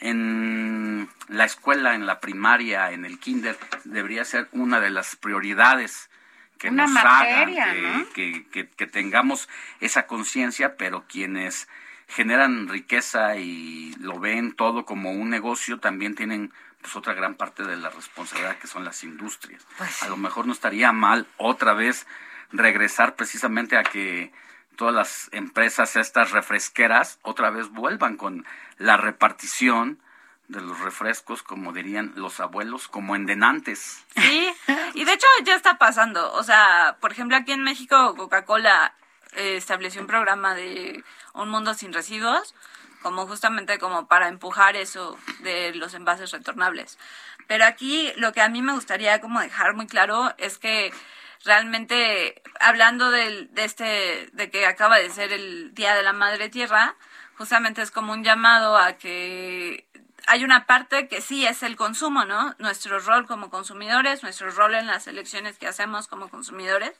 [0.00, 6.10] en la escuela, en la primaria, en el kinder, debería ser una de las prioridades
[6.58, 8.12] que Una nos materia, hagan, que, ¿no?
[8.12, 9.48] que, que- que tengamos
[9.80, 11.68] esa conciencia, pero quienes
[12.08, 17.64] generan riqueza y lo ven todo como un negocio, también tienen pues otra gran parte
[17.64, 19.66] de la responsabilidad que son las industrias.
[19.76, 22.06] Pues A lo mejor no estaría mal otra vez
[22.52, 24.32] regresar precisamente a que
[24.76, 28.46] todas las empresas estas refresqueras otra vez vuelvan con
[28.78, 29.98] la repartición
[30.48, 34.04] de los refrescos, como dirían los abuelos, como en denantes.
[34.16, 34.48] Sí,
[34.94, 36.32] y de hecho ya está pasando.
[36.34, 38.94] O sea, por ejemplo, aquí en México Coca-Cola
[39.32, 41.04] eh, estableció un programa de
[41.34, 42.54] un mundo sin residuos,
[43.02, 46.98] como justamente como para empujar eso de los envases retornables.
[47.46, 50.92] Pero aquí lo que a mí me gustaría como dejar muy claro es que
[51.44, 56.48] realmente hablando del, de este de que acaba de ser el Día de la Madre
[56.48, 56.96] Tierra,
[57.36, 59.86] justamente es como un llamado a que
[60.26, 62.54] hay una parte que sí es el consumo, ¿no?
[62.58, 66.92] Nuestro rol como consumidores, nuestro rol en las elecciones que hacemos como consumidores,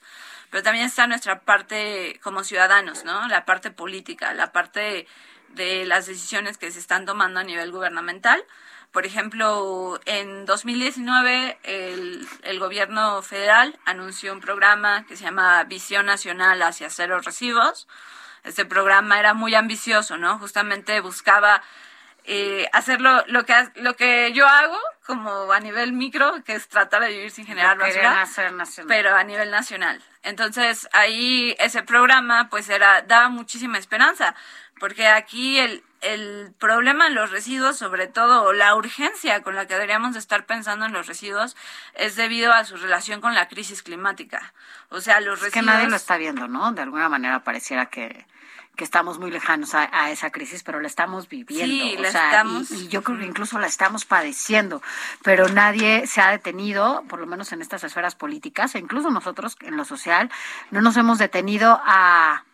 [0.51, 3.27] pero también está nuestra parte como ciudadanos, ¿no?
[3.29, 5.07] La parte política, la parte
[5.51, 8.45] de las decisiones que se están tomando a nivel gubernamental.
[8.93, 16.07] Por ejemplo, en 2019 el, el gobierno federal anunció un programa que se llama Visión
[16.07, 17.89] Nacional hacia Cero Residuos.
[18.45, 20.39] Este programa era muy ambicioso, ¿no?
[20.39, 21.63] Justamente buscaba
[22.29, 26.69] eh, hacer lo, lo que lo que yo hago como a nivel micro, que es
[26.69, 28.89] tratar de vivir sin generar Lo querían basura, hacer nacional.
[28.89, 30.03] pero a nivel nacional.
[30.23, 34.35] Entonces ahí ese programa pues era daba muchísima esperanza,
[34.81, 39.67] porque aquí el el problema en los residuos, sobre todo o la urgencia con la
[39.67, 41.57] que deberíamos de estar pensando en los residuos,
[41.95, 44.53] es debido a su relación con la crisis climática.
[44.91, 46.73] O sea, los Es residuos que nadie lo está viendo, ¿no?
[46.73, 48.27] De alguna manera pareciera que,
[48.77, 51.67] que estamos muy lejanos a, a esa crisis, pero la estamos viviendo.
[51.85, 54.83] Sí, o la sea, estamos- Y, y yo creo que incluso la estamos padeciendo,
[55.25, 59.57] pero nadie se ha detenido, por lo menos en estas esferas políticas, e incluso nosotros
[59.63, 60.31] en lo social,
[60.71, 62.45] no nos hemos detenido a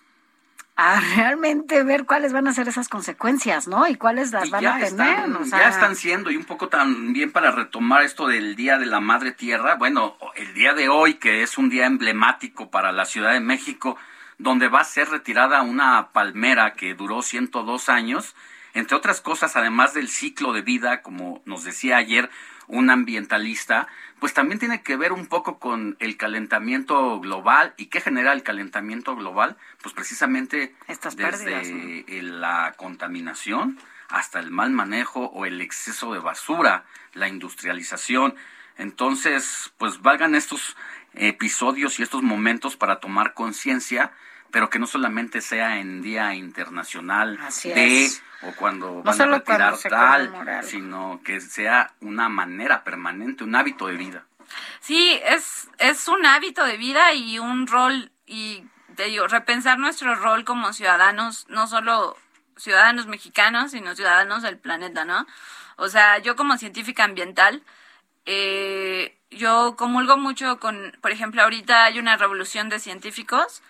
[0.75, 3.87] a realmente ver cuáles van a ser esas consecuencias, ¿no?
[3.89, 4.85] Y cuáles las Y van a tener.
[4.89, 8.79] están, o sea, ya están siendo, y un poco también para retomar esto del Día
[8.79, 12.91] de la Madre Tierra, bueno, el día de hoy, que es un día emblemático para
[12.91, 13.99] la Ciudad de México,
[14.43, 18.35] donde va a ser retirada una palmera que duró 102 años,
[18.75, 22.31] entre otras cosas, además del ciclo de vida, como nos decía ayer
[22.67, 23.87] un ambientalista,
[24.19, 27.75] pues también tiene que ver un poco con el calentamiento global.
[27.77, 29.57] ¿Y qué genera el calentamiento global?
[29.83, 33.79] Pues precisamente Estas desde pérdidas, la contaminación
[34.09, 38.35] hasta el mal manejo o el exceso de basura, la industrialización.
[38.77, 40.77] Entonces, pues valgan estos
[41.15, 44.13] episodios y estos momentos para tomar conciencia,
[44.53, 48.23] pero que no solamente sea en Día Internacional Así de es.
[48.43, 53.87] o cuando No van a retirar tal, sino que sea una manera permanente, un hábito
[53.87, 54.25] de vida.
[54.81, 58.65] Sí, es, es un hábito de vida y un rol, y
[58.95, 62.17] te digo, repensar nuestro rol como ciudadanos, no solo
[62.59, 65.27] ciudadanos mexicanos, sino ciudadanos del planeta, ¿no?
[65.77, 67.63] O sea, yo como científica ambiental,
[68.27, 73.63] eh, yo comulgo mucho con, por ejemplo, ahorita hay una revolución de científicos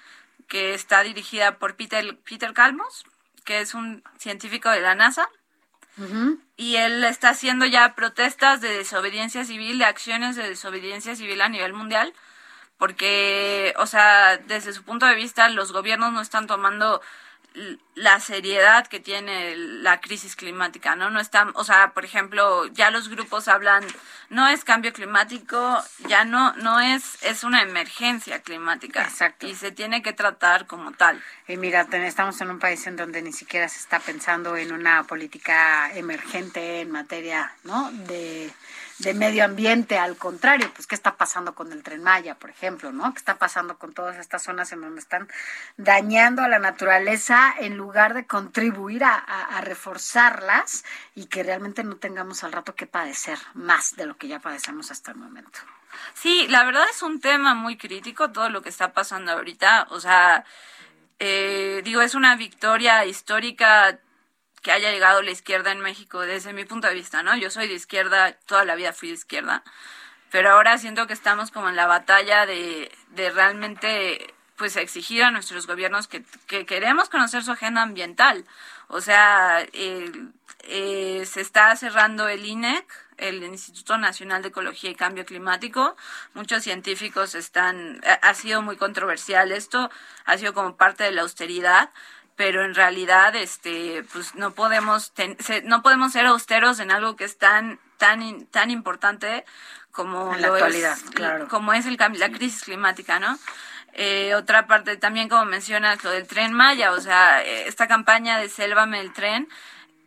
[0.53, 3.07] que está dirigida por Peter, Peter Calmos,
[3.43, 5.27] que es un científico de la NASA,
[6.59, 11.49] y él está haciendo ya protestas de desobediencia civil, de acciones de desobediencia civil a
[11.49, 12.13] nivel mundial,
[12.77, 17.01] porque, o sea, desde su punto de vista, los gobiernos no están tomando
[17.95, 21.11] la seriedad que tiene la crisis climática, ¿no?
[21.11, 23.85] No están, o sea, por ejemplo, ya los grupos hablan,
[24.31, 29.03] no es cambio climático, ya no, no es, es una emergencia climática.
[29.03, 29.47] Exacto.
[29.47, 31.23] Y se tiene que tratar como tal.
[31.47, 35.05] Y mira, estamos en un país en donde ni siquiera se está pensando en una
[35.05, 37.91] política emergente en materia, ¿no?
[37.93, 38.51] De,
[39.03, 42.93] de medio ambiente, al contrario, pues qué está pasando con el Tren Maya, por ejemplo,
[42.93, 43.13] ¿no?
[43.13, 45.29] ¿Qué está pasando con todas estas zonas en donde están
[45.77, 50.85] dañando a la naturaleza en lugar de contribuir a, a- reforzarlas
[51.17, 54.91] y que realmente no tengamos al rato que padecer más de lo que ya padecemos
[54.93, 55.59] hasta el momento?
[56.15, 59.89] Sí, la verdad es un tema muy crítico todo lo que está pasando ahorita.
[59.91, 60.45] O sea,
[61.19, 63.99] eh, digo, es una victoria histórica
[64.63, 67.37] que haya llegado la izquierda en México desde mi punto de vista, ¿no?
[67.37, 69.63] Yo soy de izquierda, toda la vida fui de izquierda,
[70.31, 75.31] pero ahora siento que estamos como en la batalla de, de realmente pues exigir a
[75.31, 78.45] nuestros gobiernos que, que queremos conocer su agenda ambiental.
[78.87, 82.87] O sea, eh, se está cerrando el INEC,
[83.17, 85.97] el Instituto Nacional de Ecología y Cambio Climático.
[86.35, 89.91] Muchos científicos están, ha sido muy controversial esto,
[90.25, 91.91] ha sido como parte de la austeridad,
[92.37, 95.13] pero en realidad este pues no podemos
[95.65, 99.45] no podemos ser austeros en algo que es tan tan tan importante
[99.91, 101.49] como la actualidad, claro.
[101.49, 103.39] como es el la crisis climática, ¿no?
[103.95, 108.49] Eh, otra parte también como mencionas lo del tren Maya, o sea, esta campaña de
[108.49, 109.49] Sélvame el tren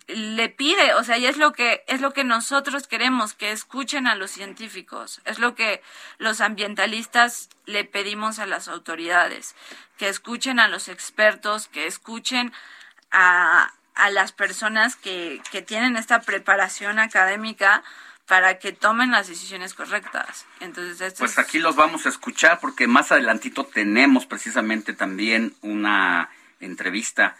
[0.08, 4.06] le pide, o sea, y es lo que es lo que nosotros queremos que escuchen
[4.08, 5.82] a los científicos, es lo que
[6.20, 9.56] los ambientalistas le pedimos a las autoridades,
[9.98, 12.54] que escuchen a los expertos, que escuchen
[13.12, 17.84] a, a las personas que, que tienen esta preparación académica
[18.28, 20.46] para que tomen las decisiones correctas.
[20.60, 26.30] Entonces, pues aquí los vamos a escuchar porque más adelantito tenemos precisamente también una
[26.60, 27.36] entrevista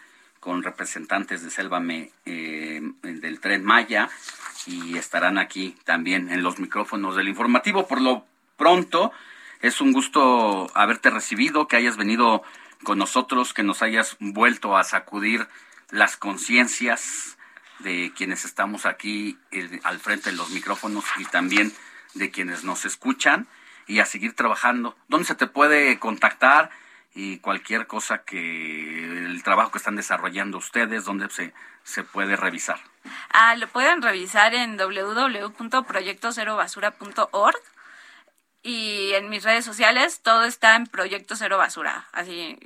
[0.46, 4.08] con representantes de Sélvame eh, del Tren Maya
[4.64, 7.88] y estarán aquí también en los micrófonos del informativo.
[7.88, 8.24] Por lo
[8.56, 9.10] pronto,
[9.60, 12.44] es un gusto haberte recibido, que hayas venido
[12.84, 15.48] con nosotros, que nos hayas vuelto a sacudir
[15.90, 17.36] las conciencias
[17.80, 19.36] de quienes estamos aquí
[19.82, 21.72] al frente de los micrófonos y también
[22.14, 23.48] de quienes nos escuchan
[23.88, 24.96] y a seguir trabajando.
[25.08, 26.70] ¿Dónde se te puede contactar?
[27.16, 32.78] Y cualquier cosa que el trabajo que están desarrollando ustedes, donde se, se puede revisar.
[33.30, 37.56] Ah, lo pueden revisar en www.proyectocerobasura.org
[38.62, 42.06] y en mis redes sociales todo está en Proyecto Cero Basura.
[42.12, 42.58] Así,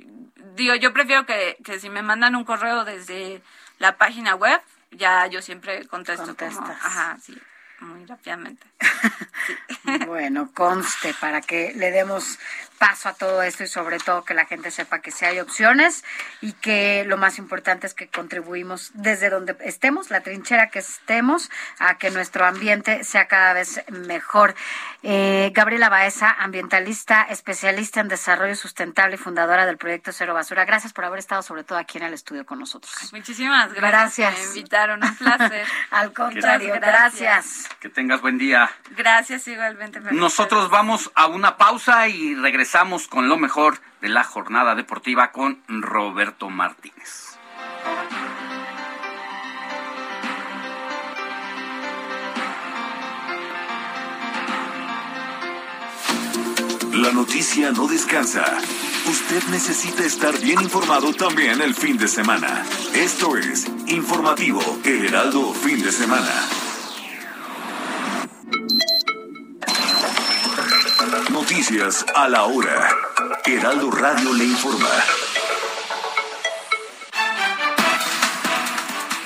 [0.55, 3.41] digo, yo prefiero que, que si me mandan un correo desde
[3.79, 4.59] la página web,
[4.91, 6.35] ya yo siempre contesto.
[6.37, 7.41] ajá, sí
[7.81, 8.65] muy rápidamente.
[10.05, 12.39] bueno, conste para que le demos
[12.81, 16.03] paso a todo esto y sobre todo que la gente sepa que sí hay opciones
[16.41, 21.51] y que lo más importante es que contribuimos desde donde estemos, la trinchera que estemos,
[21.77, 24.55] a que nuestro ambiente sea cada vez mejor.
[25.03, 30.65] Eh, Gabriela Baeza, ambientalista, especialista en desarrollo sustentable y fundadora del proyecto Cero Basura.
[30.65, 32.91] Gracias por haber estado sobre todo aquí en el estudio con nosotros.
[33.13, 34.33] Muchísimas gracias.
[34.39, 35.67] Me invitaron, un placer.
[35.91, 37.69] Al contrario, gracias.
[37.79, 38.71] Que tengas buen día.
[38.97, 39.99] Gracias igualmente.
[39.99, 42.70] Nosotros vamos a una pausa y regresamos
[43.09, 47.37] con lo mejor de la jornada deportiva con Roberto Martínez.
[56.93, 58.45] La noticia no descansa.
[59.05, 62.63] Usted necesita estar bien informado también el fin de semana.
[62.93, 66.31] Esto es Informativo El Heraldo Fin de Semana.
[71.31, 72.89] Noticias a la hora.
[73.45, 74.89] Heraldo Radio le informa.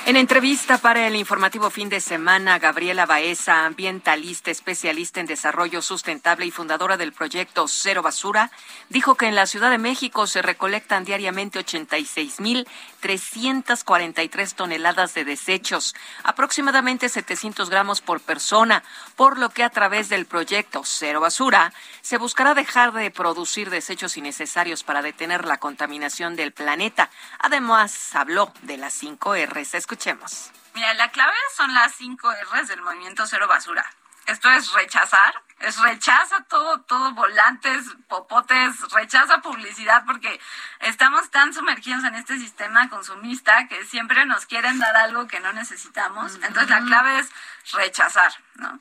[0.06, 6.46] En entrevista para el informativo fin de semana, Gabriela Baeza, ambientalista, especialista en desarrollo sustentable
[6.46, 8.52] y fundadora del proyecto Cero Basura,
[8.88, 17.08] dijo que en la Ciudad de México se recolectan diariamente 86.343 toneladas de desechos, aproximadamente
[17.08, 18.84] 700 gramos por persona,
[19.16, 24.16] por lo que a través del proyecto Cero Basura se buscará dejar de producir desechos
[24.16, 27.10] innecesarios para detener la contaminación del planeta.
[27.40, 29.74] Además, habló de las 5 R's.
[29.96, 30.50] Escuchemos.
[30.74, 33.82] Mira, la clave son las 5 R's del movimiento Cero Basura.
[34.26, 40.38] Esto es rechazar, es rechaza todo, todo volantes, popotes, rechaza publicidad porque
[40.80, 45.54] estamos tan sumergidos en este sistema consumista que siempre nos quieren dar algo que no
[45.54, 46.34] necesitamos.
[46.42, 47.30] Entonces la clave es
[47.72, 48.78] rechazar, ¿no?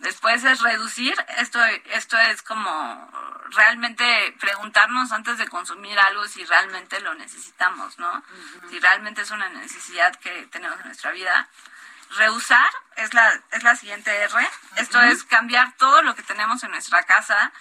[0.00, 1.62] Después es reducir, esto,
[1.92, 3.10] esto es como
[3.50, 8.22] realmente preguntarnos antes de consumir algo si realmente lo necesitamos, ¿no?
[8.70, 11.48] Si realmente es una necesidad que tenemos en nuestra vida.
[12.16, 14.48] Reusar es la, es la siguiente R.
[14.76, 17.52] Esto es cambiar todo lo que tenemos en nuestra casa.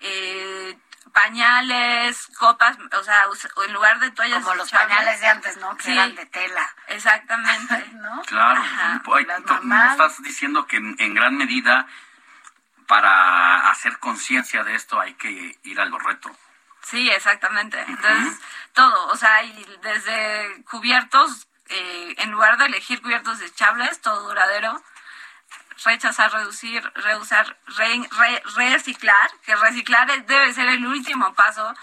[0.00, 0.76] Eh,
[1.12, 3.24] pañales, copas, o sea,
[3.66, 5.76] en lugar de toallas como los pañales de antes, ¿no?
[5.76, 6.74] Que eran de tela.
[6.88, 8.22] Exactamente, ¿no?
[8.22, 8.62] Claro,
[9.62, 11.86] me estás diciendo que en, gran medida
[12.86, 16.34] para hacer conciencia de esto hay que ir a lo retro.
[16.82, 17.80] Sí, exactamente.
[17.88, 18.38] Entonces,
[18.74, 24.82] todo, o sea, y desde cubiertos, eh, en lugar de elegir cubiertos desechables, todo duradero,
[25.82, 27.56] rechazar, reducir, reusar,
[28.56, 31.74] reciclar, que reciclar debe ser el último paso,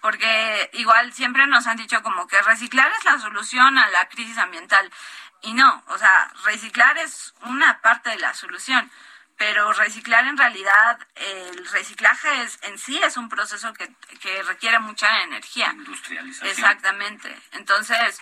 [0.00, 4.38] porque igual siempre nos han dicho como que reciclar es la solución a la crisis
[4.38, 4.90] ambiental.
[5.42, 8.90] Y no, o sea, reciclar es una parte de la solución,
[9.36, 13.90] pero reciclar en realidad, el reciclaje es, en sí es un proceso que,
[14.20, 15.72] que requiere mucha energía.
[15.72, 16.50] Industrialización.
[16.50, 17.34] Exactamente.
[17.52, 18.20] Entonces,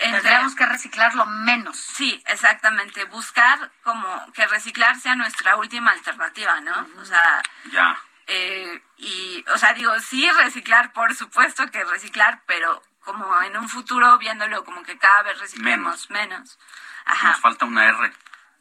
[0.00, 1.76] Tendríamos que reciclarlo menos.
[1.76, 3.04] Sí, exactamente.
[3.04, 6.88] Buscar como que reciclar sea nuestra última alternativa, ¿no?
[6.98, 7.42] O sea.
[7.70, 8.00] Ya.
[8.26, 13.68] Eh, y, o sea, digo, sí reciclar, por supuesto que reciclar, pero como en un
[13.68, 16.58] futuro viéndolo como que cada vez reciclemos menos.
[17.04, 17.32] Ajá.
[17.32, 18.12] Nos falta una R.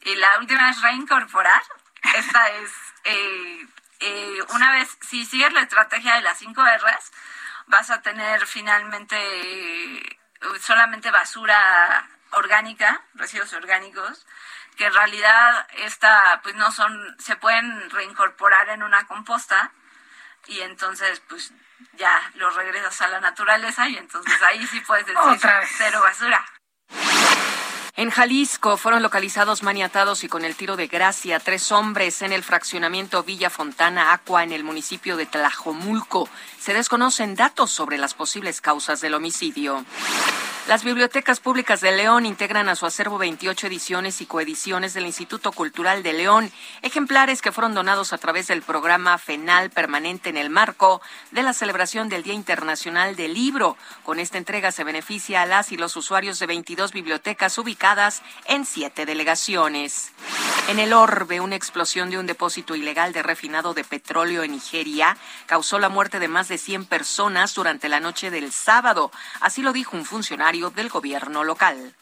[0.01, 1.61] Y la última es reincorporar.
[2.15, 2.71] Esta es,
[3.05, 3.67] eh,
[4.01, 7.11] eh, una vez, si sigues la estrategia de las cinco R's,
[7.67, 10.18] vas a tener finalmente eh,
[10.61, 14.25] solamente basura orgánica, residuos orgánicos,
[14.77, 19.71] que en realidad esta, pues no son, se pueden reincorporar en una composta
[20.47, 21.51] y entonces pues
[21.93, 25.21] ya los regresas a la naturaleza y entonces ahí sí puedes decir
[25.77, 26.45] cero basura.
[27.95, 32.43] En Jalisco fueron localizados maniatados y con el tiro de gracia tres hombres en el
[32.43, 36.29] fraccionamiento Villa Fontana Aqua en el municipio de Tlajomulco.
[36.59, 39.83] Se desconocen datos sobre las posibles causas del homicidio.
[40.67, 45.51] Las bibliotecas públicas de León integran a su acervo 28 ediciones y coediciones del Instituto
[45.51, 46.51] Cultural de León,
[46.83, 51.53] ejemplares que fueron donados a través del programa FENAL permanente en el marco de la
[51.53, 53.77] celebración del Día Internacional del Libro.
[54.03, 58.63] Con esta entrega se beneficia a las y los usuarios de 22 bibliotecas ubicadas en
[58.65, 60.11] siete delegaciones.
[60.67, 65.17] En el Orbe, una explosión de un depósito ilegal de refinado de petróleo en Nigeria
[65.47, 69.11] causó la muerte de más de 100 personas durante la noche del sábado.
[69.39, 71.95] Así lo dijo un funcionario del gobierno local.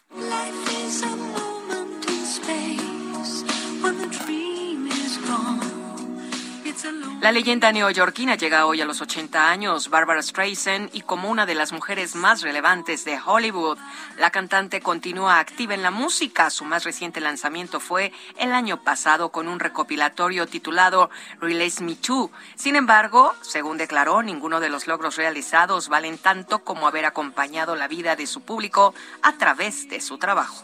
[7.21, 11.55] La leyenda neoyorquina llega hoy a los 80 años, Barbara Streisand, y como una de
[11.55, 13.77] las mujeres más relevantes de Hollywood,
[14.17, 16.49] la cantante continúa activa en la música.
[16.49, 21.09] Su más reciente lanzamiento fue el año pasado con un recopilatorio titulado
[21.39, 22.31] Release Me Too.
[22.55, 27.87] Sin embargo, según declaró, ninguno de los logros realizados valen tanto como haber acompañado la
[27.87, 28.93] vida de su público
[29.23, 30.63] a través de su trabajo.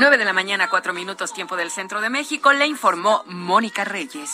[0.00, 4.30] 9 de la mañana, cuatro minutos, tiempo del centro de México, le informó Mónica Reyes.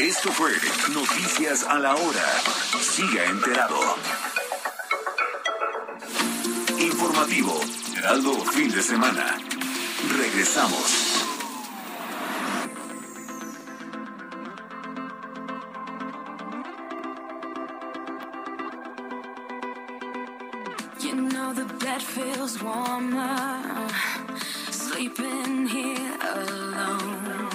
[0.00, 0.50] Esto fue
[0.92, 2.26] Noticias a la Hora.
[2.80, 3.78] Siga enterado.
[6.76, 7.60] Informativo,
[7.98, 9.38] Heraldo Fin de Semana.
[10.18, 11.09] Regresamos.
[22.00, 23.88] Bed feels warmer
[24.70, 27.48] sleeping here alone.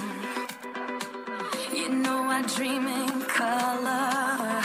[1.74, 4.62] You know I dream in color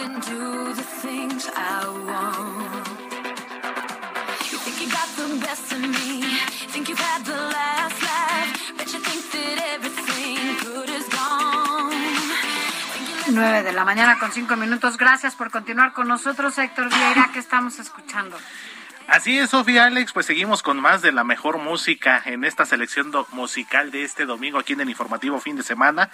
[0.00, 1.78] and do the things I
[2.08, 2.86] want.
[4.50, 6.22] You think you got the best of me,
[6.72, 11.56] think you've had the last laugh, but you think that everything good is gone.
[13.28, 14.96] 9 de la mañana con 5 minutos.
[14.96, 18.36] Gracias por continuar con nosotros, Héctor Vieira, que estamos escuchando.
[19.08, 23.12] Así es, Sofía Alex, pues seguimos con más de la mejor música en esta selección
[23.30, 26.10] musical de este domingo aquí en el informativo fin de semana.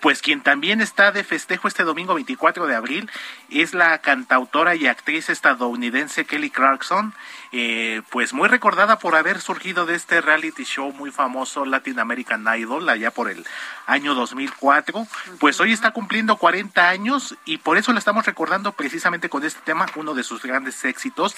[0.00, 3.10] Pues quien también está de festejo este domingo 24 de abril
[3.48, 7.14] es la cantautora y actriz estadounidense Kelly Clarkson,
[7.56, 12.44] eh, pues muy recordada por haber surgido de este reality show muy famoso Latin American
[12.58, 13.46] Idol allá por el
[13.86, 15.06] año 2004.
[15.38, 19.60] Pues hoy está cumpliendo 40 años y por eso la estamos recordando precisamente con este
[19.60, 21.36] tema, uno de sus grandes éxitos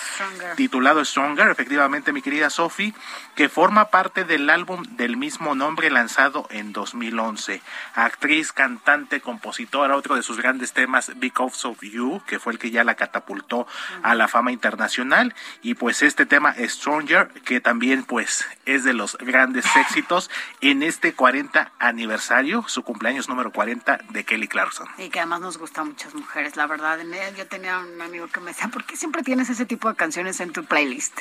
[0.56, 2.94] titulado Stronger, efectivamente mi querida Sophie,
[3.34, 7.60] que forma parte del álbum del mismo nombre lanzado en 2011.
[7.94, 12.70] Actriz, cantante, compositora, otro de sus grandes temas, Because of You, que fue el que
[12.70, 13.66] ya la catapultó
[14.02, 19.16] a la fama internacional, y pues este tema Stronger, que también pues es de los
[19.18, 20.30] grandes éxitos
[20.60, 24.88] en este 40 aniversario, su cumpleaños número 40 de Kelly Clarkson.
[24.98, 26.98] Y que además nos gustan muchas mujeres, la verdad.
[27.36, 30.40] Yo tenía un amigo que me decía, ¿por qué siempre tienes ese tipo de canciones
[30.40, 31.18] en tu playlist?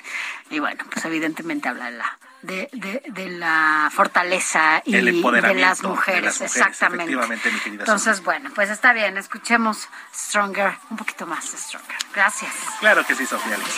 [0.50, 5.12] Y bueno, pues evidentemente habla de la, de, de, de la fortaleza y El de
[5.12, 7.04] las de mujeres, las mujeres, exactamente.
[7.04, 11.98] efectivamente, mi querida Entonces, bueno, pues está bien, escuchemos Stronger, un poquito más de Stronger.
[12.14, 12.54] Gracias.
[12.80, 13.72] Claro que sí, Sofía Alex.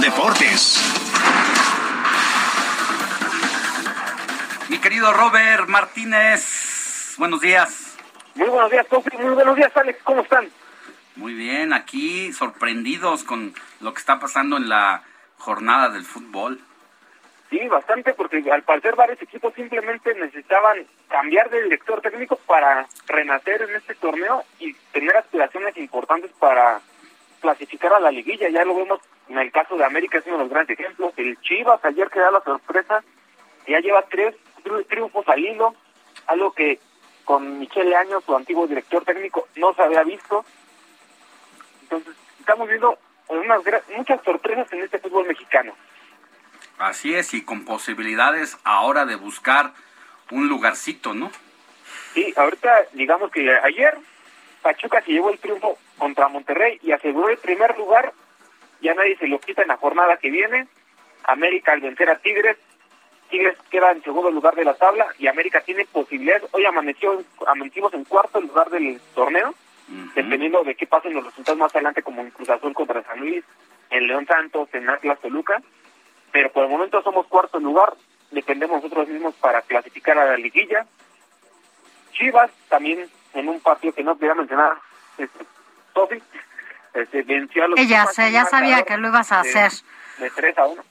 [0.00, 0.83] Deportes.
[4.84, 7.96] Querido Robert Martínez, buenos días.
[8.34, 9.16] Muy buenos días, Sofi.
[9.16, 9.98] Muy buenos días, Alex.
[10.02, 10.46] ¿Cómo están?
[11.16, 15.02] Muy bien, aquí sorprendidos con lo que está pasando en la
[15.38, 16.60] jornada del fútbol.
[17.48, 23.62] Sí, bastante, porque al parecer varios equipos simplemente necesitaban cambiar de director técnico para renacer
[23.62, 26.82] en este torneo y tener aspiraciones importantes para
[27.40, 28.50] clasificar a la liguilla.
[28.50, 29.00] Ya lo vemos
[29.30, 31.14] en el caso de América, es uno de los grandes ejemplos.
[31.16, 33.02] El Chivas ayer que da la sorpresa,
[33.66, 34.34] ya lleva tres
[34.88, 35.74] triunfos al hilo,
[36.26, 36.80] algo que
[37.24, 40.44] con Michele Año, su antiguo director técnico, no se había visto.
[41.82, 43.62] Entonces, estamos viendo unas
[43.96, 45.74] muchas sorpresas en este fútbol mexicano.
[46.78, 49.72] Así es, y con posibilidades ahora de buscar
[50.30, 51.30] un lugarcito, ¿no?
[52.12, 53.96] Sí, ahorita digamos que ayer
[54.62, 58.12] Pachuca se llevó el triunfo contra Monterrey y aseguró el primer lugar.
[58.80, 60.66] Ya nadie se lo quita en la jornada que viene.
[61.24, 62.56] América al vencer a Tigres.
[63.34, 66.44] Tigres queda en segundo lugar de la tabla y América tiene posibilidades.
[66.52, 69.52] Hoy amaneció, amanecimos en cuarto lugar del torneo,
[70.14, 73.42] dependiendo de qué pasen los resultados más adelante, como en Cruz Azul contra San Luis,
[73.90, 75.60] en León Santos, en Atlas Toluca.
[76.30, 77.94] Pero por el momento somos cuarto lugar,
[78.30, 80.86] dependemos nosotros mismos para clasificar a la liguilla.
[82.12, 84.74] Chivas también en un partido que no quería mencionar,
[85.18, 85.44] este,
[85.92, 86.22] Sofi,
[86.94, 89.72] este, venció a los Ella, en ya sabía que lo ibas a de- hacer.
[90.18, 90.84] De 3 a 1.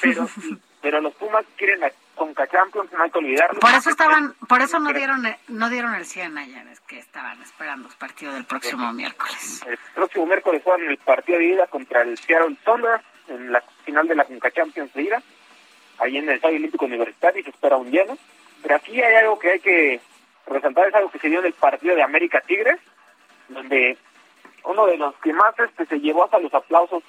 [0.00, 0.28] Pero,
[0.80, 3.60] pero los Pumas quieren la Conca Champions, no hay que olvidarlo.
[3.60, 7.40] Por eso estaban, por eso no dieron, no dieron el 100 ayer, es que estaban
[7.42, 9.62] esperando el partido del próximo miércoles.
[9.66, 14.08] El próximo miércoles juegan el partido de ida contra el Seattle Thunder en la final
[14.08, 15.22] de la Conca Champions de ida,
[15.98, 18.18] ahí en el Estadio Olímpico Universitario y se espera un lleno.
[18.62, 20.00] Pero aquí hay algo que hay que
[20.46, 22.80] resaltar, es algo que se dio en el partido de América Tigres,
[23.48, 23.96] donde
[24.64, 27.02] uno de los que más este, se llevó hasta los aplausos,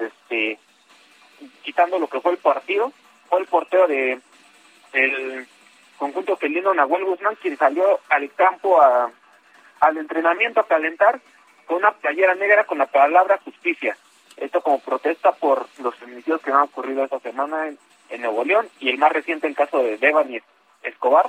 [0.00, 0.58] este,
[1.62, 2.92] quitando lo que fue el partido,
[3.34, 4.20] fue el portero de
[4.92, 5.48] el
[5.98, 9.10] conjunto felino Nahuel Guzmán, quien salió al campo a,
[9.80, 11.20] al entrenamiento a calentar
[11.66, 13.96] con una playera negra con la palabra justicia.
[14.36, 17.76] Esto como protesta por los feminicidios que han ocurrido esta semana en,
[18.10, 20.40] en Nuevo León y el más reciente el caso de Devani
[20.84, 21.26] Escobar.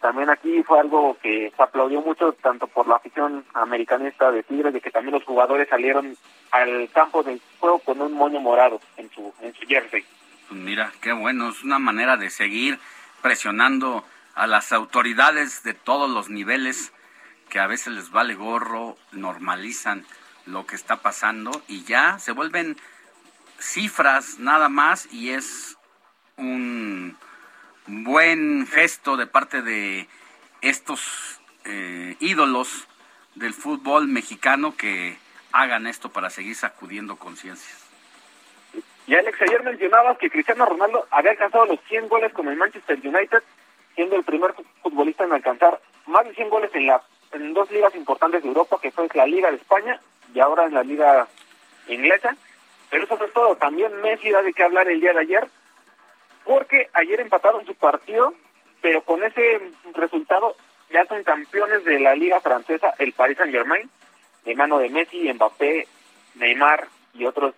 [0.00, 4.72] También aquí fue algo que se aplaudió mucho tanto por la afición americanista de Tigres,
[4.72, 6.16] de que también los jugadores salieron
[6.52, 10.04] al campo del juego con un moño morado en su, en su jersey.
[10.50, 12.80] Pues mira, qué bueno, es una manera de seguir
[13.22, 14.04] presionando
[14.34, 16.92] a las autoridades de todos los niveles
[17.48, 20.04] que a veces les vale gorro, normalizan
[20.46, 22.76] lo que está pasando y ya se vuelven
[23.60, 25.76] cifras nada más y es
[26.36, 27.16] un
[27.86, 30.08] buen gesto de parte de
[30.62, 32.88] estos eh, ídolos
[33.36, 35.16] del fútbol mexicano que
[35.52, 37.89] hagan esto para seguir sacudiendo conciencias.
[39.06, 42.98] Y Alex, ayer mencionabas que Cristiano Ronaldo había alcanzado los 100 goles con el Manchester
[43.02, 43.42] United,
[43.94, 47.02] siendo el primer futbolista en alcanzar más de 100 goles en, la,
[47.32, 50.00] en dos ligas importantes de Europa, que fue la Liga de España
[50.34, 51.26] y ahora en la Liga
[51.88, 52.36] Inglesa.
[52.90, 55.48] Pero eso es todo, también Messi da de qué hablar el día de ayer,
[56.44, 58.34] porque ayer empataron su partido,
[58.80, 59.60] pero con ese
[59.94, 60.56] resultado
[60.90, 63.88] ya son campeones de la Liga Francesa, el Paris Saint-Germain,
[64.44, 65.86] de mano de Messi, Mbappé,
[66.34, 67.54] Neymar y otros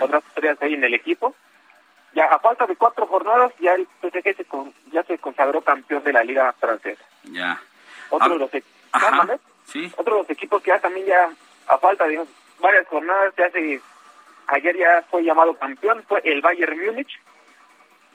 [0.00, 1.34] otras estrellas ahí en el equipo.
[2.14, 6.02] Ya a falta de cuatro jornadas, ya el PSG se con- ya se consagró campeón
[6.04, 7.02] de la Liga Francesa.
[7.24, 7.60] Ya.
[8.10, 9.40] Otro Ah, de los.
[9.66, 9.92] Sí.
[9.98, 11.28] otro de los equipos que ya también ya
[11.68, 12.24] a falta de
[12.58, 13.80] varias jornadas ya se
[14.46, 17.20] ayer ya fue llamado campeón fue el Bayern Múnich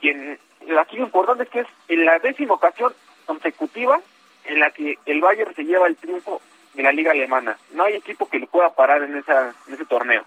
[0.02, 0.40] quien
[0.80, 2.92] aquí lo importante es que es en la décima ocasión
[3.28, 4.00] consecutiva
[4.46, 6.42] en la que el Bayern se lleva el triunfo
[6.74, 9.86] de la liga alemana no hay equipo que lo pueda parar en esa en ese
[9.86, 10.26] torneo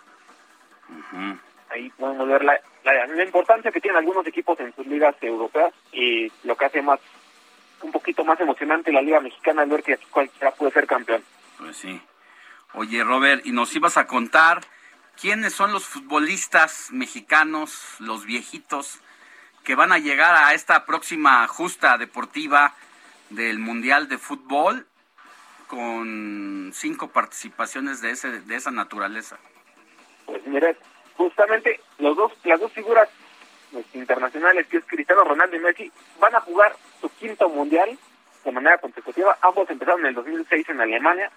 [1.70, 2.60] ahí podemos ver la,
[3.24, 7.00] importancia que tienen algunos equipos en sus ligas europeas y lo que hace más
[7.82, 11.22] un poquito más emocionante la liga mexicana es ver que cualquiera puede ser campeón
[11.58, 12.00] Pues sí.
[12.74, 14.60] Oye, Robert, y nos ibas a contar
[15.20, 19.00] quiénes son los futbolistas mexicanos, los viejitos,
[19.64, 22.74] que van a llegar a esta próxima justa deportiva
[23.30, 24.86] del Mundial de Fútbol
[25.66, 29.38] con cinco participaciones de, ese, de esa naturaleza.
[30.26, 30.74] Pues mira,
[31.16, 33.08] justamente los dos, las dos figuras
[33.72, 37.96] este, internacionales, que es Cristiano Ronaldo y Messi, van a jugar su quinto mundial
[38.44, 39.36] de manera consecutiva.
[39.42, 41.30] Ambos empezaron en el 2006 en Alemania.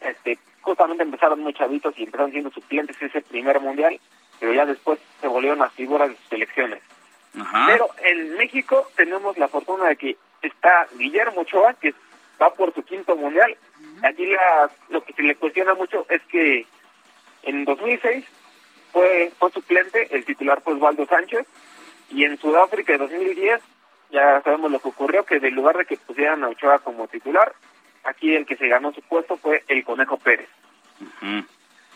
[0.00, 3.98] Este, justamente empezaron muy chavitos y empezaron siendo suplentes ese primer mundial,
[4.40, 6.82] pero ya después se volvieron las figuras de sus selecciones.
[7.66, 11.92] Pero en México tenemos la fortuna de que está Guillermo Ochoa, que
[12.40, 13.56] va por su quinto mundial.
[14.02, 16.66] Aquí la, lo que se le cuestiona mucho es que
[17.46, 18.24] en 2006
[18.92, 21.46] fue, fue suplente, el titular fue Osvaldo Sánchez,
[22.10, 23.60] y en Sudáfrica de 2010
[24.10, 27.52] ya sabemos lo que ocurrió, que en lugar de que pusieran a Ochoa como titular,
[28.04, 30.48] aquí el que se ganó su puesto fue el Conejo Pérez.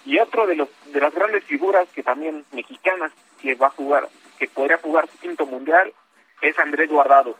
[0.04, 4.08] Y otro de los de las grandes figuras que también mexicanas que va a jugar,
[4.38, 5.92] que podría jugar su quinto mundial,
[6.40, 7.36] es Andrés Guardado,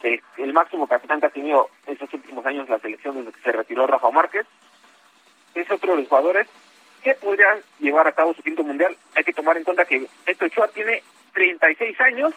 [0.00, 3.42] que es el máximo capitán que ha tenido estos últimos años la selección desde que
[3.42, 4.46] se retiró Rafa Márquez.
[5.54, 6.48] Es otro de los jugadores
[7.02, 8.96] que podrían llevar a cabo su quinto mundial.
[9.14, 11.02] Hay que tomar en cuenta que este Ochoa tiene
[11.34, 12.34] 36 años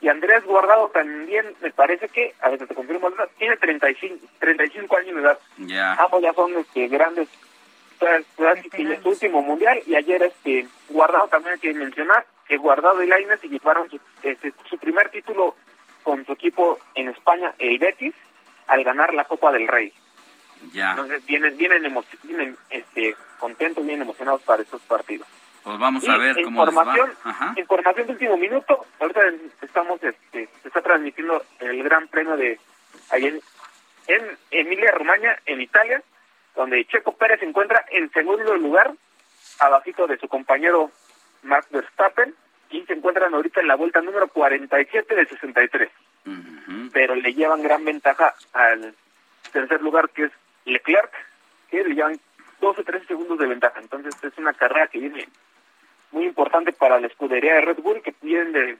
[0.00, 5.14] y Andrés Guardado también, me parece que, a ver, te confirmo, tiene 35, 35 años
[5.16, 5.38] de edad.
[5.58, 5.94] Ya.
[5.94, 7.28] Ambos ya son este, grandes,
[8.00, 9.80] en su último mundial.
[9.86, 13.98] Y ayer este Guardado también hay que mencionar que Guardado y Lainez se llevaron su,
[14.22, 15.56] este, su primer título
[16.04, 18.14] con su equipo en España, el Betis,
[18.68, 19.92] al ganar la Copa del Rey.
[20.72, 20.90] Ya.
[20.90, 25.26] Entonces vienen, vienen, vienen este, contentos, bien emocionados para estos partidos.
[25.64, 26.80] Pues vamos Y a ver cómo les va.
[26.80, 27.54] información, Ajá.
[27.56, 28.86] información de último minuto.
[29.00, 29.20] Ahorita
[29.62, 32.58] estamos, este, se está transmitiendo el Gran Premio de
[33.10, 33.40] ahí
[34.06, 36.02] en, Emilia Romagna, en Italia,
[36.56, 38.92] donde Checo Pérez se encuentra en segundo lugar,
[39.60, 40.90] abajito de su compañero
[41.42, 42.34] Max Verstappen,
[42.70, 45.90] y se encuentran ahorita en la vuelta número 47 de 63.
[46.92, 48.94] Pero le llevan gran ventaja al
[49.52, 50.32] tercer lugar, que es
[50.68, 51.12] Leclerc,
[51.70, 52.20] que le llevan
[52.60, 53.80] 12 13 segundos de ventaja.
[53.80, 55.28] Entonces es una carrera que viene
[56.10, 58.78] muy importante para la escudería de Red Bull, que vienen de,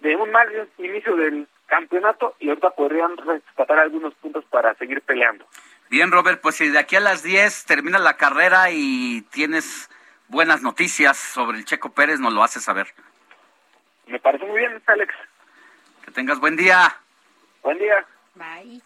[0.00, 0.48] de un mal
[0.78, 5.46] inicio del campeonato y ahorita podrían rescatar algunos puntos para seguir peleando.
[5.88, 9.90] Bien, Robert, pues si de aquí a las 10 termina la carrera y tienes
[10.28, 12.88] buenas noticias sobre el Checo Pérez, nos lo haces saber.
[14.06, 15.14] Me parece muy bien, Alex.
[16.04, 16.96] Que tengas buen día.
[17.62, 18.04] Buen día.
[18.34, 18.82] Bye.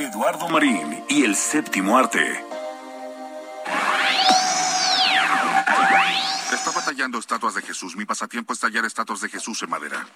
[0.00, 2.42] Eduardo Marín y el séptimo arte.
[6.52, 7.96] Estaba tallando estatuas de Jesús.
[7.96, 10.06] Mi pasatiempo es tallar estatuas de Jesús en madera.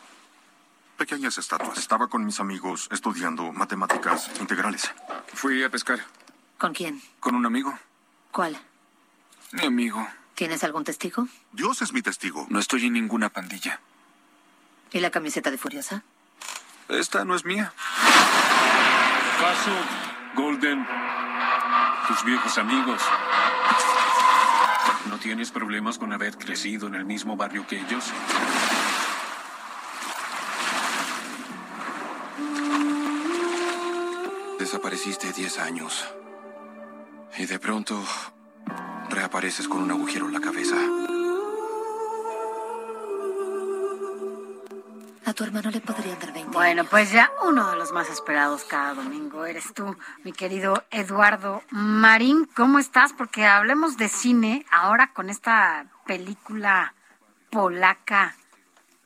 [0.96, 1.76] Pequeñas estatuas.
[1.76, 4.90] Estaba con mis amigos estudiando matemáticas integrales.
[5.34, 6.00] Fui a pescar
[6.56, 7.02] ¿Con quién?
[7.20, 7.78] ¿Con un amigo?
[8.32, 8.58] ¿Cuál?
[9.52, 10.08] Mi amigo.
[10.34, 11.28] ¿Tienes algún testigo?
[11.52, 12.46] Dios es mi testigo.
[12.48, 13.80] No estoy en ninguna pandilla.
[14.92, 16.04] ¿Y la camiseta de Furiosa?
[16.88, 17.74] Esta no es mía.
[19.40, 19.70] Caso
[20.34, 20.86] Golden.
[22.08, 23.00] Tus viejos amigos.
[25.08, 28.12] ¿No tienes problemas con haber crecido en el mismo barrio que ellos?
[34.58, 36.04] Desapareciste 10 años.
[37.36, 38.02] Y de pronto
[39.10, 40.76] reapareces con un agujero en la cabeza.
[45.26, 48.64] A tu hermano le podrían dar 20 Bueno, pues ya uno de los más esperados
[48.64, 52.46] cada domingo eres tú, mi querido Eduardo Marín.
[52.54, 53.12] ¿Cómo estás?
[53.14, 56.92] Porque hablemos de cine ahora con esta película
[57.50, 58.34] polaca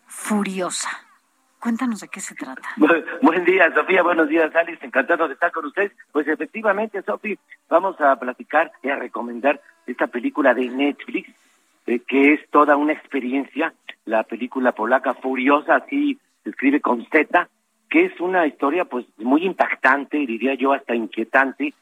[0.09, 0.89] furiosa.
[1.61, 2.69] Cuéntanos de qué se trata.
[2.77, 4.03] Bu- Buen día, Sofía.
[4.03, 4.85] Buenos días, Alice.
[4.85, 5.93] Encantado de estar con ustedes.
[6.13, 7.37] Pues efectivamente, Sofía,
[7.69, 11.31] vamos a platicar y a recomendar esta película de Netflix,
[11.89, 13.73] eh, que es toda una experiencia.
[14.05, 17.49] La película polaca Furiosa, así se escribe con Z,
[17.89, 21.73] que es una historia pues muy impactante, diría yo hasta inquietante,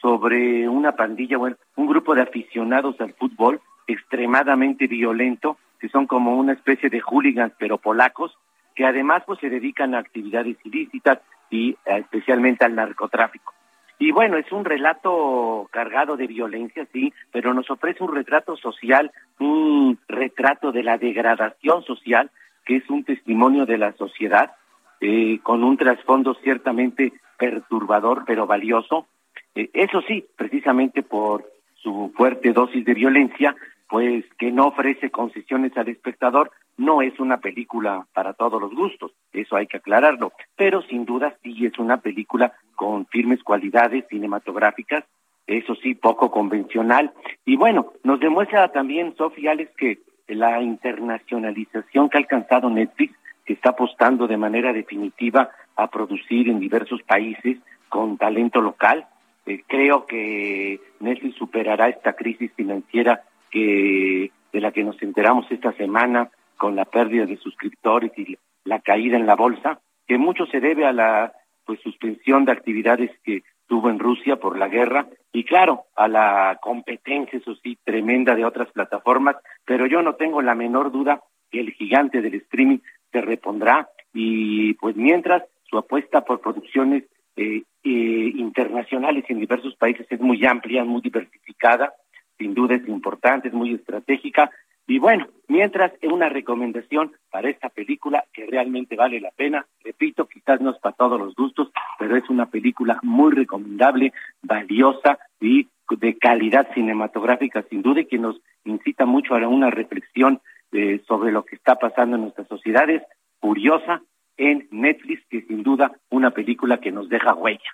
[0.00, 6.36] sobre una pandilla, bueno, un grupo de aficionados al fútbol extremadamente violento, que son como
[6.36, 8.38] una especie de hooligans, pero polacos,
[8.76, 11.18] que además pues se dedican a actividades ilícitas
[11.50, 13.55] y eh, especialmente al narcotráfico.
[13.98, 19.10] Y bueno, es un relato cargado de violencia, sí, pero nos ofrece un retrato social,
[19.38, 22.30] un retrato de la degradación social,
[22.64, 24.52] que es un testimonio de la sociedad,
[25.00, 29.06] eh, con un trasfondo ciertamente perturbador, pero valioso.
[29.54, 33.54] Eh, eso sí, precisamente por su fuerte dosis de violencia,
[33.88, 39.12] pues que no ofrece concesiones al espectador, no es una película para todos los gustos,
[39.32, 45.04] eso hay que aclararlo, pero sin duda sí es una película con firmes cualidades cinematográficas,
[45.46, 47.12] eso sí, poco convencional.
[47.44, 53.14] Y bueno, nos demuestra también, Sofía Alex, que la internacionalización que ha alcanzado Netflix,
[53.44, 57.58] que está apostando de manera definitiva a producir en diversos países
[57.88, 59.06] con talento local,
[59.46, 65.72] eh, creo que Netflix superará esta crisis financiera que de la que nos enteramos esta
[65.72, 70.60] semana con la pérdida de suscriptores y la caída en la bolsa, que mucho se
[70.60, 71.32] debe a la
[71.64, 76.58] pues suspensión de actividades que tuvo en Rusia por la guerra y claro, a la
[76.62, 81.20] competencia, eso sí, tremenda de otras plataformas, pero yo no tengo la menor duda
[81.50, 82.78] que el gigante del streaming
[83.12, 87.04] se repondrá y pues mientras su apuesta por producciones
[87.36, 91.92] eh, eh, internacionales en diversos países es muy amplia, muy diversificada,
[92.38, 94.50] sin duda es importante, es muy estratégica.
[94.86, 100.60] Y bueno, mientras una recomendación para esta película que realmente vale la pena, repito, quizás
[100.60, 106.18] no es para todos los gustos, pero es una película muy recomendable, valiosa y de
[106.18, 110.40] calidad cinematográfica sin duda y que nos incita mucho a una reflexión
[110.72, 113.02] eh, sobre lo que está pasando en nuestras sociedades,
[113.40, 114.02] curiosa
[114.36, 117.70] en Netflix, que sin duda una película que nos deja huella.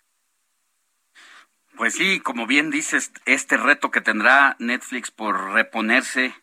[1.77, 6.35] Pues sí, como bien dices, este reto que tendrá Netflix por reponerse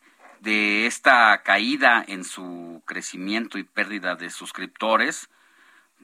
[0.41, 5.29] de esta caída en su crecimiento y pérdida de suscriptores,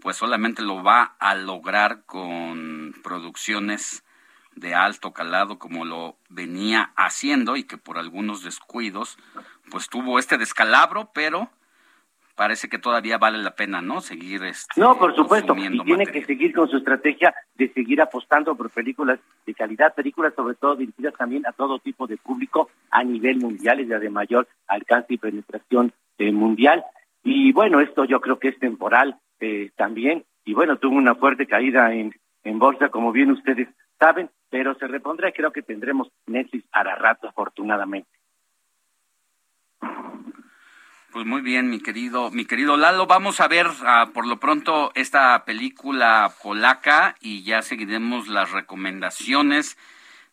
[0.02, 4.04] pues solamente lo va a lograr con producciones
[4.56, 9.18] de alto calado como lo venía haciendo y que por algunos descuidos
[9.72, 11.50] pues tuvo este descalabro, pero
[12.36, 14.02] parece que todavía vale la pena, ¿no?
[14.02, 18.56] Seguir este, No, por supuesto, y tiene que seguir con su estrategia de seguir apostando
[18.56, 23.04] por películas de calidad, películas sobre todo dirigidas también a todo tipo de público a
[23.04, 26.84] nivel mundial y de mayor alcance y penetración eh, mundial.
[27.24, 30.26] Y bueno, esto yo creo que es temporal eh, también.
[30.44, 32.14] Y bueno, tuvo una fuerte caída en,
[32.44, 33.68] en bolsa, como bien ustedes
[33.98, 35.32] saben, pero se repondrá.
[35.32, 38.10] Creo que tendremos Netflix para rato, afortunadamente.
[41.16, 44.92] Pues muy bien, mi querido, mi querido Lalo, vamos a ver ah, por lo pronto
[44.96, 49.78] esta película polaca y ya seguiremos las recomendaciones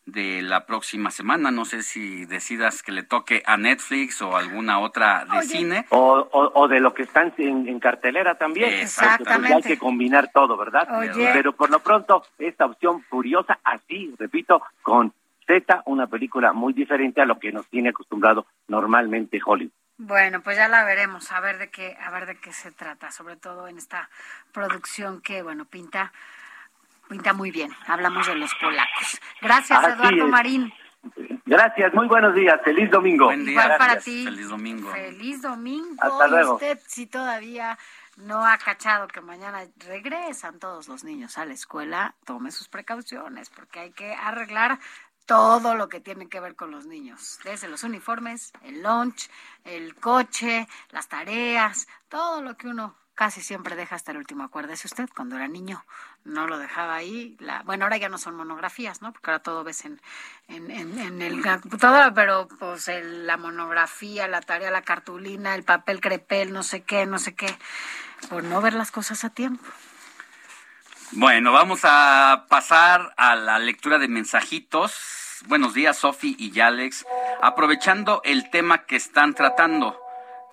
[0.06, 1.52] de la próxima semana.
[1.52, 5.86] No sé si decidas que le toque a Netflix o alguna otra de cine.
[5.90, 8.72] O, o, o de lo que están en, en cartelera también.
[8.72, 9.52] Exactamente.
[9.52, 10.88] Pues, hay que combinar todo, ¿verdad?
[10.98, 11.30] Oye.
[11.32, 15.12] Pero por lo pronto, esta opción curiosa, así, repito, con
[15.46, 19.70] Z, una película muy diferente a lo que nos tiene acostumbrado normalmente Hollywood.
[19.98, 23.10] Bueno, pues ya la veremos, a ver de qué, a ver de qué se trata,
[23.10, 24.08] sobre todo en esta
[24.52, 26.12] producción que, bueno, pinta,
[27.08, 27.70] pinta muy bien.
[27.86, 29.20] Hablamos de los polacos.
[29.40, 30.30] Gracias, Así Eduardo es.
[30.30, 30.72] Marín.
[31.44, 33.32] Gracias, muy buenos días, feliz domingo.
[33.32, 34.24] Igual para ti.
[34.24, 34.90] Feliz domingo.
[34.92, 35.96] Feliz domingo.
[36.00, 36.54] Hasta Y luego.
[36.54, 37.76] Usted si todavía
[38.16, 43.50] no ha cachado que mañana regresan todos los niños a la escuela, tome sus precauciones
[43.50, 44.78] porque hay que arreglar
[45.26, 49.28] todo lo que tiene que ver con los niños, desde los uniformes, el lunch,
[49.64, 54.42] el coche, las tareas, todo lo que uno casi siempre deja hasta el último.
[54.42, 55.84] Acuérdese usted, cuando era niño
[56.24, 57.36] no lo dejaba ahí.
[57.40, 59.12] La, bueno, ahora ya no son monografías, ¿no?
[59.12, 60.00] Porque ahora todo ves en,
[60.48, 65.54] en, en, en el la computadora, pero pues el- la monografía, la tarea, la cartulina,
[65.54, 67.54] el papel crepel, no sé qué, no sé qué,
[68.30, 69.64] por no ver las cosas a tiempo.
[71.14, 75.42] Bueno, vamos a pasar a la lectura de mensajitos.
[75.46, 77.04] Buenos días, Sofi y Alex.
[77.42, 80.00] Aprovechando el tema que están tratando,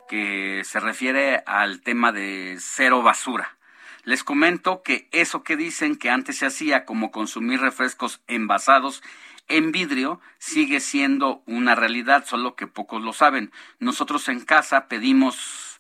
[0.10, 3.56] que se refiere al tema de cero basura.
[4.04, 9.02] Les comento que eso que dicen que antes se hacía como consumir refrescos envasados
[9.48, 13.54] en vidrio sigue siendo una realidad, solo que pocos lo saben.
[13.80, 15.80] Nosotros en casa pedimos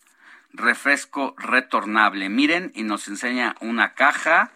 [0.53, 2.29] refresco retornable.
[2.29, 4.53] Miren, y nos enseña una caja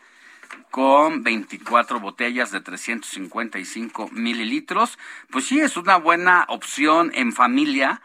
[0.71, 4.97] con 24 botellas de 355 mililitros.
[5.29, 8.01] Pues sí, es una buena opción en familia.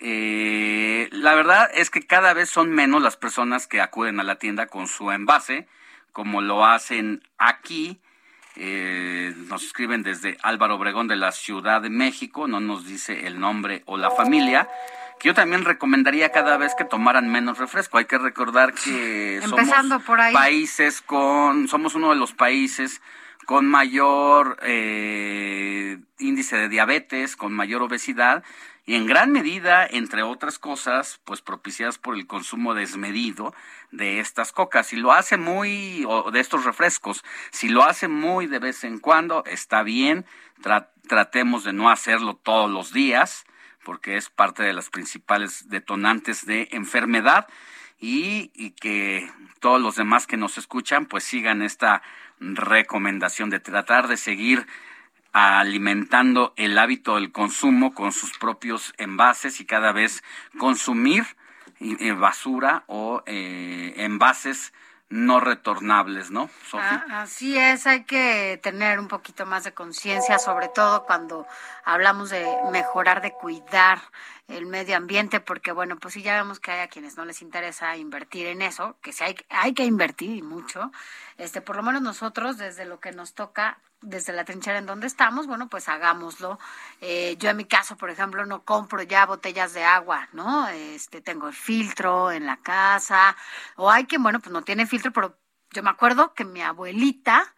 [0.00, 4.36] Eh, la verdad es que cada vez son menos las personas que acuden a la
[4.36, 5.66] tienda con su envase,
[6.12, 8.00] como lo hacen aquí.
[8.56, 13.40] Eh, nos escriben desde Álvaro Obregón de la Ciudad de México, no nos dice el
[13.40, 14.68] nombre o la familia,
[15.20, 17.98] que yo también recomendaría cada vez que tomaran menos refresco.
[17.98, 20.32] Hay que recordar que Empezando somos por ahí.
[20.34, 23.00] países con, somos uno de los países
[23.46, 28.42] con mayor eh, índice de diabetes, con mayor obesidad
[28.86, 33.54] y en gran medida, entre otras cosas, pues propiciadas por el consumo desmedido
[33.92, 34.88] de estas cocas.
[34.88, 38.98] Si lo hace muy, o de estos refrescos, si lo hace muy de vez en
[38.98, 40.26] cuando, está bien,
[40.62, 43.44] Tra- tratemos de no hacerlo todos los días,
[43.84, 47.46] porque es parte de las principales detonantes de enfermedad
[48.00, 49.30] y, que
[49.60, 52.02] todos los demás que nos escuchan pues sigan esta
[52.40, 54.66] recomendación de tratar de seguir
[55.32, 60.22] alimentando el hábito del consumo con sus propios envases y cada vez
[60.58, 61.24] consumir
[61.80, 64.72] eh, basura o eh, envases
[65.14, 66.50] no retornables, ¿no?
[66.66, 66.82] Sofi?
[66.84, 71.46] Ah, así es, hay que tener un poquito más de conciencia, sobre todo cuando
[71.84, 74.00] hablamos de mejorar, de cuidar
[74.48, 77.42] el medio ambiente, porque bueno, pues sí ya vemos que hay a quienes no les
[77.42, 80.90] interesa invertir en eso, que sí hay, hay que invertir y mucho,
[81.38, 85.06] este, por lo menos nosotros desde lo que nos toca, desde la trinchera en donde
[85.06, 86.58] estamos, bueno, pues hagámoslo.
[87.00, 90.68] Eh, yo en mi caso, por ejemplo, no compro ya botellas de agua, ¿no?
[90.68, 93.36] Este, tengo el filtro en la casa,
[93.76, 95.38] o hay quien, bueno, pues no tiene filtro, pero
[95.70, 97.54] yo me acuerdo que mi abuelita,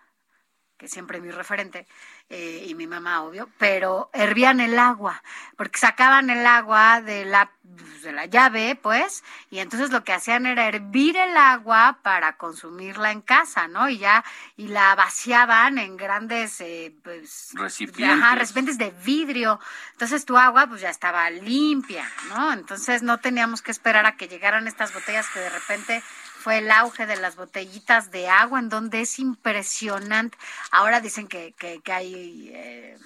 [0.78, 1.86] que siempre es mi referente,
[2.28, 5.22] eh, y mi mamá, obvio, pero hervían el agua,
[5.56, 10.12] porque sacaban el agua de la, pues, de la llave, pues, y entonces lo que
[10.12, 13.88] hacían era hervir el agua para consumirla en casa, ¿no?
[13.88, 14.24] Y ya,
[14.56, 18.18] y la vaciaban en grandes, eh, pues, Recipientes.
[18.18, 19.60] Ajá, recipientes de vidrio.
[19.92, 22.52] Entonces tu agua pues ya estaba limpia, ¿no?
[22.52, 26.02] Entonces no teníamos que esperar a que llegaran estas botellas que de repente
[26.46, 30.38] fue el auge de las botellitas de agua en donde es impresionante.
[30.70, 32.50] Ahora dicen que, que, que hay...
[32.54, 32.96] eh,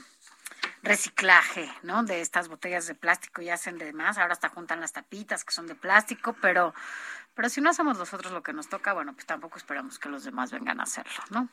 [0.82, 2.02] reciclaje, ¿no?
[2.02, 5.54] De estas botellas de plástico y hacen de más, ahora hasta juntan las tapitas que
[5.54, 6.74] son de plástico, pero
[7.34, 10.22] pero si no hacemos nosotros lo que nos toca, bueno, pues tampoco esperamos que los
[10.24, 11.48] demás vengan a hacerlo, ¿no?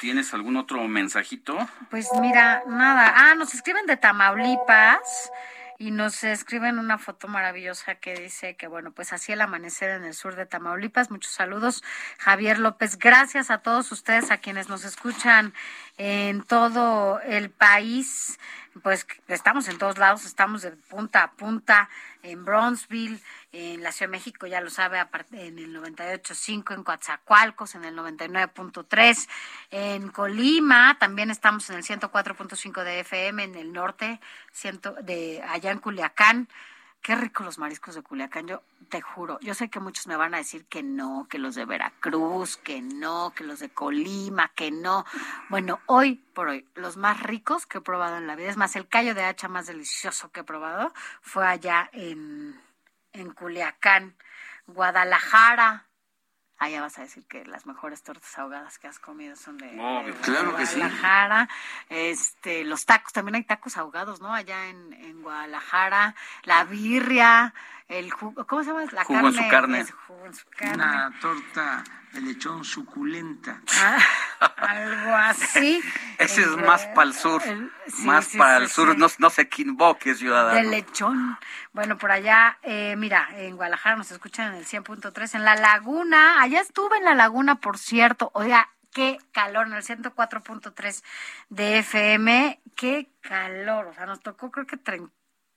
[0.00, 1.56] ¿Tienes algún otro mensajito?
[1.88, 3.14] Pues mira, nada.
[3.14, 5.30] Ah, nos escriben de Tamaulipas
[5.78, 10.04] y nos escriben una foto maravillosa que dice que, bueno, pues así el amanecer en
[10.04, 11.10] el sur de Tamaulipas.
[11.10, 11.82] Muchos saludos,
[12.18, 12.98] Javier López.
[12.98, 15.54] Gracias a todos ustedes, a quienes nos escuchan
[16.04, 18.40] en todo el país.
[18.82, 21.88] Pues estamos en todos lados, estamos de punta a punta
[22.22, 23.20] en Bronzeville,
[23.52, 24.98] en la Ciudad de México, ya lo sabe,
[25.32, 29.28] en el 98.5, en Coatzacoalcos, en el 99.3,
[29.70, 34.20] en Colima, también estamos en el 104.5 de FM, en el norte,
[35.02, 36.48] de allá en Culiacán.
[37.02, 39.40] Qué rico los mariscos de Culiacán, yo te juro.
[39.40, 42.80] Yo sé que muchos me van a decir que no, que los de Veracruz, que
[42.80, 45.04] no, que los de Colima, que no.
[45.48, 48.76] Bueno, hoy por hoy, los más ricos que he probado en la vida, es más,
[48.76, 52.60] el callo de hacha más delicioso que he probado fue allá en,
[53.12, 54.14] en Culiacán,
[54.68, 55.86] Guadalajara.
[56.62, 59.68] Allá vas a decir que las mejores tortas ahogadas que has comido son de,
[60.22, 60.76] claro que sí.
[60.76, 61.48] Guadalajara.
[61.88, 64.32] Este, los tacos, también hay tacos ahogados, ¿no?
[64.32, 66.14] Allá en, en Guadalajara,
[66.44, 67.52] la birria,
[67.98, 68.84] el jugo, ¿cómo se llama?
[68.92, 69.80] La Jugo en su carne.
[69.80, 70.74] es jugo en su carne.
[70.74, 73.60] Una torta de lechón suculenta.
[73.80, 73.98] Ah,
[74.56, 75.80] algo así.
[76.18, 77.42] Ese es más para el sur.
[77.44, 78.92] el- sí, más sí, para sí, el sur.
[78.92, 78.96] sí.
[78.98, 80.54] No, no se equivoque, ciudadano.
[80.56, 81.38] De lechón.
[81.72, 86.40] Bueno, por allá, eh, mira, en Guadalajara nos escuchan en el 100.3, en La Laguna,
[86.42, 91.02] allá estuve en La Laguna, por cierto, oiga, qué calor, en el 104.3
[91.48, 95.10] de FM, qué calor, o sea, nos tocó creo que, trein-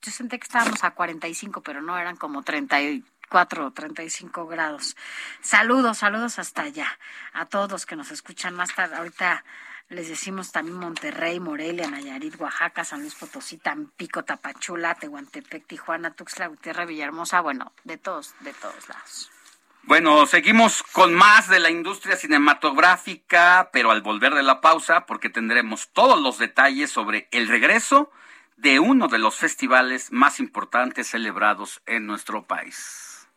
[0.06, 4.96] yo sentí que estábamos a 45, pero no, eran como 34 o 35 grados.
[5.40, 6.86] Saludos, saludos hasta allá,
[7.32, 9.44] a todos los que nos escuchan más tarde, ahorita
[9.88, 16.48] les decimos también Monterrey, Morelia, Nayarit, Oaxaca, San Luis Potosí, Tampico, Tapachula, Tehuantepec, Tijuana, Tuxtla
[16.48, 19.30] Gutiérrez, Villahermosa, bueno, de todos, de todos lados.
[19.82, 25.30] Bueno, seguimos con más de la industria cinematográfica, pero al volver de la pausa, porque
[25.30, 28.10] tendremos todos los detalles sobre el regreso
[28.56, 33.28] de uno de los festivales más importantes celebrados en nuestro país.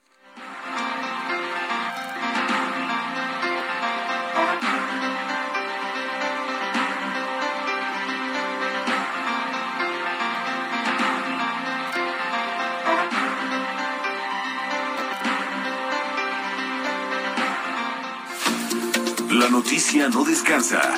[19.29, 20.97] La noticia no descansa.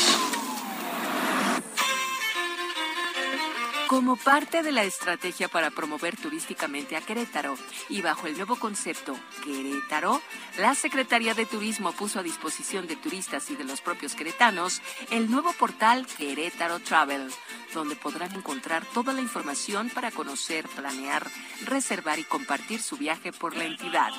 [3.91, 7.57] Como parte de la estrategia para promover turísticamente a Querétaro
[7.89, 10.21] y bajo el nuevo concepto Querétaro,
[10.59, 15.29] la Secretaría de Turismo puso a disposición de turistas y de los propios queretanos el
[15.29, 17.29] nuevo portal Querétaro Travel,
[17.73, 21.29] donde podrán encontrar toda la información para conocer, planear,
[21.65, 24.11] reservar y compartir su viaje por la entidad.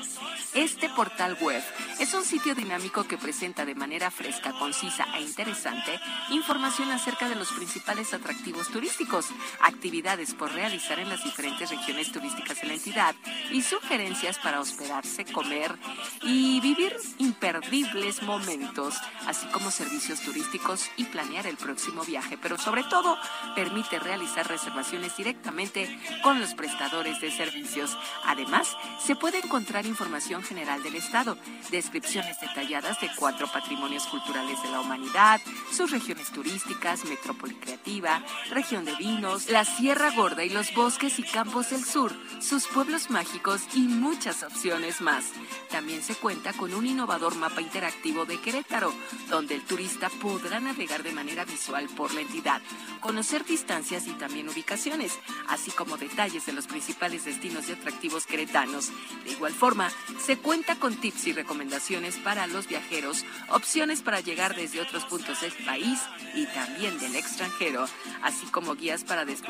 [0.52, 1.62] Este portal web
[1.98, 5.98] es un sitio dinámico que presenta de manera fresca, concisa e interesante
[6.30, 9.30] información acerca de los principales atractivos turísticos,
[9.62, 13.14] actividades por realizar en las diferentes regiones turísticas de la entidad
[13.50, 15.74] y sugerencias para hospedarse, comer
[16.22, 22.84] y vivir imperdibles momentos, así como servicios turísticos y planear el próximo viaje, pero sobre
[22.84, 23.16] todo
[23.54, 27.96] permite realizar reservaciones directamente con los prestadores de servicios.
[28.24, 31.36] Además, se puede encontrar información general del Estado,
[31.70, 35.40] descripciones detalladas de cuatro patrimonios culturales de la humanidad,
[35.70, 41.22] sus regiones turísticas, metrópoli creativa, región de vinos, la Sierra Gorda y los bosques y
[41.22, 42.10] campos del sur,
[42.40, 45.26] sus pueblos mágicos y muchas opciones más.
[45.70, 48.94] También se cuenta con un innovador mapa interactivo de Querétaro,
[49.28, 52.62] donde el turista podrá navegar de manera visual por la entidad,
[53.00, 55.18] conocer distancias y también ubicaciones,
[55.48, 58.90] así como detalles de los principales destinos y atractivos queretanos.
[59.24, 59.90] De igual forma,
[60.24, 65.42] se cuenta con tips y recomendaciones para los viajeros, opciones para llegar desde otros puntos
[65.42, 66.00] del país
[66.34, 67.84] y también del extranjero,
[68.22, 69.41] así como guías para desplazarse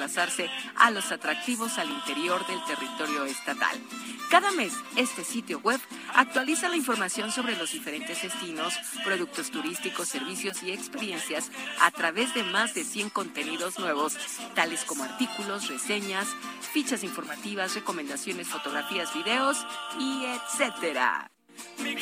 [0.77, 3.78] a los atractivos al interior del territorio estatal.
[4.31, 5.81] Cada mes, este sitio web
[6.14, 8.74] actualiza la información sobre los diferentes destinos,
[9.05, 11.51] productos turísticos, servicios y experiencias
[11.81, 14.16] a través de más de 100 contenidos nuevos,
[14.55, 16.28] tales como artículos, reseñas,
[16.73, 19.66] fichas informativas, recomendaciones, fotografías, videos
[19.98, 21.31] y etcétera.
[21.77, 21.94] Te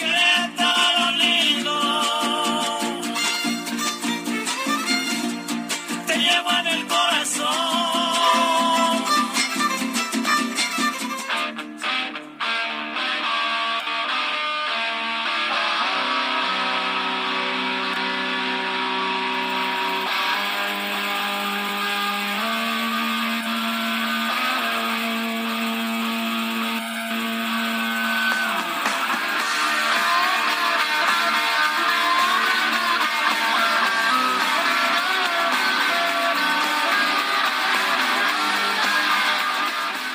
[1.52, 2.30] llevo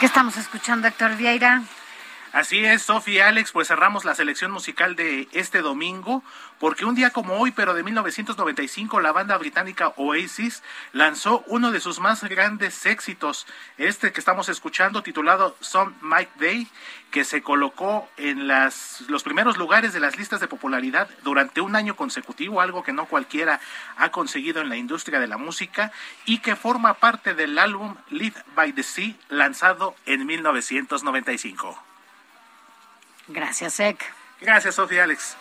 [0.05, 1.63] ¿Qué estamos escuchando, Héctor Vieira?
[2.35, 6.21] Así es, Sofía Alex, pues cerramos la selección musical de este domingo,
[6.59, 11.79] porque un día como hoy, pero de 1995, la banda británica Oasis lanzó uno de
[11.79, 13.47] sus más grandes éxitos,
[13.77, 16.67] este que estamos escuchando, titulado Some Might Day,
[17.09, 21.77] que se colocó en las, los primeros lugares de las listas de popularidad durante un
[21.77, 23.61] año consecutivo, algo que no cualquiera
[23.95, 25.93] ha conseguido en la industria de la música,
[26.25, 31.81] y que forma parte del álbum Live by the Sea, lanzado en 1995.
[33.27, 34.03] Gracias, Ek.
[34.41, 35.37] Gracias, Sofía Alex.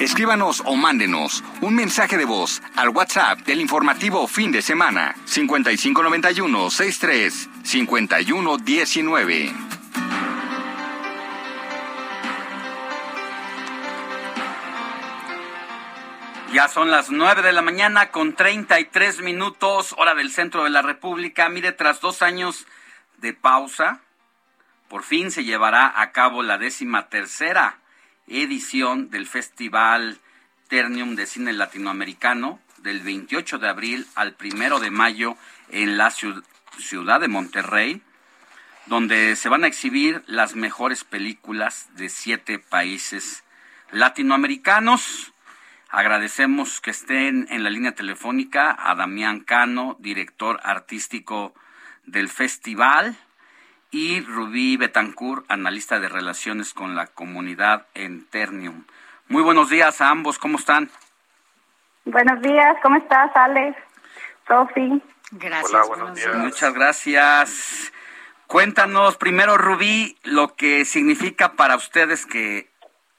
[0.00, 6.70] Escríbanos o mándenos un mensaje de voz al WhatsApp del informativo fin de semana 5591
[6.70, 9.83] 63 5119.
[16.54, 20.62] Ya son las nueve de la mañana con treinta y tres minutos, hora del centro
[20.62, 21.48] de la República.
[21.48, 22.68] Mire, tras dos años
[23.16, 24.02] de pausa,
[24.88, 27.78] por fin se llevará a cabo la décima tercera
[28.28, 30.20] edición del Festival
[30.68, 35.36] Ternium de Cine Latinoamericano del 28 de abril al primero de mayo
[35.70, 38.00] en la ciudad de Monterrey,
[38.86, 43.42] donde se van a exhibir las mejores películas de siete países
[43.90, 45.33] latinoamericanos.
[45.94, 51.54] Agradecemos que estén en la línea telefónica a Damián Cano, director artístico
[52.04, 53.16] del festival,
[53.92, 58.82] y Rubí Betancourt, analista de relaciones con la comunidad en Ternium.
[59.28, 60.90] Muy buenos días a ambos, ¿cómo están?
[62.04, 63.78] Buenos días, ¿cómo estás, Alex?
[64.48, 65.00] Sofi.
[65.30, 65.86] Gracias.
[65.86, 66.34] buenos días.
[66.34, 67.92] Muchas gracias.
[68.48, 72.73] Cuéntanos primero, Rubí, lo que significa para ustedes que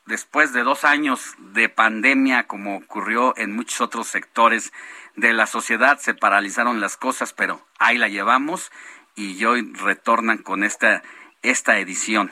[0.05, 4.71] después de dos años de pandemia, como ocurrió en muchos otros sectores
[5.15, 8.71] de la sociedad, se paralizaron las cosas, pero ahí la llevamos
[9.15, 11.01] y hoy retornan con esta,
[11.41, 12.31] esta edición.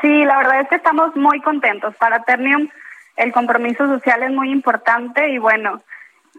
[0.00, 1.94] Sí, la verdad es que estamos muy contentos.
[1.96, 2.68] Para Ternium
[3.16, 5.80] el compromiso social es muy importante y bueno,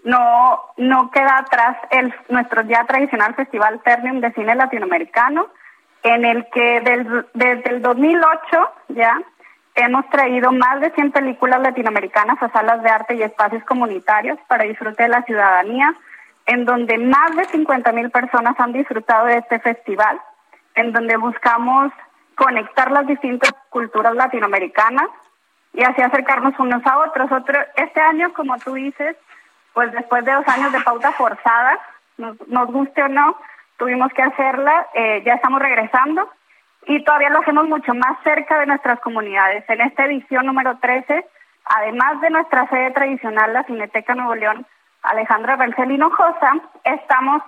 [0.04, 5.48] no, no queda atrás el, nuestro ya tradicional Festival Ternium de Cine Latinoamericano,
[6.04, 9.20] en el que del, desde el 2008 ya
[9.81, 14.65] Hemos traído más de 100 películas latinoamericanas a salas de arte y espacios comunitarios para
[14.65, 15.95] disfrute de la ciudadanía,
[16.47, 20.19] en donde más de 50 mil personas han disfrutado de este festival,
[20.76, 21.93] en donde buscamos
[22.35, 25.07] conectar las distintas culturas latinoamericanas
[25.72, 27.31] y así acercarnos unos a otros.
[27.31, 29.15] Otro, este año, como tú dices,
[29.73, 31.80] pues después de dos años de pauta forzada,
[32.18, 33.38] nos, nos guste o no,
[33.77, 36.30] tuvimos que hacerla, eh, ya estamos regresando
[36.90, 39.64] y todavía lo hacemos mucho más cerca de nuestras comunidades.
[39.70, 41.24] En esta edición número 13,
[41.66, 44.66] además de nuestra sede tradicional, la Cineteca Nuevo León,
[45.03, 46.53] Alejandra Rangel Hinojosa,
[46.84, 47.44] estamos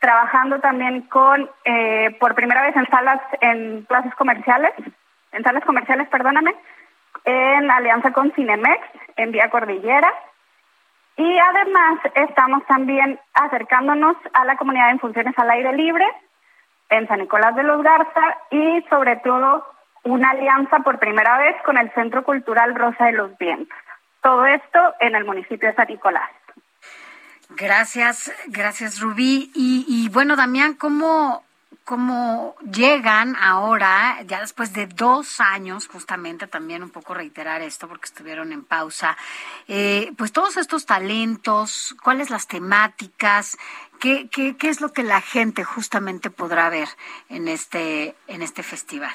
[0.00, 4.72] trabajando también con, eh, por primera vez en salas, en plazas comerciales,
[5.32, 6.54] en salas comerciales, perdóname,
[7.24, 8.80] en alianza con Cinemex,
[9.16, 10.10] en Vía Cordillera.
[11.18, 16.06] Y además estamos también acercándonos a la comunidad en funciones al aire libre,
[16.90, 19.64] en San Nicolás de los Garza y sobre todo
[20.04, 23.76] una alianza por primera vez con el Centro Cultural Rosa de los Vientos.
[24.22, 26.30] Todo esto en el municipio de San Nicolás.
[27.50, 29.50] Gracias, gracias Rubí.
[29.54, 31.42] Y, bueno, Damián, ¿cómo,
[31.84, 38.06] ¿cómo llegan ahora, ya después de dos años, justamente también un poco reiterar esto porque
[38.06, 39.16] estuvieron en pausa,
[39.66, 43.58] eh, pues todos estos talentos, cuáles las temáticas,
[44.00, 46.88] ¿Qué, qué, qué es lo que la gente justamente podrá ver
[47.28, 49.12] en este, en este festival?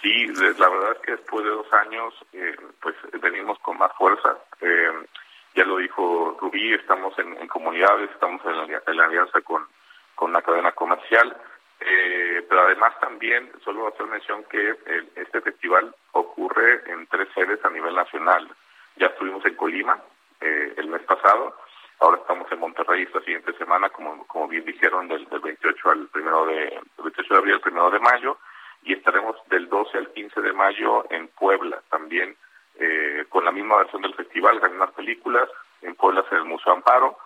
[0.00, 4.36] Sí, la verdad es que después de dos años, eh, pues venimos con más fuerza.
[4.60, 5.06] Eh,
[5.54, 9.66] ya lo dijo Rubí, estamos en, comunidades, estamos en la, alianza con,
[10.14, 11.36] con la cadena comercial,
[11.80, 14.76] eh, pero además también, solo hacer mención que
[15.16, 18.48] este festival ocurre en tres sedes a nivel nacional.
[18.96, 19.98] Ya estuvimos en Colima
[20.40, 21.56] el mes pasado,
[22.00, 26.08] Ahora estamos en Monterrey esta siguiente semana, como, como bien dijeron, del, del 28 al
[26.08, 28.38] primero de, 28 de abril al primero de mayo,
[28.82, 32.36] y estaremos del 12 al 15 de mayo en Puebla también,
[32.78, 35.48] eh, con la misma versión del festival, ganar películas,
[35.82, 37.18] en Puebla en el Museo Amparo,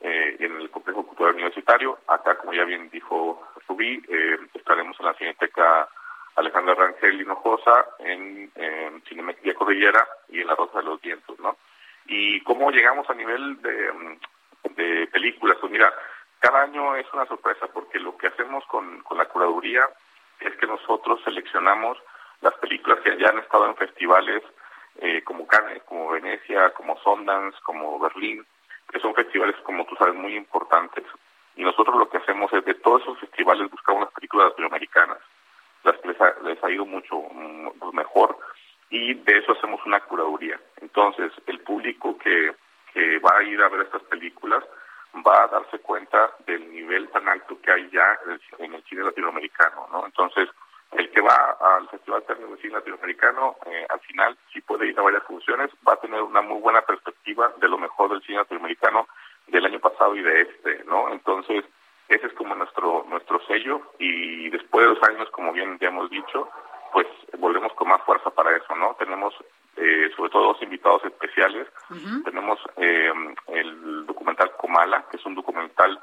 [0.00, 1.98] eh, en el Complejo Cultural Universitario.
[2.06, 5.88] Acá, como ya bien dijo Rubí, eh, estaremos en la Cineteca
[6.36, 11.56] Alejandra Rangel Hinojosa, en, en Cinemex Cordillera y en La Rosa de los Vientos, ¿no?
[12.08, 13.92] ¿Y cómo llegamos a nivel de,
[14.70, 15.58] de películas?
[15.60, 15.92] Pues mira,
[16.40, 19.88] cada año es una sorpresa porque lo que hacemos con, con la curaduría
[20.40, 21.98] es que nosotros seleccionamos
[22.40, 24.42] las películas que ya han estado en festivales
[25.00, 28.44] eh, como Cannes, como Venecia, como Sundance, como Berlín,
[28.90, 31.04] que son festivales, como tú sabes, muy importantes.
[31.56, 35.18] Y nosotros lo que hacemos es de todos esos festivales buscamos las películas latinoamericanas,
[35.84, 38.38] las que les ha, les ha ido mucho mm, pues, mejor,
[38.90, 40.58] y de eso hacemos una curaduría.
[40.80, 42.52] Entonces, el público que,
[42.92, 44.64] que va a ir a ver estas películas
[45.26, 48.18] va a darse cuenta del nivel tan alto que hay ya
[48.58, 50.04] en el, cine latinoamericano, ¿no?
[50.06, 50.48] Entonces,
[50.92, 54.98] el que va al Festival Término de Cine Latinoamericano, eh, al final, si puede ir
[54.98, 58.38] a varias funciones, va a tener una muy buena perspectiva de lo mejor del cine
[58.38, 59.06] latinoamericano
[59.48, 61.10] del año pasado y de este, ¿no?
[61.10, 61.64] Entonces,
[62.08, 66.08] ese es como nuestro nuestro sello y después de dos años, como bien ya hemos
[66.08, 66.48] dicho,
[66.92, 67.06] pues
[67.38, 68.94] volvemos con más fuerza para eso, ¿no?
[68.98, 69.34] Tenemos
[69.76, 71.66] eh, sobre todo dos invitados especiales.
[72.24, 73.12] Tenemos eh,
[73.48, 76.00] el documental Comala, que es un documental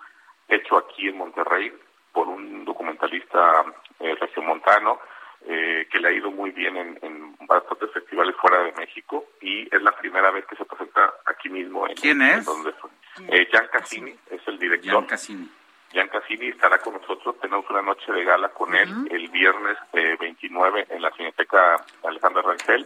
[0.47, 1.73] hecho aquí en Monterrey
[2.13, 3.65] por un documentalista
[3.99, 4.99] eh, regiomontano
[5.47, 9.63] eh, que le ha ido muy bien en, en bastantes festivales fuera de México y
[9.63, 11.87] es la primera vez que se presenta aquí mismo.
[11.87, 12.45] En, ¿Quién en es?
[12.45, 12.89] donde fue.
[13.27, 14.93] Eh, Gian Cassini es el director.
[14.93, 15.49] Gian Cassini.
[15.95, 17.39] Gian Cassini estará con nosotros.
[17.39, 22.41] Tenemos una noche de gala con él el viernes eh, 29 en la Cineteca Alejandra
[22.41, 22.85] Rangel.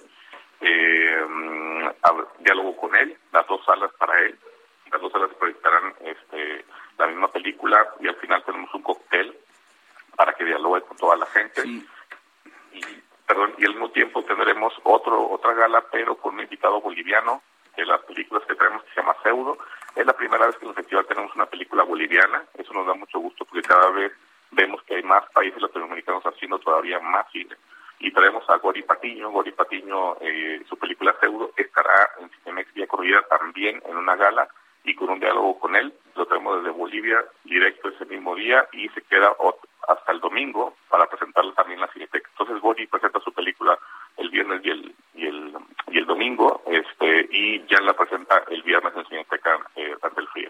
[0.61, 1.87] Eh, mm,
[2.39, 4.37] diálogo con él, las dos salas para él.
[4.91, 6.63] Las dos salas proyectarán este,
[6.99, 9.35] la misma película y al final tenemos un cóctel
[10.15, 11.63] para que dialogue con toda la gente.
[11.65, 11.83] Y,
[13.25, 17.41] perdón, y al mismo tiempo tendremos otro otra gala, pero con un invitado boliviano
[17.75, 19.57] de las películas que traemos que se llama Pseudo.
[19.95, 22.43] Es la primera vez que en el festival tenemos una película boliviana.
[22.57, 24.11] Eso nos da mucho gusto porque cada vez
[24.51, 27.55] vemos que hay más países latinoamericanos haciendo todavía más cine.
[27.99, 29.29] Y traemos a Gori Patiño.
[29.31, 34.47] Gori Patiño, eh, su película Pseudo, estará en Cinemex Vía Corrida también en una gala
[34.85, 35.93] y con un diálogo con él.
[36.15, 40.75] Lo traemos desde Bolivia directo ese mismo día y se queda ot- hasta el domingo
[40.89, 42.29] para presentarlo también en la Cineteca.
[42.31, 43.77] Entonces Gori presenta su película
[44.17, 45.53] el viernes y el y el,
[45.91, 50.27] y el domingo este y ya la presenta el viernes en Cineteca eh, ante el
[50.27, 50.49] frío.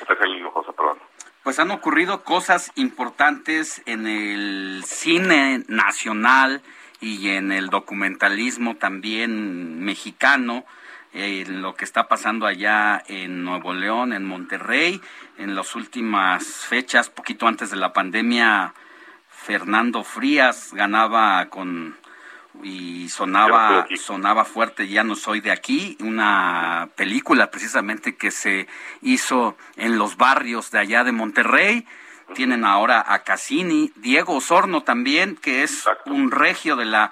[0.00, 0.98] Este es el Hinojosa, perdón.
[1.42, 6.60] Pues han ocurrido cosas importantes en el cine nacional
[7.00, 10.64] y en el documentalismo también mexicano,
[11.12, 15.00] eh, en lo que está pasando allá en Nuevo León, en Monterrey,
[15.38, 18.74] en las últimas fechas, poquito antes de la pandemia,
[19.28, 21.96] Fernando Frías ganaba con
[22.62, 28.66] y sonaba sonaba fuerte ya no soy de aquí una película precisamente que se
[29.02, 31.86] hizo en los barrios de allá de Monterrey.
[32.34, 37.10] Tienen ahora a Cassini Diego Osorno también que es un regio de la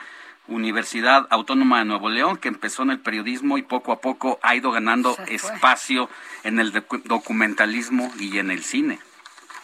[0.48, 4.54] Universidad Autónoma de Nuevo León que empezó en el periodismo y poco a poco ha
[4.56, 6.08] ido ganando espacio
[6.44, 8.98] en el docu- documentalismo y en el cine.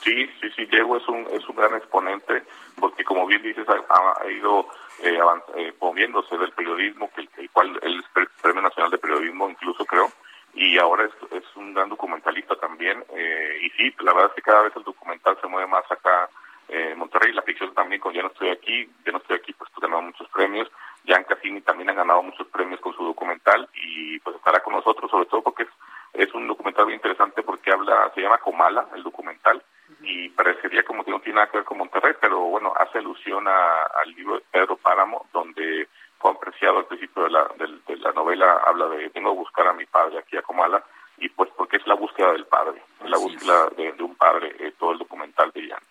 [0.03, 2.43] Sí, sí, sí, Diego es un, es un gran exponente
[2.79, 4.69] porque como bien dices ha, ido
[5.03, 8.99] eh, avan- eh, moviéndose del periodismo, que el, cual él es pre- Premio Nacional de
[8.99, 10.13] Periodismo incluso creo,
[10.53, 14.43] y ahora es, es un gran documentalista también, eh, y sí, la verdad es que
[14.43, 16.29] cada vez el documental se mueve más acá
[16.69, 19.71] eh, Monterrey, la ficción también con Ya no estoy aquí, Ya no estoy aquí pues
[19.77, 20.71] ha ganado muchos premios,
[21.07, 25.11] Jan Cassini también ha ganado muchos premios con su documental y pues estará con nosotros
[25.11, 25.69] sobre todo porque es,
[26.15, 29.63] es un documental muy interesante porque habla, se llama Comala, el documental,
[30.01, 33.47] y parecería como que no tiene nada que ver con Monterrey, pero bueno, hace alusión
[33.49, 38.13] a- al libro de Pedro Páramo, donde fue apreciado al principio de la, de la
[38.13, 40.83] novela, habla de vengo a buscar a mi padre aquí a Comala,
[41.19, 44.55] y pues porque es la búsqueda del padre, es la búsqueda de, de un padre,
[44.59, 45.83] eh, todo el documental de Jan.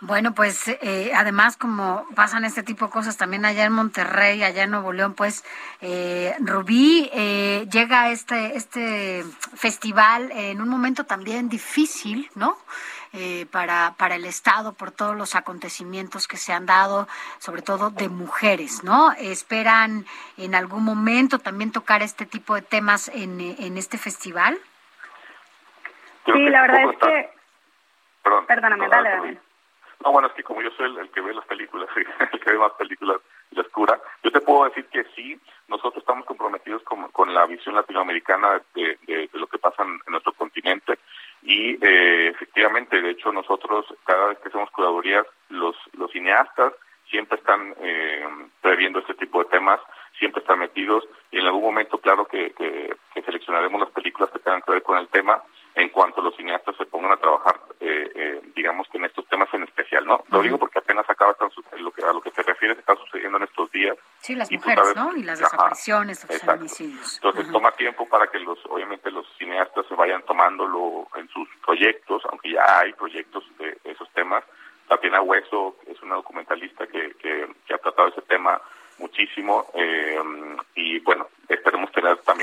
[0.00, 4.64] Bueno, pues eh, además como pasan este tipo de cosas también allá en Monterrey, allá
[4.64, 5.42] en Nuevo León, pues
[5.80, 12.58] eh, Rubí eh, llega a este, este festival en un momento también difícil, ¿no?
[13.14, 17.08] Eh, para, para el Estado por todos los acontecimientos que se han dado,
[17.38, 19.12] sobre todo de mujeres, ¿no?
[19.12, 20.04] Esperan
[20.36, 24.58] en algún momento también tocar este tipo de temas en, en este festival.
[26.26, 27.30] Sí, la verdad es que...
[28.22, 29.45] Perdón, Perdóname, dale, dale.
[30.06, 31.88] No, bueno, es que como yo soy el, que ve las películas,
[32.32, 33.16] el que ve más películas
[33.50, 35.36] y las cura, yo te puedo decir que sí,
[35.66, 40.32] nosotros estamos comprometidos con, con la visión latinoamericana de, de- lo que pasa en, nuestro
[40.34, 40.96] continente
[41.42, 46.72] y eh, efectivamente, de hecho, nosotros cada vez que hacemos curadurías, los, los cineastas
[47.10, 48.24] siempre están eh,
[48.60, 49.80] previendo este tipo de temas,
[50.20, 51.02] siempre están metidos
[51.32, 52.54] y en algún momento, claro, que
[53.24, 55.42] seleccionaremos las películas que tengan que ver con el tema
[55.76, 59.48] en cuanto los cineastas se pongan a trabajar, eh, eh, digamos que en estos temas
[59.52, 60.24] en especial, ¿no?
[60.30, 61.36] Lo digo porque apenas acaba
[61.78, 63.94] lo que, a lo que te refieres, está sucediendo en estos días.
[64.20, 65.14] Sí, las mujeres, sabes- ¿no?
[65.16, 67.14] Y las Ajá, desapariciones, los feminicidios.
[67.16, 72.22] Entonces toma tiempo para que los, obviamente los cineastas se vayan tomándolo en sus proyectos,
[72.30, 74.42] aunque ya hay proyectos de esos temas.
[74.88, 78.60] Tatiana Hueso es una documentalista que, que, que ha tratado ese tema
[78.98, 80.18] muchísimo eh,
[80.74, 81.28] y bueno,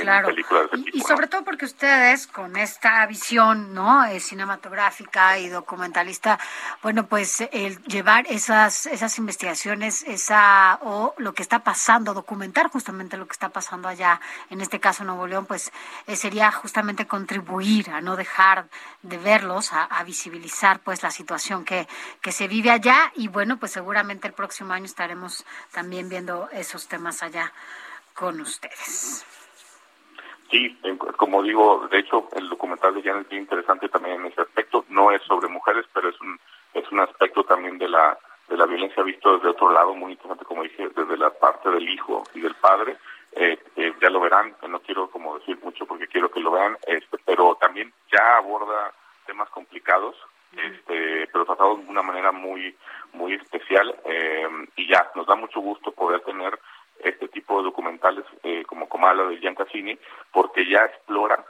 [0.04, 0.28] Claro.
[0.28, 5.50] películas de ese Y sobre todo porque ustedes, con esta visión no Eh, cinematográfica y
[5.50, 6.40] documentalista,
[6.82, 13.18] bueno, pues el llevar esas esas investigaciones, esa o lo que está pasando, documentar justamente
[13.18, 15.72] lo que está pasando allá, en este caso en Nuevo León, pues
[16.08, 18.66] eh, sería justamente contribuir a no dejar
[19.04, 21.88] de verlos, a, a visibilizar pues la situación que
[22.22, 23.12] que se vive allá.
[23.16, 27.54] Y bueno, pues seguramente el próximo año estaremos también viendo esos temas allá
[28.14, 29.26] con ustedes.
[30.52, 30.78] Sí,
[31.18, 34.86] como digo, de hecho, el documental de Jan es bien interesante también en ese aspecto.
[34.90, 36.40] No es sobre mujeres, pero es un
[36.74, 38.18] es un aspecto también de la
[38.48, 41.88] de la violencia visto desde otro lado, muy interesante, como dije, desde la parte del
[41.88, 42.98] hijo y del padre.
[43.32, 46.78] Eh, eh, ya lo verán, no quiero como decir mucho porque quiero que lo vean,
[46.86, 48.94] este, pero también ya aborda
[49.26, 50.16] temas complicados,
[50.52, 52.76] este, pero tratados de una manera muy
[53.14, 56.60] muy especial eh, y ya nos da mucho gusto poder tener
[57.00, 59.98] este tipo de documentales eh, como Comala de Gian Cassini
[60.32, 61.44] porque ya explora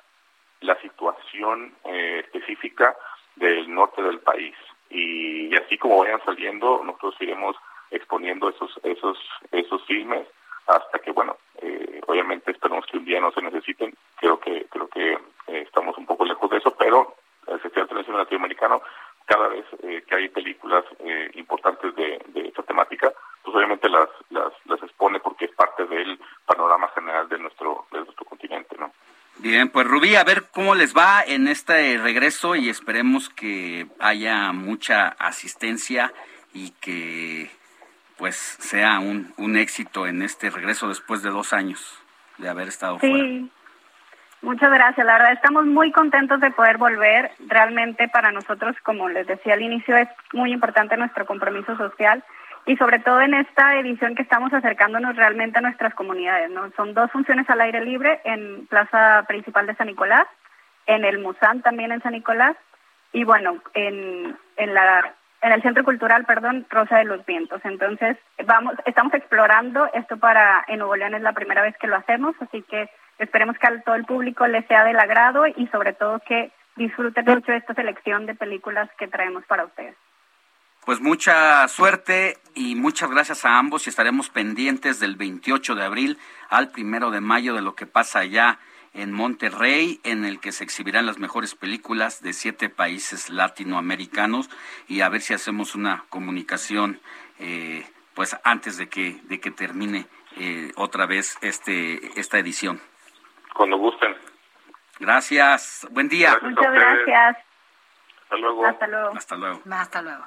[0.61, 2.95] la situación eh, específica
[3.35, 4.55] del norte del país.
[4.89, 7.55] Y, así como vayan saliendo nosotros iremos
[7.91, 9.17] exponiendo esos esos
[9.51, 10.27] esos filmes
[10.67, 13.93] hasta que bueno eh, obviamente esperamos que un día no se necesiten.
[14.19, 17.15] Creo que creo que eh, estamos un poco lejos de eso pero
[17.47, 18.81] el Festival Internacional Latinoamericano
[19.25, 23.13] cada vez eh, que hay películas eh, importantes de, de esta temática
[23.43, 27.99] pues obviamente las, las las expone porque es parte del panorama general de nuestro de
[27.99, 28.91] nuestro continente no
[29.39, 34.51] Bien, pues Rubí, a ver cómo les va en este regreso y esperemos que haya
[34.51, 36.13] mucha asistencia
[36.53, 37.49] y que
[38.17, 41.99] pues sea un, un éxito en este regreso después de dos años
[42.37, 43.15] de haber estado fuera.
[43.15, 43.51] Sí,
[44.43, 45.05] muchas gracias.
[45.05, 47.31] La verdad estamos muy contentos de poder volver.
[47.47, 52.23] Realmente para nosotros, como les decía al inicio, es muy importante nuestro compromiso social
[52.65, 56.49] y sobre todo en esta edición que estamos acercándonos realmente a nuestras comunidades.
[56.49, 56.71] ¿no?
[56.75, 60.27] Son dos funciones al aire libre en Plaza Principal de San Nicolás,
[60.85, 62.55] en el Musán también en San Nicolás
[63.11, 67.59] y bueno, en, en la en el Centro Cultural, perdón, Rosa de los Vientos.
[67.65, 71.97] Entonces, vamos estamos explorando esto para en Nuevo León es la primera vez que lo
[71.97, 75.91] hacemos, así que esperemos que a todo el público le sea del agrado y sobre
[75.93, 79.95] todo que disfruten mucho esta selección de películas que traemos para ustedes.
[80.85, 86.17] Pues mucha suerte y muchas gracias a ambos y estaremos pendientes del 28 de abril
[86.49, 88.59] al primero de mayo de lo que pasa allá
[88.93, 94.49] en Monterrey, en el que se exhibirán las mejores películas de siete países latinoamericanos
[94.87, 96.99] y a ver si hacemos una comunicación
[97.39, 100.05] eh, pues antes de que de que termine
[100.37, 102.81] eh, otra vez este esta edición.
[103.53, 104.15] Cuando gusten.
[104.99, 105.87] Gracias.
[105.91, 106.37] Buen día.
[106.41, 107.52] Muchas gracias.
[108.33, 108.65] Hasta luego.
[108.65, 109.13] Hasta luego.
[109.15, 109.61] Hasta luego.
[109.71, 110.25] Hasta luego.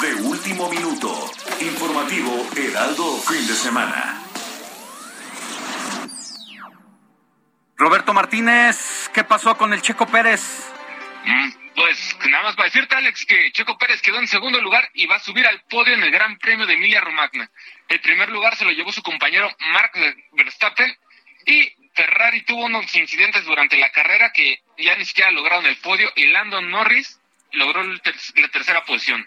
[0.00, 1.12] De último minuto,
[1.60, 4.22] informativo Heraldo fin de semana.
[7.76, 10.70] Roberto Martínez, ¿qué pasó con el Checo Pérez?
[11.24, 15.06] Mm, Pues nada más para decirte, Alex, que Checo Pérez quedó en segundo lugar y
[15.06, 17.50] va a subir al podio en el Gran Premio de Emilia Romagna.
[17.88, 19.92] El primer lugar se lo llevó su compañero Mark
[20.32, 20.96] Verstappen
[21.46, 26.12] y Ferrari tuvo unos incidentes durante la carrera que ya ni siquiera lograron el podio
[26.14, 27.18] y Landon Norris
[27.52, 29.26] logró la tercera posición.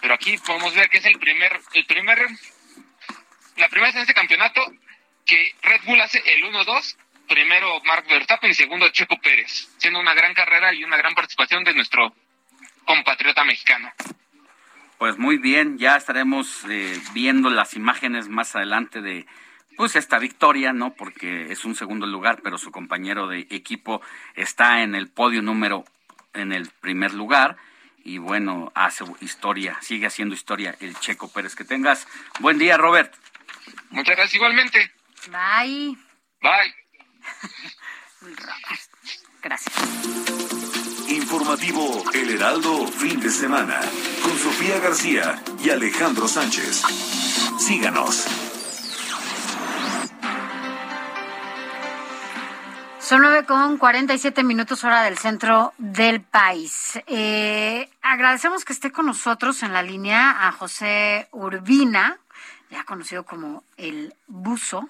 [0.00, 2.18] Pero aquí podemos ver que es el primer, el primer,
[3.56, 4.62] la primera vez en este campeonato
[5.26, 6.96] que Red Bull hace el 1-2
[7.28, 11.64] primero Mark Verstappen y segundo Checo Pérez, siendo una gran carrera y una gran participación
[11.64, 12.14] de nuestro
[12.84, 13.92] compatriota mexicano.
[14.98, 19.26] Pues muy bien, ya estaremos eh, viendo las imágenes más adelante de
[19.80, 20.92] pues esta victoria, ¿no?
[20.92, 24.02] Porque es un segundo lugar, pero su compañero de equipo
[24.34, 25.86] está en el podio número
[26.34, 27.56] en el primer lugar
[28.04, 31.56] y bueno, hace historia, sigue haciendo historia el Checo Pérez.
[31.56, 32.06] Que tengas
[32.40, 33.14] buen día, Robert.
[33.88, 34.92] Muchas gracias igualmente.
[35.28, 35.96] Bye.
[36.42, 36.74] Bye.
[39.40, 39.74] Gracias.
[41.08, 43.80] Informativo El Heraldo fin de semana
[44.22, 46.82] con Sofía García y Alejandro Sánchez.
[47.58, 48.49] Síganos.
[53.10, 56.96] Son nueve con 47 minutos hora del centro del país.
[57.08, 62.20] Eh, agradecemos que esté con nosotros en la línea a José Urbina,
[62.70, 64.88] ya conocido como el Buzo,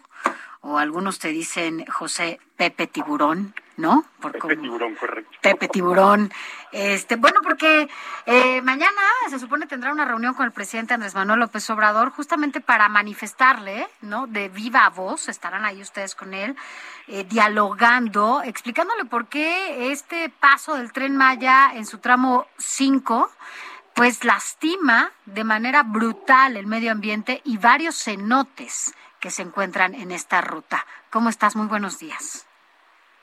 [0.63, 4.05] o algunos te dicen José Pepe Tiburón, ¿no?
[4.21, 5.39] Por Pepe Tiburón, correcto.
[5.41, 6.31] Pepe Tiburón.
[6.71, 7.89] Este, bueno, porque
[8.27, 12.61] eh, mañana se supone tendrá una reunión con el presidente Andrés Manuel López Obrador, justamente
[12.61, 14.27] para manifestarle, ¿no?
[14.27, 16.55] De viva voz, estarán ahí ustedes con él,
[17.09, 23.31] eh, dialogando, explicándole por qué este paso del tren Maya en su tramo 5
[23.93, 30.11] pues lastima de manera brutal el medio ambiente y varios cenotes que se encuentran en
[30.11, 30.85] esta ruta.
[31.11, 31.57] ¿Cómo estás?
[31.57, 32.47] Muy buenos días.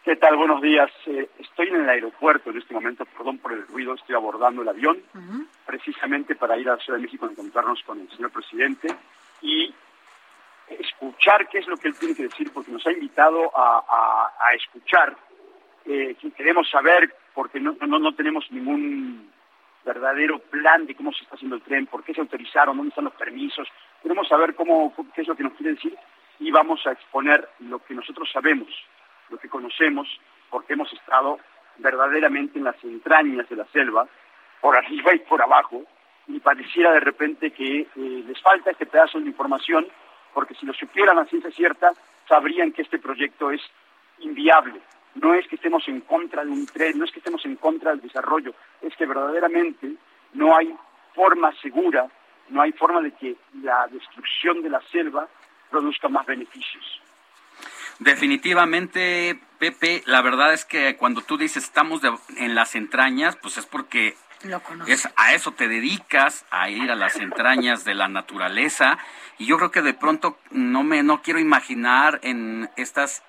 [0.03, 0.37] ¿Qué tal?
[0.37, 0.89] Buenos días.
[1.05, 4.69] Eh, estoy en el aeropuerto en este momento, perdón por el ruido, estoy abordando el
[4.69, 5.03] avión,
[5.65, 8.87] precisamente para ir a la Ciudad de México a encontrarnos con el señor presidente
[9.41, 9.73] y
[10.69, 15.15] escuchar qué es lo que él tiene que decir, porque nos ha invitado a, escuchar.
[15.85, 19.29] Eh, queremos saber, porque no, no, no tenemos ningún
[19.87, 23.05] verdadero plan de cómo se está haciendo el tren, por qué se autorizaron, dónde están
[23.05, 23.67] los permisos.
[24.03, 25.95] Queremos saber cómo, qué es lo que nos quiere decir
[26.39, 28.67] y vamos a exponer lo que nosotros sabemos
[29.29, 30.07] lo que conocemos,
[30.49, 31.39] porque hemos estado
[31.77, 34.07] verdaderamente en las entrañas de la selva,
[34.61, 35.83] por arriba y por abajo,
[36.27, 39.87] y pareciera de repente que eh, les falta este pedazo de información,
[40.33, 41.91] porque si lo supieran a ciencia cierta,
[42.27, 43.61] sabrían que este proyecto es
[44.19, 44.79] inviable.
[45.21, 47.91] No es que estemos en contra de un tren, no es que estemos en contra
[47.91, 49.93] del desarrollo, es que verdaderamente
[50.33, 50.75] no hay
[51.15, 52.07] forma segura,
[52.49, 55.27] no hay forma de que la destrucción de la selva
[55.69, 57.01] produzca más beneficios.
[57.99, 62.01] Definitivamente, Pepe, la verdad es que cuando tú dices estamos
[62.37, 64.15] en las entrañas, pues es porque
[64.85, 68.99] es, a eso te dedicas, a ir a las entrañas de la naturaleza.
[69.39, 73.23] Y yo creo que de pronto no me no quiero imaginar en estas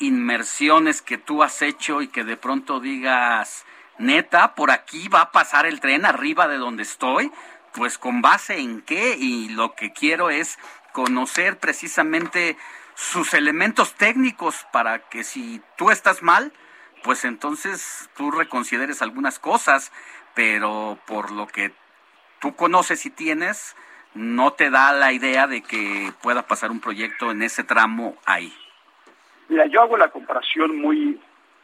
[0.00, 3.64] inmersiones que tú has hecho y que de pronto digas,
[3.98, 7.30] neta, por aquí va a pasar el tren arriba de donde estoy.
[7.72, 10.58] Pues con base en qué y lo que quiero es
[10.92, 12.56] conocer precisamente
[12.96, 16.52] sus elementos técnicos para que si tú estás mal,
[17.04, 19.92] pues entonces tú reconsideres algunas cosas,
[20.34, 21.72] pero por lo que
[22.40, 23.76] tú conoces y tienes,
[24.14, 28.52] no te da la idea de que pueda pasar un proyecto en ese tramo ahí.
[29.50, 31.20] Mira, yo hago la comparación muy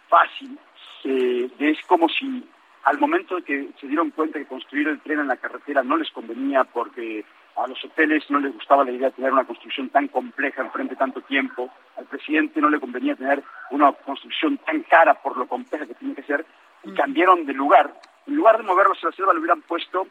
[0.09, 0.59] fácil,
[1.05, 2.45] eh, es como si
[2.83, 5.97] al momento de que se dieron cuenta que construir el tren en la carretera no
[5.97, 7.25] les convenía porque
[7.55, 10.97] a los hoteles no les gustaba la idea de tener una construcción tan compleja enfrente
[10.97, 15.87] tanto tiempo, al presidente no le convenía tener una construcción tan cara por lo compleja
[15.87, 16.45] que tiene que ser,
[16.83, 17.95] y cambiaron de lugar.
[18.27, 20.09] En lugar de moverlos a la selva, lo hubieran puesto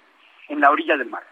[0.48, 1.24] en la orilla del mar.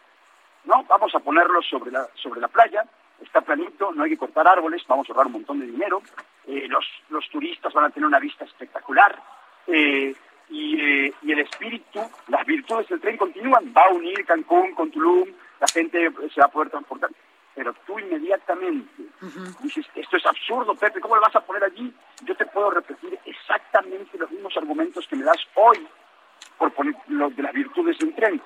[0.65, 2.83] No, vamos a ponerlos sobre la, sobre la playa,
[3.21, 6.01] está planito, no hay que cortar árboles, vamos a ahorrar un montón de dinero,
[6.47, 9.21] eh, los, los turistas van a tener una vista espectacular,
[9.67, 10.15] eh,
[10.49, 14.91] y, eh, y, el espíritu, las virtudes del tren continúan, va a unir Cancún con
[14.91, 17.09] Tulum, la gente se va a poder transportar.
[17.55, 19.03] Pero tú inmediatamente
[19.61, 21.93] dices, esto es absurdo, Pepe, ¿cómo lo vas a poner allí?
[22.23, 25.87] Yo te puedo repetir exactamente los mismos argumentos que me das hoy
[26.57, 28.41] por poner lo de las virtudes de un tren.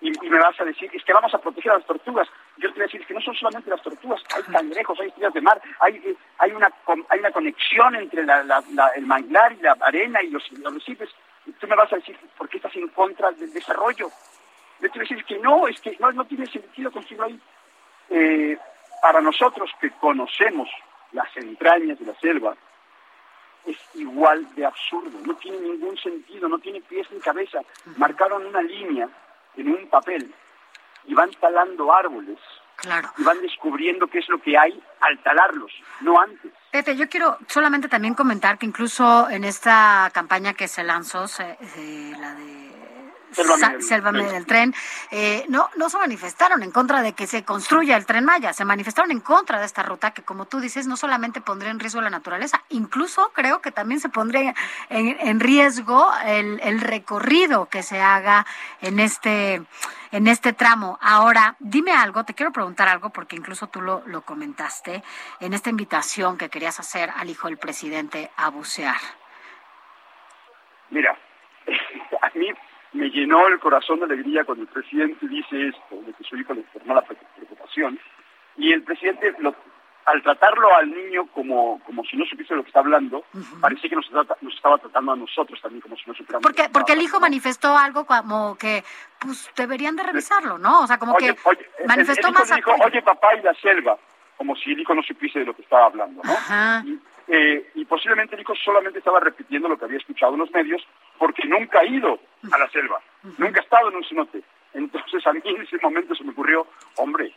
[0.00, 2.28] Y, me vas a decir, es que vamos a proteger a las tortugas.
[2.56, 5.34] Yo te voy a decir que no son solamente las tortugas, hay cangrejos, hay estrellas
[5.34, 6.72] de mar, hay, eh, hay, una,
[7.08, 11.10] hay una conexión entre el manglar y la arena y los, los recifes.
[11.46, 14.08] Y tú me vas a decir, ¿por qué estás en contra del desarrollo?
[14.80, 17.40] Yo te decir que no, es que no, no tiene sentido construirlo ahí.
[18.10, 18.58] Eh,
[19.02, 20.68] para nosotros que conocemos
[21.12, 22.54] las entrañas de la selva,
[23.66, 27.60] es igual de absurdo, no tiene ningún sentido, no tiene pies ni cabeza.
[27.96, 29.08] Marcaron una línea
[29.58, 30.32] en un papel
[31.04, 32.38] y van talando árboles
[33.18, 36.52] y van descubriendo qué es lo que hay al talarlos, no antes.
[36.70, 42.34] Pepe, yo quiero solamente también comentar que incluso en esta campaña que se lanzó, la
[42.34, 42.57] de
[43.32, 44.74] Selva del Tren,
[45.10, 48.64] eh, no, no se manifestaron en contra de que se construya el tren Maya, se
[48.64, 52.00] manifestaron en contra de esta ruta que, como tú dices, no solamente pondría en riesgo
[52.00, 54.54] la naturaleza, incluso creo que también se pondría
[54.88, 58.46] en, riesgo el, el, recorrido que se haga
[58.80, 59.62] en este,
[60.12, 60.98] en este tramo.
[61.00, 65.02] Ahora, dime algo, te quiero preguntar algo, porque incluso tú lo, lo comentaste
[65.40, 68.96] en esta invitación que querías hacer al hijo del presidente a bucear.
[70.90, 71.16] Mira,
[72.22, 72.52] a mí
[72.98, 76.52] me llenó el corazón de alegría cuando el presidente dice esto, de que su hijo
[76.52, 77.98] le formó la preocupación,
[78.56, 79.34] y el presidente,
[80.04, 83.24] al tratarlo al niño como, como si no supiese lo que está hablando,
[83.60, 86.42] parecía que nos, nos, estaba tratando a nosotros también como si no supiéramos.
[86.42, 88.82] Porque, porque el hijo manifestó algo como que,
[89.20, 90.80] pues, deberían de revisarlo, ¿no?
[90.80, 91.36] O sea, como que
[91.86, 92.52] manifestó más...
[92.54, 93.96] Dijo, oye, papá y la selva,
[94.36, 96.32] como si el hijo no supiese de lo que estaba hablando, ¿no?
[97.30, 100.82] Eh, y posiblemente hijo solamente estaba repitiendo lo que había escuchado en los medios
[101.18, 102.18] porque nunca ha ido
[102.50, 103.02] a la selva,
[103.36, 104.42] nunca ha estado en un cenote.
[104.72, 106.66] Entonces a mí en ese momento se me ocurrió,
[106.96, 107.34] hombre,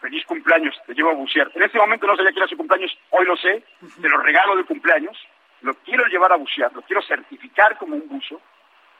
[0.00, 1.48] feliz cumpleaños, te llevo a bucear.
[1.54, 3.62] En ese momento no sabía que era su cumpleaños, hoy lo sé,
[4.00, 5.16] te lo regalo de cumpleaños,
[5.60, 8.40] lo quiero llevar a bucear, lo quiero certificar como un buzo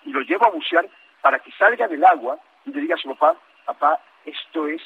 [0.04, 0.88] y lo llevo a bucear
[1.22, 4.82] para que salga del agua y le diga a su papá, papá, esto es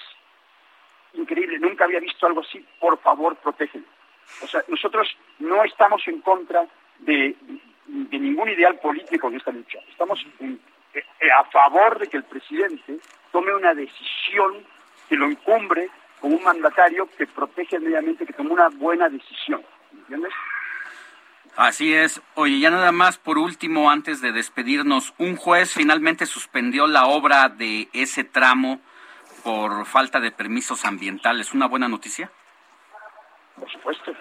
[1.13, 3.85] increíble, nunca había visto algo así, por favor, protégelo.
[4.43, 6.67] O sea, nosotros no estamos en contra
[6.99, 7.37] de,
[7.87, 9.79] ningún ideal político en esta lucha.
[9.91, 10.59] Estamos eh,
[11.37, 12.99] a favor de que el presidente
[13.33, 14.65] tome una decisión
[15.09, 15.89] que lo encumbre
[16.21, 19.63] como un mandatario que protege al medio ambiente, que tomó una buena decisión.
[19.93, 20.33] ¿Entiendes?
[21.57, 22.21] Así es.
[22.35, 27.49] Oye, ya nada más por último, antes de despedirnos, un juez finalmente suspendió la obra
[27.49, 28.81] de ese tramo
[29.45, 31.53] por falta de permisos ambientales.
[31.53, 32.33] ¿Una buena noticia?
[33.65, 34.13] Por supuesto,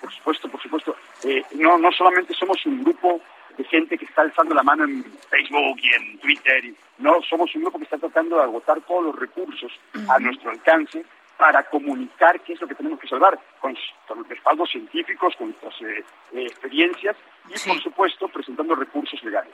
[0.00, 0.96] por supuesto, por supuesto.
[1.24, 3.20] Eh, no, no solamente somos un grupo
[3.56, 7.54] de gente que está alzando la mano en Facebook y en Twitter, y, no, somos
[7.54, 9.72] un grupo que está tratando de agotar todos los recursos
[10.08, 11.04] a nuestro alcance
[11.36, 13.76] para comunicar qué es lo que tenemos que salvar, con,
[14.08, 17.16] con respaldos científicos, con nuestras eh, eh, experiencias
[17.48, 19.52] y, por supuesto, presentando recursos legales.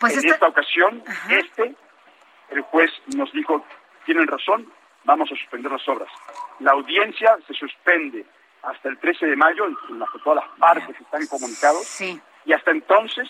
[0.00, 1.74] Pues en esta- esta ocasión, este,
[2.50, 3.64] el juez nos dijo,
[4.04, 4.72] tienen razón,
[5.04, 6.10] vamos a suspender las obras.
[6.58, 8.24] La audiencia se suspende
[8.62, 12.00] hasta el 13 de mayo, en la que todas las partes están comunicados,
[12.44, 13.28] y hasta entonces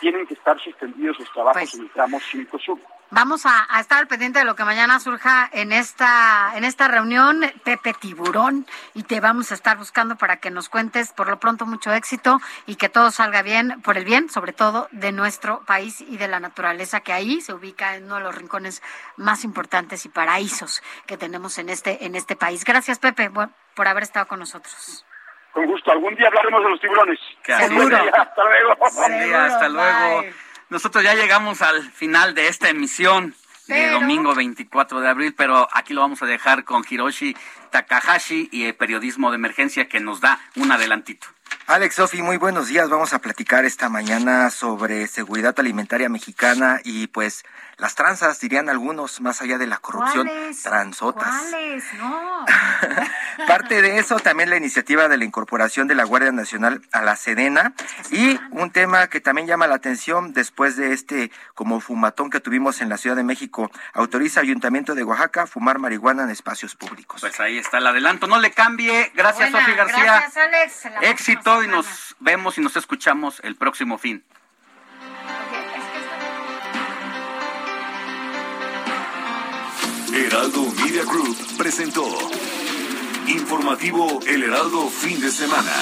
[0.00, 2.78] tienen que estar suspendidos los trabajos Pues en el tramo 5 Sur.
[3.10, 6.88] Vamos a, a estar al pendiente de lo que mañana surja en esta, en esta
[6.88, 11.40] reunión, Pepe Tiburón, y te vamos a estar buscando para que nos cuentes por lo
[11.40, 15.60] pronto mucho éxito y que todo salga bien, por el bien, sobre todo, de nuestro
[15.64, 18.82] país y de la naturaleza que ahí se ubica en uno de los rincones
[19.16, 22.62] más importantes y paraísos que tenemos en este, en este país.
[22.64, 25.06] Gracias, Pepe, por haber estado con nosotros.
[25.52, 27.18] Con gusto, algún día hablaremos de los tiburones.
[27.46, 28.76] Día, Hasta luego.
[28.94, 30.24] Buen día, hasta luego.
[30.70, 33.30] Nosotros ya llegamos al final de esta emisión
[33.66, 37.36] de Pero- domingo 24 de abril, pero aquí lo vamos a dejar con Hiroshi
[37.70, 41.26] Takahashi y el periodismo de emergencia que nos da un adelantito.
[41.68, 42.88] Alex, Sofi, muy buenos días.
[42.88, 47.44] Vamos a platicar esta mañana sobre seguridad alimentaria mexicana y pues
[47.76, 50.62] las tranzas, dirían algunos, más allá de la corrupción, ¿Cuáles?
[50.62, 51.28] transotas.
[51.50, 51.84] ¿Cuáles?
[51.94, 52.46] No.
[53.46, 57.14] Parte de eso también la iniciativa de la incorporación de la Guardia Nacional a la
[57.14, 57.74] Sedena
[58.10, 62.80] y un tema que también llama la atención después de este como fumatón que tuvimos
[62.80, 67.20] en la Ciudad de México, autoriza Ayuntamiento de Oaxaca fumar marihuana en espacios públicos.
[67.20, 68.26] Pues ahí está el adelanto.
[68.26, 69.12] No le cambie.
[69.14, 70.02] Gracias, Sofi García.
[70.02, 70.84] Gracias, Alex.
[71.00, 71.08] La
[71.62, 74.24] y nos vemos y nos escuchamos el próximo fin.
[80.12, 82.04] Heraldo Media Group presentó
[83.26, 85.72] Informativo El Heraldo Fin de Semana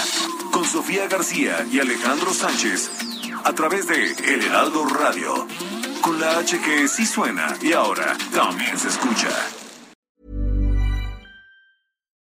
[0.52, 2.90] con Sofía García y Alejandro Sánchez
[3.44, 5.46] a través de El Heraldo Radio
[6.00, 9.28] con la H que sí suena y ahora también se escucha.